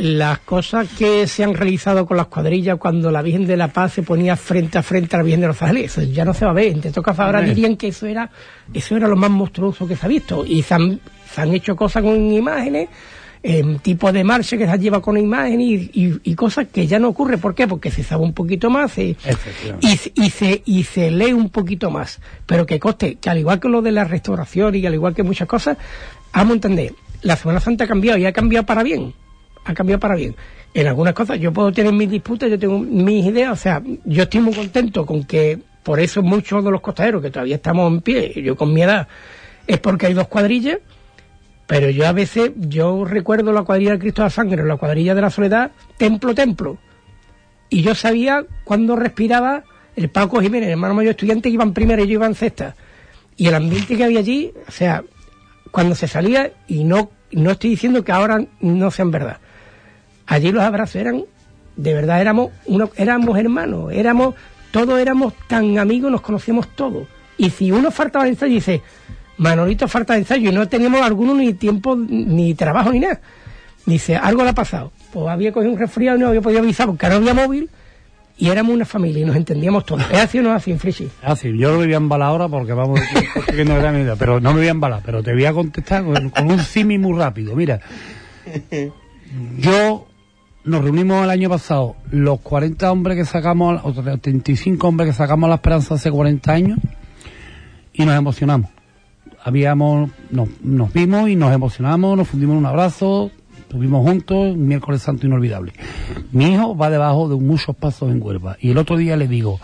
las 0.00 0.38
cosas 0.40 0.88
que 0.98 1.26
se 1.26 1.44
han 1.44 1.54
realizado 1.54 2.06
con 2.06 2.16
las 2.16 2.26
cuadrillas 2.26 2.78
cuando 2.78 3.10
la 3.10 3.22
Virgen 3.22 3.46
de 3.46 3.56
la 3.56 3.68
Paz 3.68 3.92
se 3.92 4.02
ponía 4.02 4.34
frente 4.36 4.78
a 4.78 4.82
frente 4.82 5.14
a 5.14 5.18
la 5.18 5.24
Virgen 5.24 5.40
de 5.42 5.46
los 5.48 5.60
Ángeles, 5.62 5.92
eso 5.96 6.02
ya 6.02 6.24
no 6.24 6.32
se 6.34 6.44
va 6.44 6.52
a 6.52 6.54
ver. 6.54 6.68
En 6.68 6.80
Teto 6.80 7.02
Café 7.02 7.22
ahora 7.22 7.40
dirían 7.54 7.76
que 7.76 7.88
eso 7.88 8.06
era, 8.06 8.30
eso 8.72 8.96
era 8.96 9.06
lo 9.08 9.16
más 9.16 9.30
monstruoso 9.30 9.86
que 9.86 9.96
se 9.96 10.06
ha 10.06 10.08
visto. 10.08 10.44
Y 10.46 10.62
se 10.62 10.74
han, 10.74 11.00
se 11.30 11.40
han 11.42 11.52
hecho 11.54 11.76
cosas 11.76 12.02
con 12.02 12.16
imágenes, 12.32 12.88
eh, 13.42 13.62
tipo 13.82 14.12
de 14.12 14.22
marcha 14.24 14.56
que 14.58 14.64
se 14.66 14.70
han 14.70 14.80
llevado 14.80 15.02
con 15.02 15.16
imágenes 15.16 15.66
y, 15.66 15.90
y- 15.94 16.20
y 16.24 16.34
cosas 16.34 16.66
que 16.72 16.86
ya 16.86 16.98
no 16.98 17.08
ocurre. 17.08 17.38
¿Por 17.38 17.54
qué? 17.54 17.66
Porque 17.68 17.90
se 17.90 18.02
sabe 18.02 18.22
un 18.22 18.32
poquito 18.34 18.68
más, 18.70 18.92
se, 18.92 19.16
y, 19.80 19.98
y 20.26 20.30
se 20.30 20.62
y 20.66 20.84
se 20.84 21.10
lee 21.10 21.32
un 21.32 21.48
poquito 21.50 21.90
más 21.90 22.20
pero 22.46 22.66
que 22.66 22.78
coste 22.78 23.14
que 23.16 23.30
al 23.30 23.38
igual 23.38 23.58
que 23.60 23.68
lo 23.68 23.80
de 23.82 23.92
la 23.92 24.04
restauración 24.04 24.74
y 24.74 24.84
al 24.86 24.94
igual 24.94 25.14
que 25.14 25.22
muchas 25.22 25.48
cosas 25.48 25.76
vamos 26.34 26.50
a 26.50 26.54
entender 26.54 26.94
la 27.22 27.36
Semana 27.36 27.60
Santa 27.60 27.84
ha 27.84 27.86
cambiado 27.86 28.18
y 28.18 28.26
ha 28.26 28.32
cambiado 28.32 28.66
para 28.66 28.82
bien 28.82 29.14
ha 29.64 29.74
cambiado 29.74 30.00
para 30.00 30.14
bien 30.14 30.34
en 30.74 30.86
algunas 30.86 31.14
cosas 31.14 31.38
yo 31.38 31.52
puedo 31.52 31.72
tener 31.72 31.92
mis 31.92 32.10
disputas 32.10 32.50
yo 32.50 32.58
tengo 32.58 32.78
mis 32.78 33.26
ideas 33.26 33.52
o 33.52 33.56
sea 33.56 33.82
yo 34.04 34.22
estoy 34.22 34.40
muy 34.40 34.54
contento 34.54 35.04
con 35.06 35.24
que 35.24 35.58
por 35.82 36.00
eso 36.00 36.22
muchos 36.22 36.64
de 36.64 36.70
los 36.70 36.80
costaderos 36.80 37.22
que 37.22 37.30
todavía 37.30 37.56
estamos 37.56 37.90
en 37.92 38.00
pie 38.00 38.42
yo 38.42 38.56
con 38.56 38.72
mi 38.72 38.82
edad 38.82 39.08
es 39.66 39.78
porque 39.78 40.06
hay 40.06 40.14
dos 40.14 40.28
cuadrillas 40.28 40.78
pero 41.66 41.88
yo 41.90 42.06
a 42.06 42.12
veces 42.12 42.52
yo 42.56 43.04
recuerdo 43.04 43.52
la 43.52 43.62
cuadrilla 43.62 43.90
del 43.90 44.00
Cristo 44.00 44.22
de 44.22 44.26
la 44.26 44.30
Sangre 44.30 44.64
la 44.64 44.76
cuadrilla 44.76 45.14
de 45.14 45.20
la 45.20 45.30
Soledad 45.30 45.72
templo 45.96 46.34
templo 46.34 46.78
y 47.70 47.82
yo 47.82 47.94
sabía 47.94 48.44
cuando 48.64 48.96
respiraba 48.96 49.64
el 49.96 50.10
Paco 50.10 50.40
Jiménez, 50.40 50.66
el 50.66 50.72
hermano 50.72 50.94
mayor 50.94 51.12
estudiante, 51.12 51.48
que 51.48 51.54
iban 51.54 51.72
primero 51.72 52.02
y 52.02 52.08
yo 52.08 52.14
iba 52.14 52.26
en 52.26 52.34
sexta. 52.34 52.74
Y 53.36 53.46
el 53.46 53.54
ambiente 53.54 53.96
que 53.96 54.04
había 54.04 54.18
allí, 54.18 54.52
o 54.66 54.70
sea, 54.70 55.04
cuando 55.70 55.94
se 55.94 56.08
salía, 56.08 56.52
y 56.66 56.84
no, 56.84 57.10
no 57.32 57.52
estoy 57.52 57.70
diciendo 57.70 58.04
que 58.04 58.12
ahora 58.12 58.44
no 58.60 58.90
sean 58.90 59.10
verdad, 59.10 59.38
allí 60.30 60.52
los 60.52 60.62
abrazos 60.62 60.96
eran, 60.96 61.24
de 61.76 61.92
verdad 61.92 62.20
éramos, 62.20 62.52
uno, 62.66 62.88
éramos 62.96 63.36
hermanos, 63.36 63.92
éramos, 63.92 64.36
todos 64.70 64.98
éramos 64.98 65.34
tan 65.48 65.78
amigos, 65.78 66.10
nos 66.10 66.20
conocíamos 66.20 66.68
todos. 66.68 67.06
Y 67.36 67.50
si 67.50 67.72
uno 67.72 67.90
faltaba 67.90 68.24
de 68.24 68.30
ensayo, 68.30 68.54
dice, 68.54 68.80
Manolito 69.38 69.88
falta 69.88 70.14
de 70.14 70.20
ensayo, 70.20 70.50
y 70.50 70.54
no 70.54 70.68
teníamos 70.68 71.02
alguno 71.02 71.34
ni 71.34 71.52
tiempo, 71.54 71.96
ni 71.96 72.54
trabajo, 72.54 72.92
ni 72.92 73.00
nada. 73.00 73.20
Dice, 73.86 74.16
algo 74.16 74.44
le 74.44 74.50
ha 74.50 74.54
pasado. 74.54 74.92
Pues 75.12 75.26
había 75.26 75.50
cogido 75.50 75.72
un 75.72 75.78
resfriado 75.78 76.16
y 76.16 76.20
no 76.20 76.28
había 76.28 76.40
podido 76.40 76.60
avisar 76.60 76.86
porque 76.86 77.08
no 77.08 77.16
había 77.16 77.34
móvil 77.34 77.68
y 78.38 78.48
éramos 78.50 78.72
una 78.72 78.84
familia 78.84 79.22
y 79.22 79.24
nos 79.24 79.34
entendíamos 79.34 79.84
todos. 79.84 80.04
¿Es 80.12 80.18
así 80.18 80.38
o 80.38 80.42
no 80.42 80.50
es 80.50 80.56
así, 80.56 80.74
Frishi? 80.74 81.10
Ah, 81.22 81.34
sí, 81.34 81.56
yo 81.58 81.72
lo 81.72 81.78
voy 81.78 81.92
a 81.92 81.96
embalar 81.96 82.28
ahora 82.28 82.48
porque 82.48 82.72
vamos, 82.72 83.00
porque 83.34 83.64
no 83.64 83.76
era 83.76 83.90
mi 83.90 84.02
idea, 84.02 84.14
pero 84.14 84.38
no 84.40 84.52
me 84.52 84.60
voy 84.60 84.68
a 84.68 84.70
embalar, 84.70 85.02
pero 85.04 85.24
te 85.24 85.32
voy 85.32 85.44
a 85.44 85.52
contestar 85.52 86.04
con, 86.04 86.30
con 86.30 86.52
un 86.52 86.60
simi 86.60 86.98
muy 86.98 87.18
rápido. 87.18 87.56
Mira, 87.56 87.80
yo 89.58 90.06
nos 90.64 90.82
reunimos 90.82 91.24
el 91.24 91.30
año 91.30 91.48
pasado 91.48 91.96
los 92.10 92.40
40 92.40 92.90
hombres 92.92 93.16
que 93.16 93.24
sacamos, 93.24 93.80
o 93.82 93.92
35 93.92 94.86
hombres 94.86 95.10
que 95.10 95.14
sacamos 95.14 95.46
a 95.46 95.50
la 95.50 95.54
esperanza 95.56 95.94
hace 95.94 96.10
40 96.10 96.52
años 96.52 96.78
y 97.92 98.04
nos 98.04 98.16
emocionamos. 98.16 98.70
Habíamos, 99.42 100.10
nos, 100.30 100.48
nos 100.62 100.92
vimos 100.92 101.28
y 101.30 101.36
nos 101.36 101.52
emocionamos, 101.52 102.16
nos 102.16 102.28
fundimos 102.28 102.54
en 102.54 102.58
un 102.58 102.66
abrazo, 102.66 103.30
estuvimos 103.58 104.06
juntos, 104.06 104.54
un 104.54 104.66
miércoles 104.66 105.00
santo 105.00 105.26
inolvidable. 105.26 105.72
Mi 106.32 106.52
hijo 106.52 106.76
va 106.76 106.90
debajo 106.90 107.28
de 107.28 107.36
muchos 107.36 107.74
pasos 107.74 108.10
en 108.10 108.22
Huelva 108.22 108.56
y 108.60 108.70
el 108.70 108.78
otro 108.78 108.96
día 108.96 109.16
le 109.16 109.28
digo, 109.28 109.58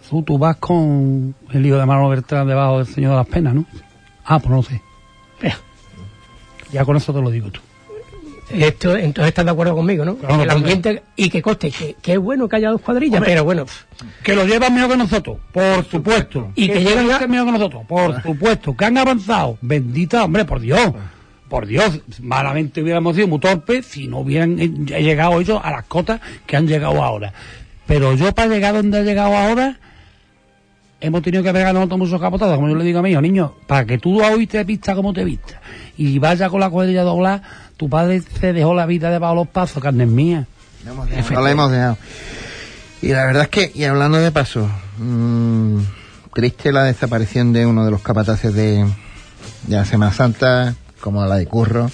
Jesús, 0.00 0.24
tú 0.24 0.38
vas 0.38 0.56
con 0.56 1.34
el 1.50 1.66
hijo 1.66 1.76
de 1.76 1.86
Manolo 1.86 2.08
Bertrán 2.08 2.46
debajo 2.46 2.78
del 2.78 2.86
Señor 2.86 3.10
de 3.10 3.16
las 3.18 3.26
Penas, 3.26 3.54
¿no? 3.54 3.66
Ah, 4.24 4.38
pues 4.38 4.50
no 4.50 4.62
sé. 4.62 4.80
Ya 6.72 6.84
con 6.84 6.96
eso 6.96 7.12
te 7.12 7.20
lo 7.20 7.30
digo 7.30 7.50
tú. 7.50 7.60
Esto, 8.50 8.96
entonces 8.96 9.28
estás 9.28 9.44
de 9.44 9.50
acuerdo 9.50 9.74
conmigo, 9.74 10.04
¿no? 10.04 10.16
Claro, 10.16 10.34
el 10.34 10.42
claro. 10.42 10.58
ambiente, 10.58 11.02
y 11.16 11.30
que 11.30 11.40
coste, 11.42 11.70
que, 11.70 11.96
que 12.00 12.12
es 12.12 12.18
bueno 12.18 12.48
que 12.48 12.56
haya 12.56 12.70
dos 12.70 12.80
cuadrillas, 12.82 13.16
Hombre. 13.18 13.30
pero 13.30 13.44
bueno, 13.44 13.64
Que 14.22 14.34
lo 14.34 14.44
llevan 14.44 14.74
mejor 14.74 14.90
que 14.90 14.96
nosotros, 14.98 15.38
por 15.52 15.84
supuesto. 15.86 16.50
Y 16.54 16.68
que 16.68 16.80
llegan 16.84 17.10
a- 17.10 17.26
mejor 17.26 17.46
que 17.46 17.52
nosotros, 17.52 17.82
por 17.86 18.22
supuesto. 18.22 18.76
Que 18.76 18.84
han 18.84 18.98
avanzado. 18.98 19.56
Bendita, 19.62 20.24
hombre, 20.24 20.44
por 20.44 20.60
Dios. 20.60 20.92
Por 21.48 21.66
Dios, 21.66 22.00
malamente 22.20 22.82
hubiéramos 22.82 23.14
sido 23.16 23.28
muy 23.28 23.38
torpes 23.38 23.86
si 23.86 24.08
no 24.08 24.20
hubieran 24.20 24.58
eh, 24.58 24.68
llegado 25.02 25.40
ellos 25.40 25.60
a 25.62 25.70
las 25.70 25.84
cotas 25.84 26.20
que 26.46 26.56
han 26.56 26.66
llegado 26.66 27.02
ahora. 27.02 27.32
Pero 27.86 28.14
yo 28.14 28.32
para 28.34 28.48
llegar 28.48 28.74
donde 28.74 29.00
he 29.00 29.04
llegado 29.04 29.36
ahora, 29.36 29.78
hemos 31.04 31.22
tenido 31.22 31.42
que 31.42 31.52
pegar 31.52 31.74
nosotros 31.74 31.98
muchos 31.98 32.20
capotazos, 32.20 32.56
como 32.56 32.68
yo 32.68 32.74
le 32.74 32.84
digo 32.84 32.98
a 32.98 33.02
mi 33.02 33.10
hijo, 33.10 33.20
niño, 33.20 33.54
para 33.66 33.84
que 33.84 33.98
tú 33.98 34.22
hoy 34.22 34.46
te 34.46 34.62
vistas 34.64 34.94
como 34.96 35.12
te 35.12 35.24
vistas 35.24 35.58
y 35.96 36.18
vayas 36.18 36.50
con 36.50 36.60
la 36.60 36.70
cuadrilla 36.70 37.02
doblada, 37.02 37.42
tu 37.76 37.88
padre 37.88 38.20
se 38.40 38.52
dejó 38.52 38.74
la 38.74 38.86
vida 38.86 39.10
debajo 39.10 39.34
de 39.34 39.40
los 39.40 39.48
pasos, 39.48 39.82
carne 39.82 40.06
mía. 40.06 40.46
no, 40.84 40.92
hemos 40.92 41.08
dejado, 41.10 41.34
no 41.34 41.40
la 41.42 41.50
hemos 41.50 41.70
dejado. 41.70 41.98
Y 43.02 43.08
la 43.08 43.26
verdad 43.26 43.42
es 43.44 43.48
que, 43.50 43.72
y 43.74 43.84
hablando 43.84 44.18
de 44.18 44.32
paso, 44.32 44.68
mm, 44.98 45.78
triste 46.34 46.72
la 46.72 46.84
desaparición 46.84 47.52
de 47.52 47.66
uno 47.66 47.84
de 47.84 47.90
los 47.90 48.00
capataces 48.02 48.54
de, 48.54 48.78
de 49.66 49.76
la 49.76 49.84
Semana 49.84 50.12
Santa, 50.12 50.74
como 51.00 51.24
la 51.26 51.36
de 51.36 51.46
Curro, 51.46 51.90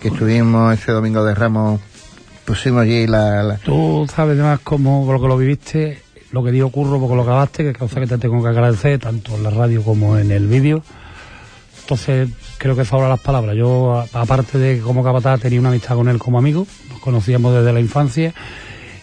que 0.00 0.08
estuvimos 0.08 0.72
ese 0.74 0.92
domingo 0.92 1.22
de 1.24 1.34
Ramos, 1.34 1.80
pusimos 2.46 2.82
allí 2.82 3.06
la, 3.06 3.42
la- 3.42 3.56
Tú 3.58 4.06
sabes 4.14 4.34
además 4.38 4.60
cómo 4.64 5.10
lo 5.12 5.20
que 5.20 5.28
lo 5.28 5.36
viviste, 5.36 6.00
lo 6.34 6.42
que 6.42 6.50
dio 6.50 6.68
curro 6.68 6.98
porque 6.98 7.14
lo 7.14 7.22
acabaste, 7.22 7.62
que 7.62 7.72
causa 7.72 8.00
que 8.00 8.08
te 8.08 8.18
tengo 8.18 8.42
que 8.42 8.48
agradecer, 8.48 8.98
tanto 8.98 9.36
en 9.36 9.44
la 9.44 9.50
radio 9.50 9.84
como 9.84 10.18
en 10.18 10.32
el 10.32 10.48
vídeo. 10.48 10.82
Entonces, 11.82 12.28
creo 12.58 12.74
que 12.74 12.84
sobran 12.84 13.08
las 13.08 13.20
palabras. 13.20 13.54
Yo, 13.54 14.04
aparte 14.12 14.58
de 14.58 14.80
como 14.80 15.04
capataz, 15.04 15.40
tenía 15.40 15.60
una 15.60 15.68
amistad 15.68 15.94
con 15.94 16.08
él 16.08 16.18
como 16.18 16.38
amigo, 16.38 16.66
nos 16.90 16.98
conocíamos 16.98 17.54
desde 17.54 17.72
la 17.72 17.78
infancia, 17.78 18.34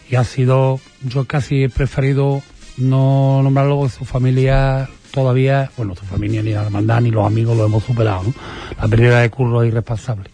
y 0.10 0.16
ha 0.16 0.26
sido, 0.26 0.82
yo 1.04 1.24
casi 1.24 1.64
he 1.64 1.70
preferido 1.70 2.42
no 2.76 3.42
nombrarlo 3.44 3.78
porque 3.78 3.94
su 3.94 4.04
familia 4.04 4.90
todavía, 5.12 5.72
bueno, 5.78 5.96
su 5.96 6.04
familia 6.04 6.44
ni 6.44 6.52
la 6.52 6.64
hermandad 6.64 7.00
ni 7.00 7.12
los 7.12 7.26
amigos 7.26 7.56
lo 7.56 7.66
hemos 7.66 7.86
superado, 7.86 8.24
¿no? 8.24 8.34
La 8.78 8.90
pérdida 8.90 9.22
de 9.22 9.30
curro 9.30 9.64
es 9.64 9.70
irresponsable. 9.70 10.30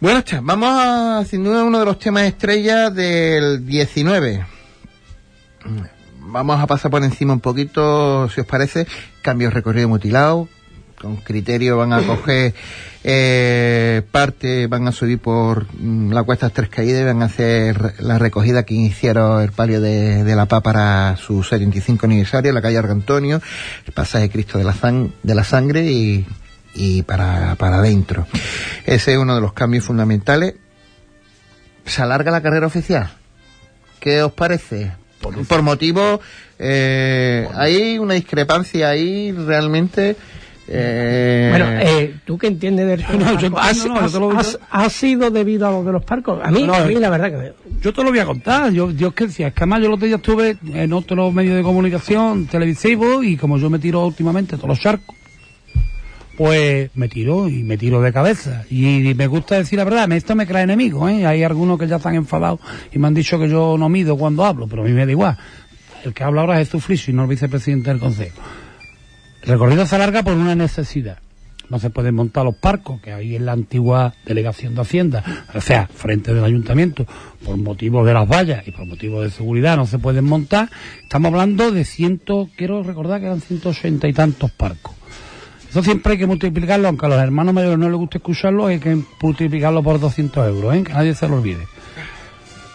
Bueno, 0.00 0.22
vamos 0.42 0.68
a, 0.70 1.24
sin 1.24 1.44
duda, 1.44 1.64
uno 1.64 1.78
de 1.78 1.86
los 1.86 1.98
temas 1.98 2.24
estrellas 2.24 2.94
del 2.94 3.64
19. 3.64 4.55
Vamos 6.28 6.60
a 6.60 6.66
pasar 6.66 6.90
por 6.90 7.04
encima 7.04 7.32
un 7.34 7.40
poquito, 7.40 8.28
si 8.30 8.40
os 8.40 8.46
parece, 8.46 8.86
cambios 9.22 9.54
recorrido 9.54 9.88
mutilado, 9.88 10.48
con 11.00 11.16
criterio 11.16 11.76
van 11.76 11.92
a 11.92 12.02
coger 12.06 12.52
eh, 13.04 14.02
parte, 14.10 14.66
van 14.66 14.88
a 14.88 14.92
subir 14.92 15.20
por 15.20 15.66
mm, 15.78 16.10
la 16.12 16.24
cuesta 16.24 16.50
Tres 16.50 16.68
Caídas 16.68 17.02
y 17.02 17.04
van 17.04 17.22
a 17.22 17.26
hacer 17.26 17.94
la 18.00 18.18
recogida 18.18 18.64
que 18.64 18.74
hicieron 18.74 19.40
el 19.42 19.52
palio 19.52 19.80
de, 19.80 20.24
de 20.24 20.34
la 20.36 20.46
PA 20.46 20.62
para 20.62 21.16
su 21.16 21.44
75 21.44 22.06
aniversario, 22.06 22.52
la 22.52 22.62
calle 22.62 22.78
Argantonio, 22.78 23.40
el 23.86 23.92
pasaje 23.92 24.28
Cristo 24.28 24.58
de 24.58 24.64
la, 24.64 24.72
San- 24.72 25.12
de 25.22 25.34
la 25.36 25.44
Sangre 25.44 25.84
y, 25.84 26.26
y 26.74 27.02
para, 27.02 27.54
para 27.54 27.76
adentro. 27.76 28.26
Ese 28.84 29.12
es 29.12 29.18
uno 29.18 29.36
de 29.36 29.40
los 29.40 29.52
cambios 29.52 29.84
fundamentales. 29.84 30.54
Se 31.84 32.02
alarga 32.02 32.32
la 32.32 32.42
carrera 32.42 32.66
oficial. 32.66 33.08
¿Qué 34.00 34.22
os 34.22 34.32
parece? 34.32 34.92
Por, 35.34 35.46
por 35.46 35.62
motivo, 35.62 36.20
eh, 36.58 37.48
hay 37.54 37.98
una 37.98 38.14
discrepancia 38.14 38.88
ahí 38.90 39.32
realmente. 39.32 40.16
eh, 40.68 41.46
bueno, 41.50 41.66
eh, 41.80 42.14
tú 42.24 42.36
que 42.38 42.48
entiendes 42.48 42.86
del 42.88 43.04
tema, 43.06 43.32
No, 43.32 43.38
yo 43.40 43.50
Paco, 43.50 43.60
¿has, 43.62 43.76
entiendo, 43.76 44.00
no, 44.00 44.06
has- 44.06 44.14
lo- 44.14 44.30
has- 44.38 44.58
ha 44.70 44.90
sido 44.90 45.30
debido 45.30 45.68
a 45.68 45.70
lo 45.70 45.84
de 45.84 45.92
los 45.92 46.04
parcos? 46.04 46.40
A 46.42 46.50
mí, 46.50 46.62
No, 46.64 46.74
a 46.74 46.84
mí 46.84 46.94
la 46.96 47.10
verdad 47.10 47.30
que... 47.30 47.52
Yo 47.82 47.92
te 47.92 48.02
lo 48.02 48.10
voy 48.10 48.18
a 48.18 48.24
contar. 48.26 48.72
Yo, 48.72 48.90
yo 48.90 49.08
es 49.08 49.14
que 49.14 49.26
decía, 49.26 49.48
es 49.48 49.54
que 49.54 49.60
además 49.60 49.80
yo 49.80 49.86
el 49.86 49.92
otro 49.92 50.06
día 50.06 50.16
estuve 50.16 50.56
en 50.74 50.92
otro 50.92 51.30
medio 51.30 51.54
de 51.54 51.62
comunicación 51.62 52.46
televisivo 52.46 53.22
y 53.22 53.36
como 53.36 53.58
yo 53.58 53.70
me 53.70 53.78
tiro 53.78 54.04
últimamente 54.06 54.56
todos 54.56 54.68
los 54.70 54.80
charcos, 54.80 55.14
pues 56.36 56.90
me 56.94 57.08
tiro 57.08 57.48
y 57.48 57.62
me 57.62 57.78
tiro 57.78 58.00
de 58.00 58.12
cabeza. 58.12 58.64
Y 58.70 59.14
me 59.14 59.26
gusta 59.26 59.56
decir 59.56 59.78
la 59.78 59.84
verdad, 59.84 60.10
esto 60.12 60.34
me 60.34 60.46
crea 60.46 60.62
enemigo, 60.62 61.08
¿eh? 61.08 61.26
Hay 61.26 61.42
algunos 61.42 61.78
que 61.78 61.86
ya 61.86 61.96
están 61.96 62.14
enfadados 62.14 62.60
y 62.92 62.98
me 62.98 63.08
han 63.08 63.14
dicho 63.14 63.38
que 63.38 63.48
yo 63.48 63.76
no 63.78 63.88
mido 63.88 64.16
cuando 64.16 64.44
hablo, 64.44 64.66
pero 64.66 64.82
a 64.82 64.84
mí 64.84 64.92
me 64.92 65.06
da 65.06 65.12
igual. 65.12 65.36
El 66.04 66.12
que 66.12 66.24
habla 66.24 66.42
ahora 66.42 66.60
es 66.60 66.70
Jesús 66.70 67.08
y 67.08 67.12
no 67.12 67.22
el 67.22 67.28
vicepresidente 67.28 67.90
del 67.90 67.98
Consejo. 67.98 68.40
El 69.42 69.48
recorrido 69.48 69.86
se 69.86 69.94
alarga 69.96 70.22
por 70.22 70.34
una 70.34 70.54
necesidad. 70.54 71.18
no 71.68 71.78
se 71.78 71.90
pueden 71.90 72.14
montar 72.14 72.44
los 72.44 72.56
parcos, 72.56 73.00
que 73.00 73.12
ahí 73.12 73.34
en 73.34 73.46
la 73.46 73.52
antigua 73.52 74.14
delegación 74.24 74.74
de 74.74 74.80
Hacienda, 74.82 75.24
o 75.54 75.60
sea, 75.60 75.88
frente 75.92 76.32
del 76.32 76.44
ayuntamiento, 76.44 77.06
por 77.44 77.56
motivos 77.56 78.06
de 78.06 78.12
las 78.12 78.28
vallas 78.28 78.66
y 78.66 78.72
por 78.72 78.86
motivos 78.86 79.24
de 79.24 79.30
seguridad 79.30 79.76
no 79.76 79.86
se 79.86 79.98
pueden 79.98 80.24
montar. 80.24 80.68
Estamos 81.02 81.32
hablando 81.32 81.72
de 81.72 81.84
ciento, 81.84 82.48
quiero 82.56 82.82
recordar 82.82 83.20
que 83.20 83.26
eran 83.26 83.40
180 83.40 84.08
y 84.08 84.12
tantos 84.12 84.50
parcos. 84.50 84.95
Eso 85.76 85.82
siempre 85.82 86.12
hay 86.12 86.18
que 86.18 86.24
multiplicarlo, 86.24 86.88
aunque 86.88 87.04
a 87.04 87.10
los 87.10 87.18
hermanos 87.18 87.52
mayores 87.52 87.78
no 87.78 87.90
les 87.90 87.98
guste 87.98 88.16
escucharlo, 88.16 88.64
hay 88.64 88.78
que 88.78 88.96
multiplicarlo 89.20 89.82
por 89.82 90.00
200 90.00 90.48
euros, 90.48 90.74
¿eh? 90.74 90.82
que 90.82 90.94
nadie 90.94 91.14
se 91.14 91.28
lo 91.28 91.36
olvide. 91.36 91.66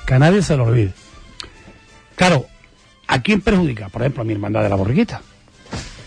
Que 0.05 0.19
nadie 0.19 0.43
se 0.43 0.55
lo 0.55 0.65
olvide. 0.65 0.93
Claro, 2.15 2.45
¿a 3.07 3.19
quién 3.23 3.41
perjudica? 3.41 3.89
Por 3.89 4.03
ejemplo, 4.03 4.21
a 4.21 4.23
mi 4.23 4.33
hermandad 4.33 4.61
de 4.61 4.69
la 4.69 4.75
borriquita. 4.75 5.19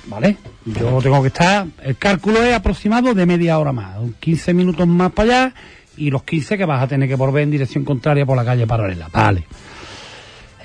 ¿Vale? 0.06 0.36
Yo 0.66 1.00
tengo 1.02 1.20
que 1.20 1.28
estar, 1.28 1.66
el 1.82 1.96
cálculo 1.96 2.40
es 2.44 2.54
aproximado 2.54 3.12
de 3.12 3.26
media 3.26 3.58
hora 3.58 3.72
más, 3.72 3.96
15 4.20 4.54
minutos 4.54 4.86
más 4.86 5.10
para 5.10 5.46
allá 5.46 5.54
y 5.96 6.12
los 6.12 6.22
15 6.22 6.56
que 6.56 6.64
vas 6.64 6.80
a 6.80 6.86
tener 6.86 7.08
que 7.08 7.16
volver 7.16 7.42
en 7.42 7.50
dirección 7.50 7.84
contraria 7.84 8.24
por 8.24 8.36
la 8.36 8.44
calle 8.44 8.68
paralela. 8.68 9.08
Vale. 9.12 9.44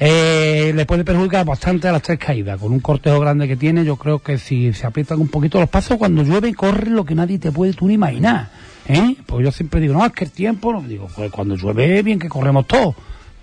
Eh, 0.01 0.71
le 0.73 0.85
puede 0.85 1.03
perjudicar 1.03 1.45
bastante 1.45 1.89
a 1.89 1.91
las 1.91 2.01
tres 2.01 2.17
caídas. 2.17 2.57
Con 2.57 2.71
un 2.71 2.79
cortejo 2.79 3.19
grande 3.19 3.49
que 3.49 3.57
tiene, 3.57 3.83
yo 3.83 3.97
creo 3.97 4.19
que 4.19 4.37
si 4.37 4.71
se 4.71 4.87
aprietan 4.87 5.19
un 5.19 5.27
poquito 5.27 5.59
los 5.59 5.69
pasos, 5.69 5.97
cuando 5.97 6.23
llueve 6.23 6.53
corre 6.53 6.89
lo 6.89 7.03
que 7.03 7.15
nadie 7.15 7.37
te 7.37 7.51
puede 7.51 7.73
tú 7.73 7.87
ni 7.87 7.95
imaginar. 7.95 8.49
¿eh? 8.87 9.17
Pues 9.25 9.43
yo 9.43 9.51
siempre 9.51 9.81
digo, 9.81 9.93
no, 9.93 10.05
es 10.05 10.13
que 10.13 10.23
el 10.23 10.31
tiempo, 10.31 10.71
no. 10.71 10.81
digo, 10.81 11.09
pues 11.13 11.29
cuando 11.31 11.55
llueve 11.55 12.01
bien 12.01 12.17
que 12.17 12.29
corremos 12.29 12.65
todos. 12.65 12.95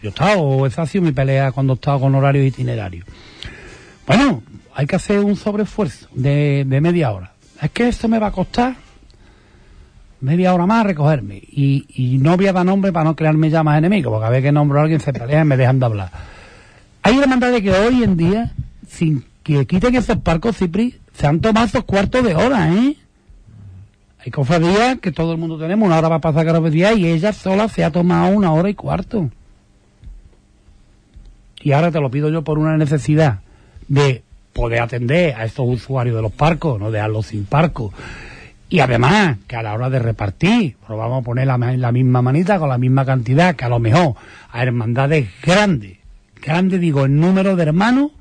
Yo 0.02 0.08
he 0.08 0.08
estado, 0.08 0.66
esa 0.66 0.82
ha 0.82 0.86
sido 0.86 1.04
mi 1.04 1.12
pelea 1.12 1.52
cuando 1.52 1.74
he 1.74 1.76
estado 1.76 2.00
con 2.00 2.14
horarios 2.14 2.46
itinerarios. 2.46 3.04
Bueno, 4.06 4.42
hay 4.74 4.86
que 4.86 4.96
hacer 4.96 5.18
un 5.18 5.36
sobreesfuerzo 5.36 6.08
de, 6.14 6.64
de 6.66 6.80
media 6.80 7.12
hora. 7.12 7.32
Es 7.60 7.70
que 7.70 7.88
esto 7.88 8.08
me 8.08 8.18
va 8.18 8.28
a 8.28 8.32
costar 8.32 8.76
media 10.20 10.54
hora 10.54 10.64
más 10.64 10.84
a 10.84 10.88
recogerme. 10.88 11.36
Y, 11.36 11.84
y 11.88 12.18
no 12.18 12.36
voy 12.36 12.46
a 12.46 12.52
dar 12.54 12.64
nombre 12.64 12.92
para 12.92 13.04
no 13.04 13.16
crearme 13.16 13.50
ya 13.50 13.62
más 13.62 13.76
enemigos, 13.76 14.10
porque 14.10 14.26
a 14.26 14.30
ver 14.30 14.42
que 14.42 14.52
nombro 14.52 14.78
a 14.78 14.82
alguien 14.82 15.00
se 15.00 15.12
pelea 15.12 15.42
y 15.42 15.44
me 15.44 15.56
dejan 15.56 15.78
de 15.78 15.86
hablar. 15.86 16.35
Hay 17.06 17.18
de 17.18 17.62
que 17.62 17.70
hoy 17.70 18.02
en 18.02 18.16
día, 18.16 18.52
sin 18.88 19.24
que 19.44 19.64
quiten 19.64 19.94
esos 19.94 20.16
parcos, 20.16 20.56
Cipri, 20.56 20.98
se 21.14 21.28
han 21.28 21.38
tomado 21.38 21.64
esos 21.64 21.84
cuartos 21.84 22.24
de 22.24 22.34
hora, 22.34 22.74
¿eh? 22.74 22.96
Hay 24.18 24.32
cofradías 24.32 24.98
que 24.98 25.12
todo 25.12 25.30
el 25.30 25.38
mundo 25.38 25.56
tenemos, 25.56 25.86
una 25.86 25.98
hora 25.98 26.08
va 26.08 26.16
a 26.16 26.20
pasar 26.20 26.68
día 26.68 26.94
y 26.94 27.06
ella 27.06 27.32
sola 27.32 27.68
se 27.68 27.84
ha 27.84 27.92
tomado 27.92 28.34
una 28.34 28.52
hora 28.52 28.70
y 28.70 28.74
cuarto. 28.74 29.30
Y 31.62 31.70
ahora 31.70 31.92
te 31.92 32.00
lo 32.00 32.10
pido 32.10 32.28
yo 32.28 32.42
por 32.42 32.58
una 32.58 32.76
necesidad 32.76 33.38
de 33.86 34.24
poder 34.52 34.80
atender 34.80 35.36
a 35.36 35.44
estos 35.44 35.64
usuarios 35.68 36.16
de 36.16 36.22
los 36.22 36.32
parcos, 36.32 36.80
no 36.80 36.90
dejarlos 36.90 37.26
sin 37.26 37.44
parco. 37.44 37.92
Y 38.68 38.80
además, 38.80 39.38
que 39.46 39.54
a 39.54 39.62
la 39.62 39.74
hora 39.74 39.90
de 39.90 40.00
repartir, 40.00 40.76
pues 40.84 40.98
vamos 40.98 41.20
a 41.20 41.24
poner 41.24 41.46
la, 41.46 41.56
la 41.56 41.92
misma 41.92 42.20
manita 42.20 42.58
con 42.58 42.68
la 42.68 42.78
misma 42.78 43.04
cantidad, 43.04 43.54
que 43.54 43.64
a 43.64 43.68
lo 43.68 43.78
mejor 43.78 44.16
a 44.50 44.60
hermandades 44.60 45.28
grandes, 45.40 45.95
grande 46.42 46.78
digo 46.78 47.04
en 47.04 47.20
número 47.20 47.56
de 47.56 47.62
hermanos, 47.62 48.12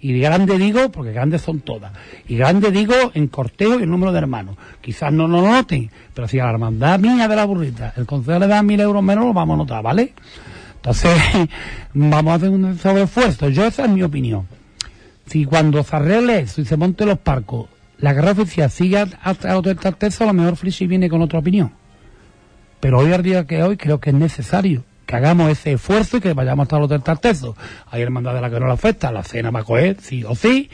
y 0.00 0.18
grande 0.20 0.58
digo, 0.58 0.90
porque 0.90 1.12
grandes 1.12 1.42
son 1.42 1.60
todas, 1.60 1.92
y 2.28 2.36
grande 2.36 2.70
digo 2.70 2.94
en 3.14 3.26
cortejo 3.28 3.80
y 3.80 3.82
en 3.82 3.90
número 3.90 4.12
de 4.12 4.18
hermanos. 4.18 4.56
Quizás 4.80 5.12
no 5.12 5.26
lo 5.26 5.42
noten, 5.42 5.90
pero 6.14 6.28
si 6.28 6.38
a 6.38 6.44
la 6.44 6.50
hermandad 6.50 7.00
mía 7.00 7.26
de 7.26 7.36
la 7.36 7.44
burrita 7.44 7.92
el 7.96 8.06
consejo 8.06 8.38
le 8.38 8.46
da 8.46 8.62
mil 8.62 8.80
euros 8.80 9.02
menos, 9.02 9.24
lo 9.26 9.32
vamos 9.32 9.54
a 9.54 9.58
notar, 9.58 9.82
¿vale? 9.82 10.14
Entonces, 10.76 11.18
vamos 11.94 12.32
a 12.32 12.34
hacer 12.36 12.50
un 12.50 12.78
sobreesfuerzo. 12.78 13.48
Yo, 13.48 13.66
esa 13.66 13.84
es 13.84 13.90
mi 13.90 14.02
opinión. 14.02 14.46
Si 15.26 15.44
cuando 15.44 15.82
se 15.82 15.96
arregle 15.96 16.40
eso 16.40 16.60
y 16.60 16.64
se 16.64 16.76
monte 16.76 17.04
los 17.04 17.18
parcos, 17.18 17.68
la 17.98 18.14
guerra 18.14 18.30
oficial 18.30 18.70
sigue 18.70 19.04
hasta 19.22 19.50
el 19.50 19.56
Hotel 19.56 19.76
Tarteso, 19.76 20.24
a 20.24 20.28
lo 20.28 20.32
mejor 20.32 20.56
Frisi 20.56 20.86
viene 20.86 21.08
con 21.08 21.20
otra 21.20 21.40
opinión. 21.40 21.72
Pero 22.78 23.00
hoy 23.00 23.12
al 23.12 23.24
día 23.24 23.44
que 23.44 23.62
hoy 23.64 23.76
creo 23.76 23.98
que 23.98 24.10
es 24.10 24.16
necesario 24.16 24.84
que 25.08 25.16
hagamos 25.16 25.50
ese 25.50 25.72
esfuerzo 25.72 26.18
y 26.18 26.20
que 26.20 26.34
vayamos 26.34 26.64
hasta 26.64 26.76
el 26.76 26.82
Hotel 26.82 27.02
Tarteso. 27.02 27.56
Hay 27.90 28.02
hermandad 28.02 28.34
de 28.34 28.42
la 28.42 28.50
que 28.50 28.60
no 28.60 28.66
la 28.66 28.74
afecta, 28.74 29.10
la 29.10 29.24
cena 29.24 29.50
va 29.50 29.60
a 29.60 29.64
coger 29.64 29.96
sí 30.02 30.22
o 30.22 30.34
sí, 30.34 30.68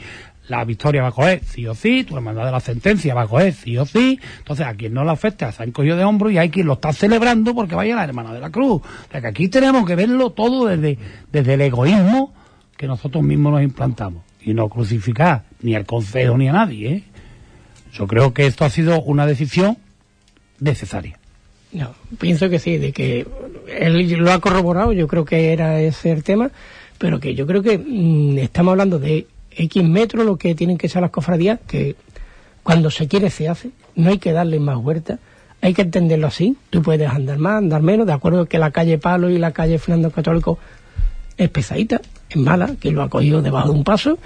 la 0.49 0.65
victoria 0.65 1.03
va 1.03 1.07
a 1.07 1.11
coger 1.13 1.41
sí 1.45 1.65
o 1.67 1.73
sí, 1.73 2.03
tu 2.03 2.17
hermandad 2.17 2.45
de 2.45 2.51
la 2.51 2.59
sentencia 2.59 3.15
va 3.15 3.21
a 3.21 3.27
coger 3.27 3.53
sí 3.53 3.77
o 3.77 3.85
sí. 3.85 4.19
Entonces, 4.39 4.67
a 4.67 4.73
quien 4.73 4.93
no 4.93 5.05
la 5.05 5.13
afecta 5.13 5.53
se 5.53 5.63
han 5.63 5.71
cogido 5.71 5.95
de 5.95 6.03
hombro 6.03 6.29
y 6.29 6.37
hay 6.37 6.49
quien 6.49 6.67
lo 6.67 6.73
está 6.73 6.91
celebrando 6.91 7.55
porque 7.55 7.75
vaya 7.75 7.95
la 7.95 8.03
hermana 8.03 8.33
de 8.33 8.41
la 8.41 8.49
cruz. 8.49 8.81
O 8.81 9.09
sea 9.09 9.21
que 9.21 9.27
aquí 9.27 9.47
tenemos 9.47 9.87
que 9.87 9.95
verlo 9.95 10.31
todo 10.31 10.67
desde, 10.67 10.99
desde 11.31 11.53
el 11.53 11.61
egoísmo 11.61 12.33
que 12.75 12.87
nosotros 12.87 13.23
mismos 13.23 13.53
nos 13.53 13.61
implantamos 13.61 14.21
y 14.41 14.53
no 14.53 14.67
crucificar 14.67 15.45
ni 15.61 15.75
al 15.75 15.85
consejo 15.85 16.37
ni 16.37 16.49
a 16.49 16.51
nadie. 16.51 16.89
¿eh? 16.89 17.03
Yo 17.93 18.05
creo 18.05 18.33
que 18.33 18.47
esto 18.47 18.65
ha 18.65 18.69
sido 18.69 19.01
una 19.01 19.25
decisión 19.25 19.77
necesaria. 20.59 21.19
No, 21.75 21.93
pienso 22.19 22.49
que 22.49 22.57
sí, 22.57 22.77
de 22.77 22.93
que 22.93 23.27
él 23.67 24.09
lo 24.13 24.31
ha 24.31 24.39
corroborado, 24.39 24.93
yo 24.93 25.09
creo 25.09 25.25
que 25.25 25.51
era 25.51 25.81
ese 25.81 26.09
el 26.13 26.23
tema, 26.23 26.49
pero 26.97 27.19
que 27.19 27.35
yo 27.35 27.45
creo 27.45 27.61
que 27.61 27.77
mm, 27.77 28.37
estamos 28.37 28.71
hablando 28.71 28.97
de 28.97 29.27
X 29.51 29.83
metros, 29.83 30.25
lo 30.25 30.37
que 30.37 30.55
tienen 30.55 30.77
que 30.77 30.87
ser 30.87 31.01
las 31.01 31.11
cofradías, 31.11 31.59
que 31.67 31.97
cuando 32.63 32.89
se 32.89 33.09
quiere 33.09 33.29
se 33.29 33.49
hace, 33.49 33.71
no 33.93 34.09
hay 34.09 34.19
que 34.19 34.31
darle 34.31 34.57
más 34.61 34.77
vuelta, 34.77 35.19
hay 35.59 35.73
que 35.73 35.81
entenderlo 35.81 36.27
así, 36.27 36.55
tú 36.69 36.81
puedes 36.81 37.09
andar 37.09 37.39
más, 37.39 37.57
andar 37.57 37.81
menos, 37.81 38.07
de 38.07 38.13
acuerdo 38.13 38.45
que 38.45 38.57
la 38.57 38.71
calle 38.71 38.97
Palo 38.97 39.29
y 39.29 39.37
la 39.37 39.51
calle 39.51 39.77
Fernando 39.77 40.11
Católico 40.11 40.57
es 41.35 41.49
pesadita, 41.49 41.99
es 42.29 42.37
mala, 42.37 42.77
que 42.79 42.91
lo 42.91 43.03
ha 43.03 43.09
cogido 43.09 43.41
debajo 43.41 43.73
de 43.73 43.77
un 43.77 43.83
paso, 43.83 44.17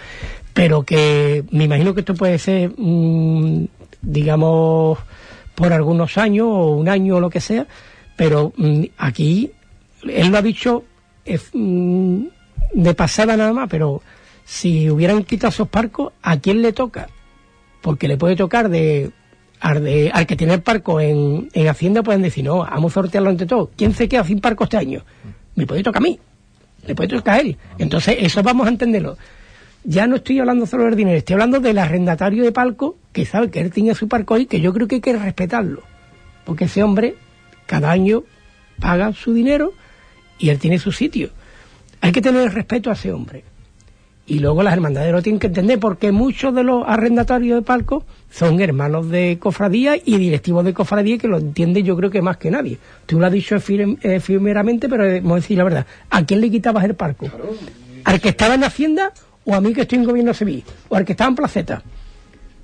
pero 0.54 0.84
que 0.84 1.46
me 1.50 1.64
imagino 1.64 1.96
que 1.96 2.02
esto 2.02 2.14
puede 2.14 2.38
ser, 2.38 2.74
mm, 2.78 3.66
digamos, 4.04 5.00
por 5.60 5.74
algunos 5.74 6.18
años 6.18 6.48
o 6.50 6.68
un 6.78 6.88
año 6.88 7.18
o 7.18 7.20
lo 7.20 7.30
que 7.30 7.42
sea, 7.42 7.68
pero 8.16 8.54
mm, 8.56 8.84
aquí 8.98 9.52
él 10.08 10.30
lo 10.30 10.38
ha 10.38 10.42
dicho 10.42 10.86
mm, 11.54 12.24
de 12.76 12.94
pasada 12.94 13.36
nada 13.36 13.52
más, 13.52 13.68
pero 13.70 14.02
si 14.46 14.90
hubieran 14.90 15.26
quitado 15.26 15.50
esos 15.50 15.68
parcos, 15.68 16.14
¿a 16.22 16.40
quién 16.40 16.62
le 16.62 16.72
toca? 16.72 17.10
Porque 17.82 18.08
le 18.08 18.16
puede 18.16 18.38
tocar 18.38 18.70
de 18.70 19.12
al, 19.60 19.84
de, 19.84 20.10
al 20.14 20.26
que 20.26 20.38
tiene 20.38 20.54
el 20.54 20.62
parco 20.62 21.02
en, 21.02 21.50
en 21.52 21.68
Hacienda, 21.68 22.04
pueden 22.04 22.22
decir, 22.22 22.46
no, 22.46 22.60
vamos 22.60 22.94
a 22.94 22.96
sortearlo 22.96 23.30
entre 23.30 23.46
todos. 23.46 23.68
¿Quién 23.76 23.94
se 23.94 24.08
queda 24.08 24.24
sin 24.24 24.40
parco 24.40 24.64
este 24.64 24.78
año? 24.78 25.04
Me 25.56 25.68
puede 25.68 25.84
tocar 25.84 26.02
a 26.02 26.06
mí, 26.06 26.18
le 26.88 26.96
puede 26.96 27.10
tocar 27.10 27.36
a 27.36 27.40
él. 27.42 27.58
Entonces, 27.78 28.16
eso 28.18 28.42
vamos 28.44 28.66
a 28.66 28.70
entenderlo 28.70 29.18
ya 29.84 30.08
no 30.08 30.18
estoy 30.18 30.40
hablando 30.40 30.66
solo 30.66 30.86
del 30.86 30.96
dinero, 30.96 31.18
estoy 31.18 31.34
hablando 31.34 31.60
del 31.60 31.78
arrendatario 31.78 32.44
de 32.44 32.52
palco 32.52 32.98
que 33.12 33.26
sabe 33.26 33.50
que 33.50 33.62
él 33.62 33.72
tiene 33.72 33.96
su 33.96 34.08
parco 34.08 34.36
ahí, 34.36 34.46
que 34.46 34.62
yo 34.62 34.74
creo 34.74 34.88
que 34.88 34.96
hay 34.96 35.02
que 35.02 35.18
respetarlo. 35.18 35.84
Porque 36.46 36.66
ese 36.66 36.84
hombre 36.84 37.16
cada 37.66 37.92
año 37.92 38.24
paga 38.80 39.14
su 39.14 39.34
dinero 39.34 39.74
y 40.38 40.50
él 40.50 40.60
tiene 40.60 40.80
su 40.80 40.92
sitio. 40.92 41.30
Hay 42.02 42.12
que 42.12 42.22
tener 42.22 42.54
respeto 42.54 42.90
a 42.90 42.94
ese 42.94 43.12
hombre. 43.12 43.44
Y 44.26 44.40
luego 44.40 44.62
las 44.62 44.74
hermandades 44.74 45.12
lo 45.12 45.24
tienen 45.24 45.40
que 45.40 45.48
entender 45.48 45.80
porque 45.80 46.12
muchos 46.12 46.54
de 46.54 46.64
los 46.64 46.84
arrendatarios 46.88 47.58
de 47.58 47.62
palco 47.64 48.06
son 48.30 48.62
hermanos 48.62 49.10
de 49.10 49.38
cofradía 49.40 49.96
y 49.98 50.18
directivos 50.18 50.64
de 50.64 50.74
cofradía 50.74 51.18
que 51.18 51.28
lo 51.28 51.40
entienden 51.40 51.84
yo 51.84 51.98
creo 51.98 52.12
que 52.12 52.22
más 52.22 52.38
que 52.38 52.52
nadie. 52.52 52.78
Tú 53.08 53.20
lo 53.20 53.26
has 53.26 53.32
dicho 53.32 53.56
efímeramente, 53.56 54.88
pero 54.88 55.04
debemos 55.04 55.38
decir 55.38 55.58
la 55.58 55.64
verdad. 55.64 55.88
¿A 56.12 56.24
quién 56.26 56.42
le 56.42 56.52
quitabas 56.52 56.84
el 56.86 56.94
palco? 56.94 57.28
¿Al 58.04 58.22
que 58.22 58.30
estaba 58.30 58.54
en 58.54 58.64
Hacienda 58.64 59.14
o 59.50 59.56
a 59.56 59.62
mí 59.62 59.74
que 59.74 59.82
estoy 59.82 59.98
en 60.00 60.06
gobierno 60.06 60.34
civil, 60.34 60.64
o 60.90 60.96
al 60.96 61.06
que 61.06 61.14
está 61.14 61.26
en 61.26 61.36
placeta, 61.36 61.82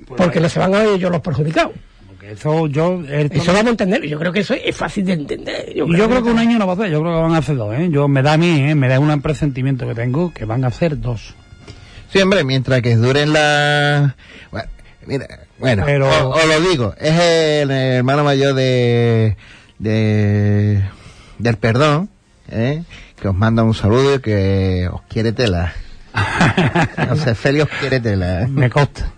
pues 0.08 0.18
porque 0.18 0.40
no 0.40 0.50
se 0.50 0.60
van 0.60 0.74
a 0.76 0.80
ver 0.80 0.90
ellos 0.90 1.12
los 1.12 1.22
perjudicados. 1.22 1.74
eso 2.22 2.68
yo... 2.68 3.02
Eso 3.08 3.54
vamos 3.54 3.68
a 3.68 3.70
entender, 3.72 4.04
yo 4.04 4.20
creo 4.20 4.32
que 4.32 4.42
eso 4.42 4.54
es 4.54 4.76
fácil 4.76 5.06
de 5.06 5.14
entender. 5.14 5.74
Yo 5.74 5.86
y 5.86 5.98
yo 5.98 6.08
creo 6.08 6.24
que 6.24 6.30
un 6.30 6.40
año 6.40 6.60
no 6.60 6.68
va 6.68 6.74
a 6.74 6.78
ser, 6.78 6.90
yo 6.90 7.02
creo 7.02 7.16
que 7.16 7.22
van 7.22 7.34
a 7.34 7.38
hacer 7.38 7.56
dos, 7.56 7.76
¿eh? 7.76 7.90
Yo, 7.92 8.08
me 8.08 8.22
da 8.22 8.34
a 8.34 8.38
mí, 8.38 8.70
¿eh? 8.70 8.76
me 8.76 8.88
da 8.88 9.00
un 9.00 9.22
presentimiento 9.22 9.88
que 9.88 9.96
tengo 9.96 10.34
que 10.34 10.46
van 10.46 10.64
a 10.64 10.68
hacer 10.68 11.00
dos. 11.00 11.36
Sí, 12.12 12.22
hombre, 12.22 12.44
mientras 12.44 12.82
que 12.82 12.96
duren 12.96 13.34
la... 13.34 14.16
Bueno, 14.52 14.70
mira, 15.08 15.28
bueno 15.60 15.84
Pero... 15.86 16.30
os, 16.30 16.46
lo 16.46 16.62
digo, 16.62 16.94
es 17.00 17.20
el, 17.20 17.72
hermano 17.72 18.24
mayor 18.24 18.54
de, 18.54 19.38
de 19.80 20.84
del 21.40 21.58
perdón, 21.58 22.10
¿eh? 22.50 22.84
que 23.20 23.28
os 23.28 23.36
manda 23.36 23.64
un 23.64 23.74
saludo 23.74 24.16
y 24.16 24.20
que 24.20 24.88
os 24.92 25.02
quiere 25.04 25.32
tela. 25.32 25.74
No 27.10 27.16
sé, 27.16 27.36
Felios 27.36 27.68
quiere 27.80 28.00
tela. 28.00 28.44
¿eh? 28.44 28.48
Me 28.48 28.70
consta. 28.70 29.12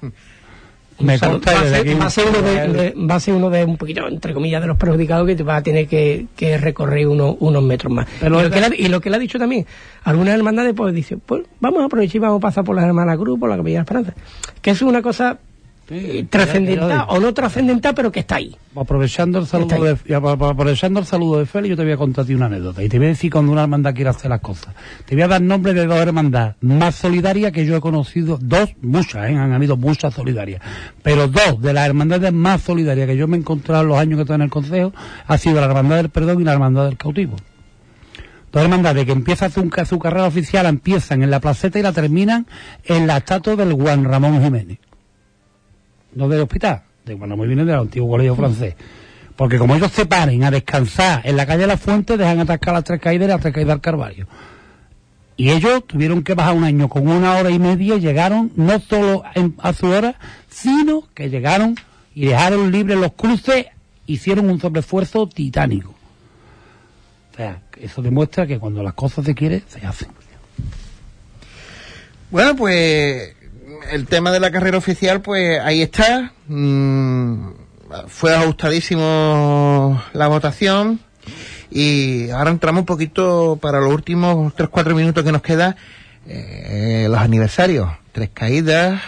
Me 0.99 1.19
consta 1.19 1.53
va, 1.53 1.59
va, 1.99 2.05
a 2.05 2.09
ser 2.09 2.25
uno 2.27 2.41
de, 2.41 2.93
va 2.97 3.15
a 3.15 3.19
ser 3.19 3.35
uno 3.35 3.51
de 3.51 3.63
un 3.63 3.77
poquito, 3.77 4.07
entre 4.07 4.33
comillas, 4.33 4.61
de 4.61 4.67
los 4.67 4.77
perjudicados 4.77 5.27
que 5.27 5.35
te 5.35 5.43
va 5.43 5.57
a 5.57 5.61
tener 5.61 5.87
que, 5.87 6.25
que 6.35 6.57
recorrer 6.57 7.07
uno, 7.07 7.37
unos 7.39 7.61
metros 7.61 7.93
más. 7.93 8.07
Pero 8.19 8.39
y, 8.39 8.43
lo 8.43 8.49
que 8.49 8.61
le, 8.61 8.75
y 8.75 8.87
lo 8.87 8.99
que 8.99 9.11
le 9.11 9.17
ha 9.17 9.19
dicho 9.19 9.37
también, 9.37 9.67
algunas 10.03 10.33
hermandades 10.33 10.73
pues 10.75 10.95
dice, 10.95 11.17
pues 11.17 11.43
vamos 11.59 11.83
a 11.83 11.85
aprovechar 11.85 12.15
y 12.15 12.19
vamos 12.19 12.37
a 12.37 12.41
pasar 12.41 12.63
por 12.63 12.75
la 12.75 12.83
hermana 12.83 13.15
Cruz, 13.15 13.39
por 13.39 13.47
la 13.47 13.57
Capilla 13.57 13.77
de 13.77 13.81
Esperanza. 13.81 14.13
Que 14.61 14.71
es 14.71 14.81
una 14.81 15.03
cosa 15.03 15.37
trascendental 16.29 17.05
o 17.09 17.19
no 17.19 17.33
trascendental, 17.33 17.95
pero 17.95 18.11
que 18.11 18.19
está 18.19 18.35
ahí. 18.35 18.55
Aprovechando 18.75 19.39
el 19.39 19.47
saludo 19.47 19.85
de, 19.85 20.15
aprovechando 20.15 20.99
el 20.99 21.05
saludo 21.05 21.39
de 21.39 21.45
Félix, 21.45 21.69
yo 21.71 21.75
te 21.77 21.83
voy 21.83 21.93
a 21.93 21.97
contar 21.97 22.23
a 22.23 22.27
ti 22.27 22.35
una 22.35 22.47
anécdota. 22.47 22.83
Y 22.83 22.89
te 22.89 22.97
voy 22.97 23.07
a 23.07 23.09
decir 23.09 23.31
cuando 23.31 23.51
una 23.51 23.63
hermandad 23.63 23.93
quiere 23.93 24.09
hacer 24.09 24.29
las 24.29 24.41
cosas. 24.41 24.75
Te 25.05 25.15
voy 25.15 25.23
a 25.23 25.27
dar 25.27 25.41
nombre 25.41 25.73
de 25.73 25.85
dos 25.85 25.97
hermandades 25.97 26.55
más 26.61 26.95
solidarias 26.95 27.51
que 27.51 27.65
yo 27.65 27.77
he 27.77 27.81
conocido. 27.81 28.37
Dos, 28.41 28.71
muchas, 28.81 29.29
¿eh? 29.29 29.35
han 29.35 29.53
habido 29.53 29.77
muchas 29.77 30.13
solidarias. 30.13 30.61
Pero 31.03 31.27
dos 31.27 31.61
de 31.61 31.73
las 31.73 31.87
hermandades 31.87 32.33
más 32.33 32.61
solidarias 32.61 33.07
que 33.07 33.15
yo 33.15 33.27
me 33.27 33.37
he 33.37 33.39
encontrado 33.39 33.83
en 33.83 33.89
los 33.89 33.97
años 33.97 34.17
que 34.17 34.21
estoy 34.21 34.35
en 34.35 34.41
el 34.41 34.49
Consejo 34.49 34.93
ha 35.25 35.37
sido 35.37 35.61
la 35.61 35.67
Hermandad 35.67 35.97
del 35.97 36.09
Perdón 36.09 36.41
y 36.41 36.43
la 36.43 36.53
Hermandad 36.53 36.85
del 36.85 36.97
Cautivo. 36.97 37.35
Dos 38.51 38.63
hermandades 38.63 39.05
que 39.05 39.11
empiezan 39.11 39.51
su, 39.51 39.69
su 39.85 39.99
carrera 39.99 40.25
oficial, 40.25 40.65
empiezan 40.65 41.21
en 41.23 41.31
la 41.31 41.39
placeta 41.39 41.79
y 41.79 41.81
la 41.81 41.91
terminan 41.91 42.47
en 42.85 43.07
la 43.07 43.17
estatua 43.17 43.55
del 43.55 43.73
Juan 43.73 44.03
Ramón 44.03 44.41
Jiménez 44.41 44.79
no 46.17 46.27
del 46.27 46.41
hospital, 46.41 46.81
de 47.05 47.15
cuando 47.15 47.37
me 47.37 47.47
viene 47.47 47.63
del 47.63 47.75
antiguo 47.75 48.09
colegio 48.09 48.35
francés. 48.35 48.75
Porque 49.35 49.59
como 49.59 49.75
ellos 49.75 49.91
se 49.91 50.07
paren 50.07 50.43
a 50.43 50.51
descansar 50.51 51.21
en 51.23 51.37
la 51.37 51.45
calle 51.45 51.61
de 51.61 51.67
la 51.67 51.77
Fuente, 51.77 52.17
dejan 52.17 52.39
atascar 52.39 52.73
las 52.73 52.83
tres 52.83 52.99
caídas 52.99 53.27
y 53.27 53.29
las 53.29 53.39
tres 53.39 53.53
caídas 53.53 53.75
del 53.75 53.81
Carvalho. 53.81 54.27
Y 55.37 55.51
ellos 55.51 55.85
tuvieron 55.85 56.23
que 56.23 56.33
bajar 56.33 56.55
un 56.55 56.63
año 56.63 56.89
con 56.89 57.07
una 57.07 57.37
hora 57.37 57.51
y 57.51 57.59
media 57.59 57.95
y 57.95 57.99
llegaron 57.99 58.51
no 58.55 58.79
solo 58.79 59.23
a 59.59 59.73
su 59.73 59.85
hora, 59.85 60.15
sino 60.49 61.07
que 61.13 61.29
llegaron 61.29 61.75
y 62.15 62.25
dejaron 62.25 62.71
libres 62.71 62.97
los 62.97 63.13
cruces, 63.13 63.67
hicieron 64.07 64.49
un 64.49 64.59
sobreesfuerzo 64.59 65.27
titánico. 65.27 65.93
O 67.31 67.37
sea, 67.37 67.61
eso 67.79 68.01
demuestra 68.01 68.47
que 68.47 68.57
cuando 68.57 68.81
las 68.81 68.95
cosas 68.95 69.23
se 69.23 69.35
quieren, 69.35 69.61
se 69.67 69.85
hacen. 69.85 70.09
Bueno, 72.31 72.55
pues 72.55 73.35
el 73.91 74.05
tema 74.07 74.31
de 74.31 74.39
la 74.39 74.51
carrera 74.51 74.77
oficial, 74.77 75.21
pues 75.21 75.59
ahí 75.61 75.81
está. 75.81 76.33
Mm, 76.47 77.49
fue 78.07 78.35
ajustadísimo 78.35 80.01
la 80.13 80.27
votación. 80.27 80.99
Y 81.69 82.29
ahora 82.29 82.51
entramos 82.51 82.81
un 82.81 82.85
poquito 82.85 83.57
para 83.61 83.79
los 83.81 83.93
últimos 83.93 84.53
3-4 84.55 84.95
minutos 84.95 85.23
que 85.23 85.31
nos 85.31 85.41
queda. 85.41 85.75
eh, 86.29 87.07
los 87.09 87.19
aniversarios. 87.19 87.89
Tres 88.11 88.29
caídas, 88.33 89.01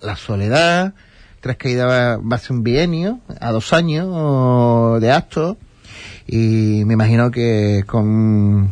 la 0.00 0.16
soledad. 0.16 0.94
Tres 1.40 1.56
caídas 1.56 2.18
va, 2.20 2.36
a 2.36 2.38
ser 2.38 2.52
un 2.52 2.64
bienio, 2.64 3.20
a 3.40 3.52
dos 3.52 3.72
años 3.72 5.00
de 5.00 5.12
actos. 5.12 5.56
Y 6.26 6.82
me 6.86 6.94
imagino 6.94 7.30
que 7.30 7.84
con 7.86 8.70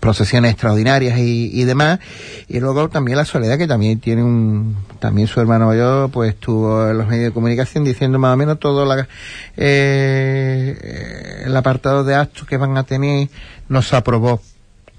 procesiones 0.00 0.52
extraordinarias 0.52 1.18
y, 1.18 1.50
y 1.52 1.64
demás. 1.64 2.00
Y 2.48 2.58
luego 2.58 2.88
también 2.88 3.18
la 3.18 3.24
soledad 3.24 3.58
que 3.58 3.66
también 3.68 4.00
tiene 4.00 4.22
un 4.24 4.76
también 4.98 5.28
su 5.28 5.40
hermano 5.40 5.66
mayor 5.66 6.10
pues 6.10 6.34
estuvo 6.34 6.88
en 6.88 6.98
los 6.98 7.06
medios 7.06 7.26
de 7.26 7.32
comunicación 7.32 7.84
diciendo 7.84 8.18
más 8.18 8.34
o 8.34 8.36
menos 8.36 8.58
todo 8.58 8.84
la, 8.84 9.08
eh, 9.56 11.42
el 11.44 11.56
apartado 11.56 12.04
de 12.04 12.14
actos 12.14 12.46
que 12.46 12.56
van 12.56 12.76
a 12.76 12.84
tener. 12.84 13.28
No 13.68 13.82
se 13.82 13.96
aprobó 13.96 14.40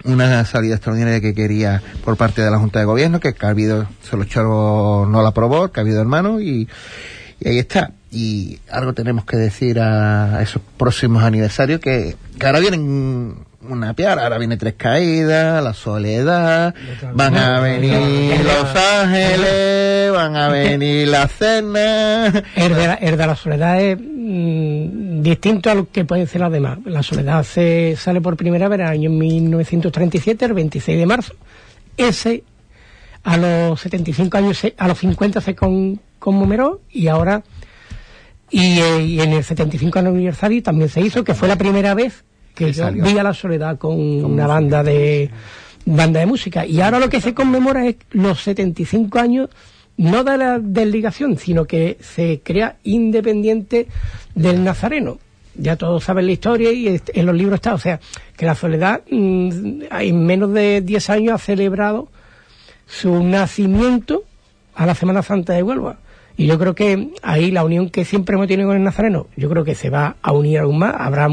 una 0.04 0.45
salida 0.45 0.76
extraordinaria 0.76 1.22
que 1.22 1.34
quería 1.34 1.82
por 2.04 2.18
parte 2.18 2.41
de 2.41 2.49
la 2.49 2.58
Junta 2.58 2.80
de 2.80 2.86
Gobierno 2.86 3.20
que 3.20 3.34
Cabildo 3.34 3.88
se 4.02 4.18
lo 4.18 4.24
echó 4.24 5.06
no 5.06 5.22
la 5.22 5.30
aprobó 5.30 5.72
Cabildo 5.72 6.02
hermano 6.02 6.39
y, 6.39 6.68
y 7.39 7.47
ahí 7.47 7.60
está. 7.60 7.91
Y 8.12 8.60
algo 8.70 8.93
tenemos 8.93 9.26
que 9.26 9.38
decir 9.38 9.80
a 9.80 10.41
esos 10.41 10.62
próximos 10.78 11.24
aniversarios 11.24 11.80
que, 11.80 12.18
que 12.38 12.45
ahora 12.45 12.60
vienen 12.60 13.36
una 13.70 13.93
piara, 13.93 14.24
ahora 14.24 14.38
viene 14.38 14.57
Tres 14.57 14.74
Caídas, 14.76 15.64
La 15.64 15.74
Soledad, 15.74 16.74
van 17.14 17.38
a 17.38 17.59
venir 17.59 18.39
Los 18.43 18.76
Ángeles, 18.76 20.12
van 20.12 20.36
a 20.36 20.49
venir 20.49 21.07
La 21.07 21.28
Cena. 21.28 22.28
El 22.55 22.76
de 22.76 22.88
la, 22.88 22.93
el 22.95 23.18
de 23.18 23.28
la 23.28 23.36
soledad 23.36 23.82
es 23.82 23.97
mm, 23.99 25.22
distinto 25.22 25.70
a 25.70 25.76
lo 25.76 25.89
que 25.91 26.05
pueden 26.05 26.28
ser 26.28 26.41
las 26.41 26.51
demás. 26.51 26.80
La 26.86 27.03
soledad 27.03 27.43
se 27.43 27.95
sale 27.97 28.20
por 28.22 28.36
primera 28.36 28.68
vez 28.68 28.80
en 28.80 28.86
el 28.88 28.91
año 28.91 29.09
1937, 29.12 30.45
el 30.45 30.53
26 30.53 30.97
de 30.99 31.05
marzo. 31.05 31.34
Ese, 31.97 32.43
a 33.24 33.38
los 33.38 33.80
75 33.82 34.38
años, 34.38 34.57
se- 34.57 34.74
a 34.78 34.88
los 34.88 34.97
50 34.97 35.39
se 35.41 35.55
con, 35.55 35.99
conmemoró 36.20 36.82
y 36.89 37.07
ahora, 37.07 37.43
y, 38.49 38.80
eh, 38.80 39.01
y 39.03 39.22
en 39.22 39.34
el 39.34 39.43
75 39.43 39.99
aniversario 39.99 40.64
también 40.64 40.89
se 40.89 41.01
hizo, 41.01 41.24
que 41.24 41.36
fue 41.36 41.47
la 41.47 41.57
primera 41.57 41.93
vez 41.93 42.24
que 42.56 42.66
Que 42.66 42.74
yo 42.74 42.84
salió. 42.84 43.04
vi 43.04 43.18
a 43.18 43.24
la 43.24 43.34
soledad 43.34 43.78
con 43.78 43.99
una 43.99 44.47
banda 44.47 44.84
de 44.84 45.30
banda 45.86 46.20
de 46.20 46.26
música. 46.26 46.66
Y 46.66 46.82
ahora 46.82 46.99
lo 46.99 47.10
que 47.10 47.22
se 47.22 47.34
conmemora 47.34 47.86
es 47.88 47.95
los 48.12 48.41
75 48.41 49.20
años 49.20 49.49
no 49.97 50.24
de 50.24 50.38
la 50.38 50.60
desligación, 50.60 51.38
sino 51.38 51.66
que 51.66 51.97
se 51.99 52.41
crea 52.43 52.78
independiente 52.84 53.88
del 54.36 54.64
Nazareno. 54.64 55.20
Ya 55.56 55.76
todos 55.76 56.04
saben 56.04 56.28
la 56.28 56.32
historia 56.32 56.72
y 56.72 56.99
en 57.14 57.26
los 57.26 57.36
libros 57.36 57.56
está. 57.56 57.74
O 57.74 57.78
sea, 57.78 57.99
que 58.38 58.45
la 58.45 58.56
soledad 58.56 59.02
mm, 59.12 59.82
en 59.91 60.26
menos 60.26 60.54
de 60.54 60.82
10 60.82 61.10
años 61.10 61.34
ha 61.36 61.38
celebrado 61.38 62.08
su 62.88 63.24
nacimiento 63.24 64.24
a 64.76 64.86
la 64.86 64.95
Semana 64.95 65.22
Santa 65.24 65.54
de 65.54 65.64
Huelva. 65.64 65.97
Y 66.38 66.47
yo 66.47 66.58
creo 66.58 66.74
que 66.74 67.12
ahí 67.22 67.52
la 67.52 67.64
unión 67.64 67.89
que 67.89 68.06
siempre 68.06 68.36
hemos 68.36 68.47
tenido 68.47 68.70
con 68.70 68.78
el 68.78 68.84
Nazareno, 68.84 69.28
yo 69.36 69.49
creo 69.49 69.64
que 69.64 69.76
se 69.76 69.89
va 69.89 70.16
a 70.22 70.32
unir 70.32 70.60
aún 70.60 70.80
más. 70.80 70.95
Habrá 70.97 71.28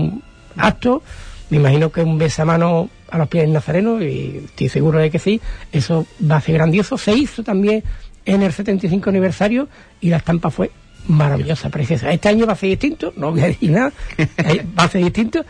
acto, 0.59 1.03
me 1.51 1.59
imagino 1.59 1.91
que 1.91 2.03
un 2.03 2.19
besamano 2.19 2.91
a 3.11 3.19
los 3.19 3.29
pies 3.29 3.45
del 3.45 3.53
Nazareno, 3.53 4.03
y 4.03 4.43
estoy 4.45 4.69
seguro 4.69 4.99
de 4.99 5.11
que 5.11 5.19
sí, 5.19 5.41
eso 5.73 6.07
va 6.31 6.37
a 6.37 6.41
ser 6.41 6.55
grandioso. 6.55 6.99
Se 6.99 7.13
hizo 7.13 7.43
también 7.43 7.83
en 8.25 8.43
el 8.43 8.53
75 8.53 9.09
aniversario 9.09 9.69
y 10.01 10.11
la 10.11 10.19
estampa 10.19 10.51
fue 10.51 10.71
maravillosa, 11.07 11.71
preciosa. 11.71 12.11
Este 12.13 12.29
año 12.29 12.47
va 12.47 12.53
a 12.53 12.57
ser 12.57 12.69
distinto, 12.69 13.13
no 13.17 13.31
voy 13.31 13.41
a 13.41 13.47
decir 13.47 13.71
nada, 13.71 13.93
eh, 14.19 14.67
va 14.79 14.85
a 14.85 14.89
ser 14.89 15.03
distinto, 15.03 15.45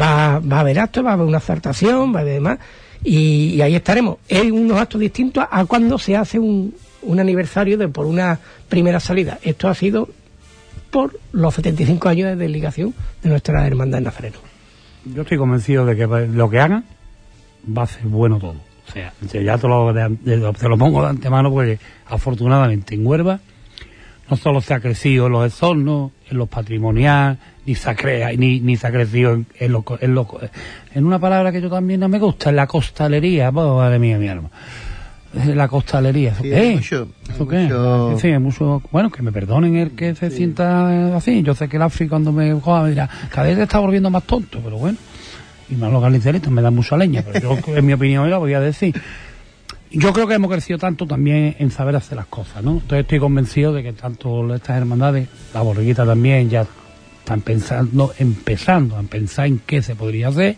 va, 0.00 0.38
va 0.38 0.58
a 0.58 0.60
haber 0.60 0.78
actos, 0.78 1.04
va 1.04 1.10
a 1.10 1.12
haber 1.14 1.26
una 1.26 1.38
acertación, 1.38 2.14
va 2.14 2.20
a 2.20 2.22
haber 2.22 2.34
demás, 2.34 2.58
y, 3.02 3.60
ahí 3.60 3.74
estaremos. 3.74 4.18
Es 4.28 4.50
unos 4.50 4.78
actos 4.78 5.00
distintos 5.00 5.44
a 5.50 5.64
cuando 5.64 5.98
se 5.98 6.16
hace 6.16 6.38
un, 6.38 6.74
un 7.02 7.20
aniversario 7.20 7.76
de 7.76 7.88
por 7.88 8.06
una 8.06 8.38
primera 8.68 9.00
salida. 9.00 9.38
Esto 9.42 9.68
ha 9.68 9.74
sido 9.74 10.08
por 10.90 11.18
los 11.32 11.54
75 11.54 12.08
años 12.08 12.28
de 12.28 12.36
desligación 12.36 12.94
de 13.22 13.30
nuestra 13.30 13.66
hermandad 13.66 13.98
en 13.98 14.04
Nazareno. 14.04 14.49
Yo 15.04 15.22
estoy 15.22 15.38
convencido 15.38 15.86
de 15.86 15.96
que 15.96 16.06
lo 16.06 16.50
que 16.50 16.60
hagan 16.60 16.84
va 17.76 17.82
a 17.84 17.86
ser 17.86 18.04
bueno 18.04 18.38
todo. 18.38 18.56
O 18.88 18.92
sea, 18.92 19.12
ya 19.42 19.56
te 19.56 19.68
lo, 19.68 19.94
te 20.52 20.68
lo 20.68 20.76
pongo 20.78 21.02
de 21.02 21.08
antemano 21.10 21.50
porque 21.50 21.78
afortunadamente 22.06 22.94
en 22.96 23.06
Huerva 23.06 23.38
no 24.28 24.36
solo 24.36 24.60
se 24.60 24.74
ha 24.74 24.80
crecido 24.80 25.26
en 25.26 25.32
los 25.32 25.46
exornos, 25.46 26.12
en 26.28 26.38
los 26.38 26.48
patrimoniales, 26.48 27.38
ni 27.66 27.74
se 27.74 27.90
ha, 27.90 27.94
crea- 27.96 28.32
ni, 28.36 28.60
ni 28.60 28.76
se 28.76 28.86
ha 28.86 28.90
crecido 28.92 29.32
en, 29.34 29.46
en, 29.58 29.72
lo 29.72 29.84
en, 30.00 30.14
lo 30.14 30.26
en 30.94 31.04
una 31.06 31.18
palabra 31.18 31.50
que 31.52 31.60
yo 31.60 31.70
también 31.70 32.00
no 32.00 32.08
me 32.08 32.18
gusta, 32.18 32.50
en 32.50 32.56
la 32.56 32.66
costalería. 32.66 33.50
Oh, 33.50 33.76
madre 33.78 33.98
mía, 33.98 34.18
mi 34.18 34.28
alma. 34.28 34.50
La 35.32 35.68
costalería. 35.68 36.32
¿Eso 36.32 36.42
Sí, 36.42 36.50
qué? 36.50 36.56
hay 36.56 36.74
mucho- 36.76 37.08
¿Eso 37.28 37.42
hay 37.42 37.48
qué? 37.48 37.62
mucho- 37.64 38.18
Sí, 38.18 38.26
hay 38.28 38.38
mucho- 38.38 38.82
bueno, 38.90 39.10
que 39.10 39.22
me 39.22 39.30
perdonen 39.30 39.76
el 39.76 39.92
que 39.92 40.14
se 40.14 40.30
sienta 40.30 41.16
así. 41.16 41.42
Yo 41.42 41.54
sé 41.54 41.68
que 41.68 41.76
el 41.76 41.82
África 41.82 42.10
cuando 42.10 42.32
me 42.32 42.52
joda 42.60 42.82
me 42.82 42.90
dirá, 42.90 43.08
cada 43.30 43.46
vez 43.46 43.56
te 43.56 43.62
está 43.62 43.78
volviendo 43.78 44.10
más 44.10 44.24
tonto, 44.24 44.60
pero 44.62 44.76
bueno. 44.78 44.98
Y 45.70 45.76
más 45.76 45.92
los 45.92 46.02
galiceritos 46.02 46.50
me 46.50 46.60
dan 46.62 46.74
mucha 46.74 46.96
leña, 46.96 47.22
pero 47.22 47.40
yo, 47.64 47.76
en 47.76 47.86
mi 47.86 47.92
opinión, 47.92 48.28
la 48.28 48.38
voy 48.38 48.54
a 48.54 48.60
decir. 48.60 49.00
Yo 49.92 50.12
creo 50.12 50.26
que 50.28 50.34
hemos 50.34 50.50
crecido 50.50 50.78
tanto 50.78 51.06
también 51.06 51.56
en 51.58 51.70
saber 51.70 51.96
hacer 51.96 52.16
las 52.16 52.26
cosas, 52.26 52.62
¿no? 52.62 52.72
Entonces 52.74 53.00
estoy 53.00 53.18
convencido 53.18 53.72
de 53.72 53.82
que 53.82 53.92
tanto 53.92 54.52
estas 54.54 54.76
hermandades, 54.78 55.28
la 55.54 55.62
borreguita 55.62 56.04
también, 56.06 56.48
ya 56.50 56.64
están 57.20 57.40
pensando, 57.40 58.12
empezando 58.18 58.96
a 58.96 59.02
pensar 59.02 59.46
en 59.46 59.60
qué 59.66 59.82
se 59.82 59.94
podría 59.96 60.28
hacer. 60.28 60.56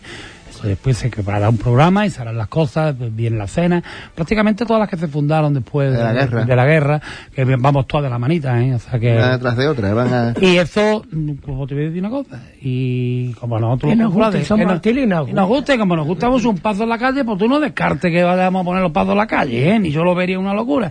Después 0.63 0.97
se 0.97 1.09
preparará 1.09 1.49
un 1.49 1.57
programa 1.57 2.05
y 2.05 2.09
se 2.09 2.21
harán 2.21 2.37
las 2.37 2.47
cosas, 2.47 2.95
viene 3.15 3.37
la 3.37 3.47
cena. 3.47 3.83
Prácticamente 4.15 4.65
todas 4.65 4.79
las 4.79 4.89
que 4.89 4.97
se 4.97 5.07
fundaron 5.07 5.53
después 5.53 5.91
De 5.91 6.03
la 6.03 6.13
guerra. 6.13 6.45
de 6.45 6.55
la 6.55 6.65
guerra, 6.65 7.01
que 7.35 7.43
vamos 7.43 7.85
todas 7.87 8.05
de 8.05 8.09
la 8.09 8.17
manita, 8.19 8.61
¿eh? 8.63 8.73
O 8.75 8.79
sea 8.79 8.99
que... 8.99 9.13
Una 9.15 9.31
detrás 9.33 9.57
de 9.57 9.67
otra, 9.67 9.93
van 9.93 10.13
a... 10.13 10.33
Y 10.41 10.57
eso, 10.57 11.03
como 11.45 11.67
te 11.67 11.73
voy 11.75 11.83
a 11.83 11.87
decir 11.87 11.99
una 12.01 12.09
cosa, 12.09 12.41
y 12.61 13.33
como 13.33 13.59
nosotros 13.59 13.95
nos 13.97 14.13
somos 14.13 14.35
que 14.81 14.93
nos- 14.93 15.27
y 15.29 15.33
nos 15.33 15.47
guste, 15.47 15.77
como 15.77 15.95
nos 15.95 16.07
gustamos 16.07 16.43
un 16.45 16.57
paso 16.57 16.83
en 16.83 16.89
la 16.89 16.97
calle, 16.97 17.23
pues 17.25 17.37
tú 17.37 17.47
no 17.47 17.59
descartes 17.59 18.11
que 18.11 18.23
vayamos 18.23 18.61
a 18.61 18.65
poner 18.65 18.81
los 18.83 18.91
pasos 18.91 19.11
en 19.11 19.17
la 19.17 19.27
calle, 19.27 19.69
¿eh? 19.75 19.79
Ni 19.79 19.91
yo 19.91 20.03
lo 20.03 20.15
vería 20.15 20.39
una 20.39 20.53
locura. 20.53 20.89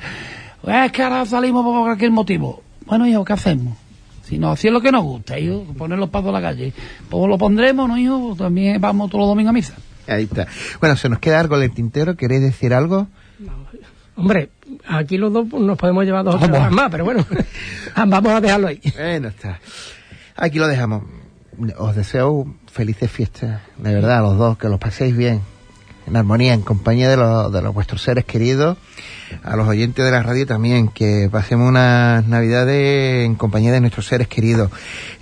Es 0.67 0.93
que 0.93 1.03
ahora 1.03 1.25
salimos 1.27 1.65
por 1.65 1.83
cualquier 1.85 2.11
motivo. 2.11 2.63
Bueno, 2.87 3.07
hijo, 3.07 3.25
¿qué 3.25 3.33
hacemos? 3.33 3.77
Si 4.33 4.39
no, 4.39 4.51
así 4.51 4.69
es 4.69 4.73
lo 4.73 4.81
que 4.81 4.91
nos 4.91 5.03
gusta, 5.03 5.39
hijo, 5.39 5.63
poner 5.77 5.99
los 5.99 6.09
pasos 6.09 6.29
en 6.29 6.33
la 6.33 6.41
calle. 6.41 6.73
Pues 7.11 7.29
lo 7.29 7.37
pondremos, 7.37 7.87
¿no, 7.87 7.99
hijo? 7.99 8.29
Pues 8.29 8.39
también 8.39 8.81
vamos 8.81 9.11
todos 9.11 9.25
los 9.25 9.29
domingos 9.29 9.51
a 9.51 9.53
misa. 9.53 9.75
Ahí 10.09 10.23
está. 10.23 10.47
Bueno, 10.81 10.97
se 10.97 11.11
nos 11.11 11.19
queda 11.19 11.39
algo 11.39 11.55
en 11.59 11.65
el 11.65 11.75
tintero. 11.75 12.17
¿Queréis 12.17 12.41
decir 12.41 12.73
algo? 12.73 13.09
Hombre, 14.17 14.49
aquí 14.89 15.19
los 15.19 15.35
dos 15.35 15.47
pues, 15.51 15.63
nos 15.63 15.77
podemos 15.77 16.07
llevar 16.07 16.25
dos 16.25 16.37
o 16.37 16.71
más, 16.71 16.91
pero 16.91 17.05
bueno, 17.05 17.27
vamos 17.95 18.33
a 18.33 18.41
dejarlo 18.41 18.69
ahí. 18.69 18.81
Bueno, 18.97 19.29
está. 19.29 19.61
Aquí 20.35 20.59
lo 20.59 20.67
dejamos. 20.67 21.03
Os 21.77 21.95
deseo 21.95 22.47
felices 22.73 23.11
fiestas, 23.11 23.61
de 23.77 23.93
verdad, 23.93 24.21
a 24.21 24.23
los 24.23 24.39
dos, 24.39 24.57
que 24.57 24.71
los 24.71 24.81
paséis 24.81 25.15
bien. 25.15 25.43
En 26.07 26.17
armonía, 26.17 26.55
en 26.55 26.63
compañía 26.63 27.09
de 27.09 27.17
los, 27.17 27.53
de 27.53 27.63
los 27.63 27.75
vuestros 27.75 28.03
seres 28.03 28.25
queridos, 28.25 28.77
a 29.43 29.57
los 29.57 29.67
oyentes 29.67 30.05
de 30.05 30.11
la 30.11 30.23
radio 30.23 30.47
también, 30.47 30.89
que 30.89 31.29
pasemos 31.31 31.69
unas 31.69 32.27
navidades 32.27 33.25
en 33.25 33.35
compañía 33.35 33.73
de 33.73 33.81
nuestros 33.81 34.07
seres 34.07 34.29
queridos. 34.29 34.71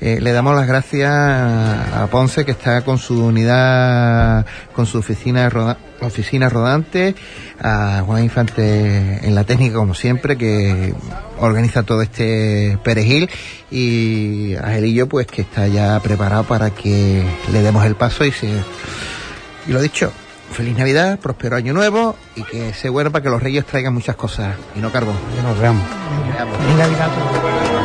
Eh, 0.01 0.19
le 0.21 0.33
damos 0.33 0.57
las 0.57 0.67
gracias 0.67 1.11
a, 1.13 2.09
Ponce, 2.11 2.45
que 2.45 2.51
está 2.51 2.83
con 2.83 2.99
su 2.99 3.25
unidad, 3.25 4.47
con 4.73 4.87
su 4.87 4.99
oficina, 4.99 5.51
oficina 6.01 6.49
rodante, 6.49 7.15
a 7.61 8.03
Juan 8.05 8.25
Infante 8.25 9.27
en 9.27 9.35
la 9.35 9.45
técnica, 9.45 9.77
como 9.77 9.95
siempre, 9.95 10.37
que 10.37 10.95
organiza 11.39 11.83
todo 11.83 12.03
este 12.03 12.79
perejil, 12.83 13.31
y 13.71 14.55
a 14.57 14.71
Gelillo, 14.71 15.09
pues 15.09 15.27
que 15.27 15.43
está 15.43 15.69
ya 15.69 16.01
preparado 16.01 16.45
para 16.45 16.71
que 16.71 17.25
le 17.53 17.63
demos 17.63 17.85
el 17.85 17.95
paso 17.95 18.25
y 18.25 18.33
se 18.33 18.51
y 19.67 19.73
lo 19.73 19.81
dicho, 19.81 20.13
feliz 20.51 20.77
Navidad, 20.77 21.19
próspero 21.19 21.57
año 21.57 21.73
nuevo 21.73 22.17
y 22.37 22.43
que 22.45 22.75
se 22.75 22.89
vuelva 22.89 23.11
para 23.11 23.23
que 23.23 23.31
los 23.31 23.43
reyes 23.43 23.65
traigan 23.65 23.95
muchas 23.95 24.17
cosas 24.17 24.57
y 24.75 24.81
no 24.81 24.91
carbón. 24.93 25.17
Que 25.35 25.43
nos 25.43 25.59
veamos. 25.59 25.85
Feliz 26.59 26.77
Navidad 26.77 27.11
a 27.11 27.15
todos. 27.15 27.80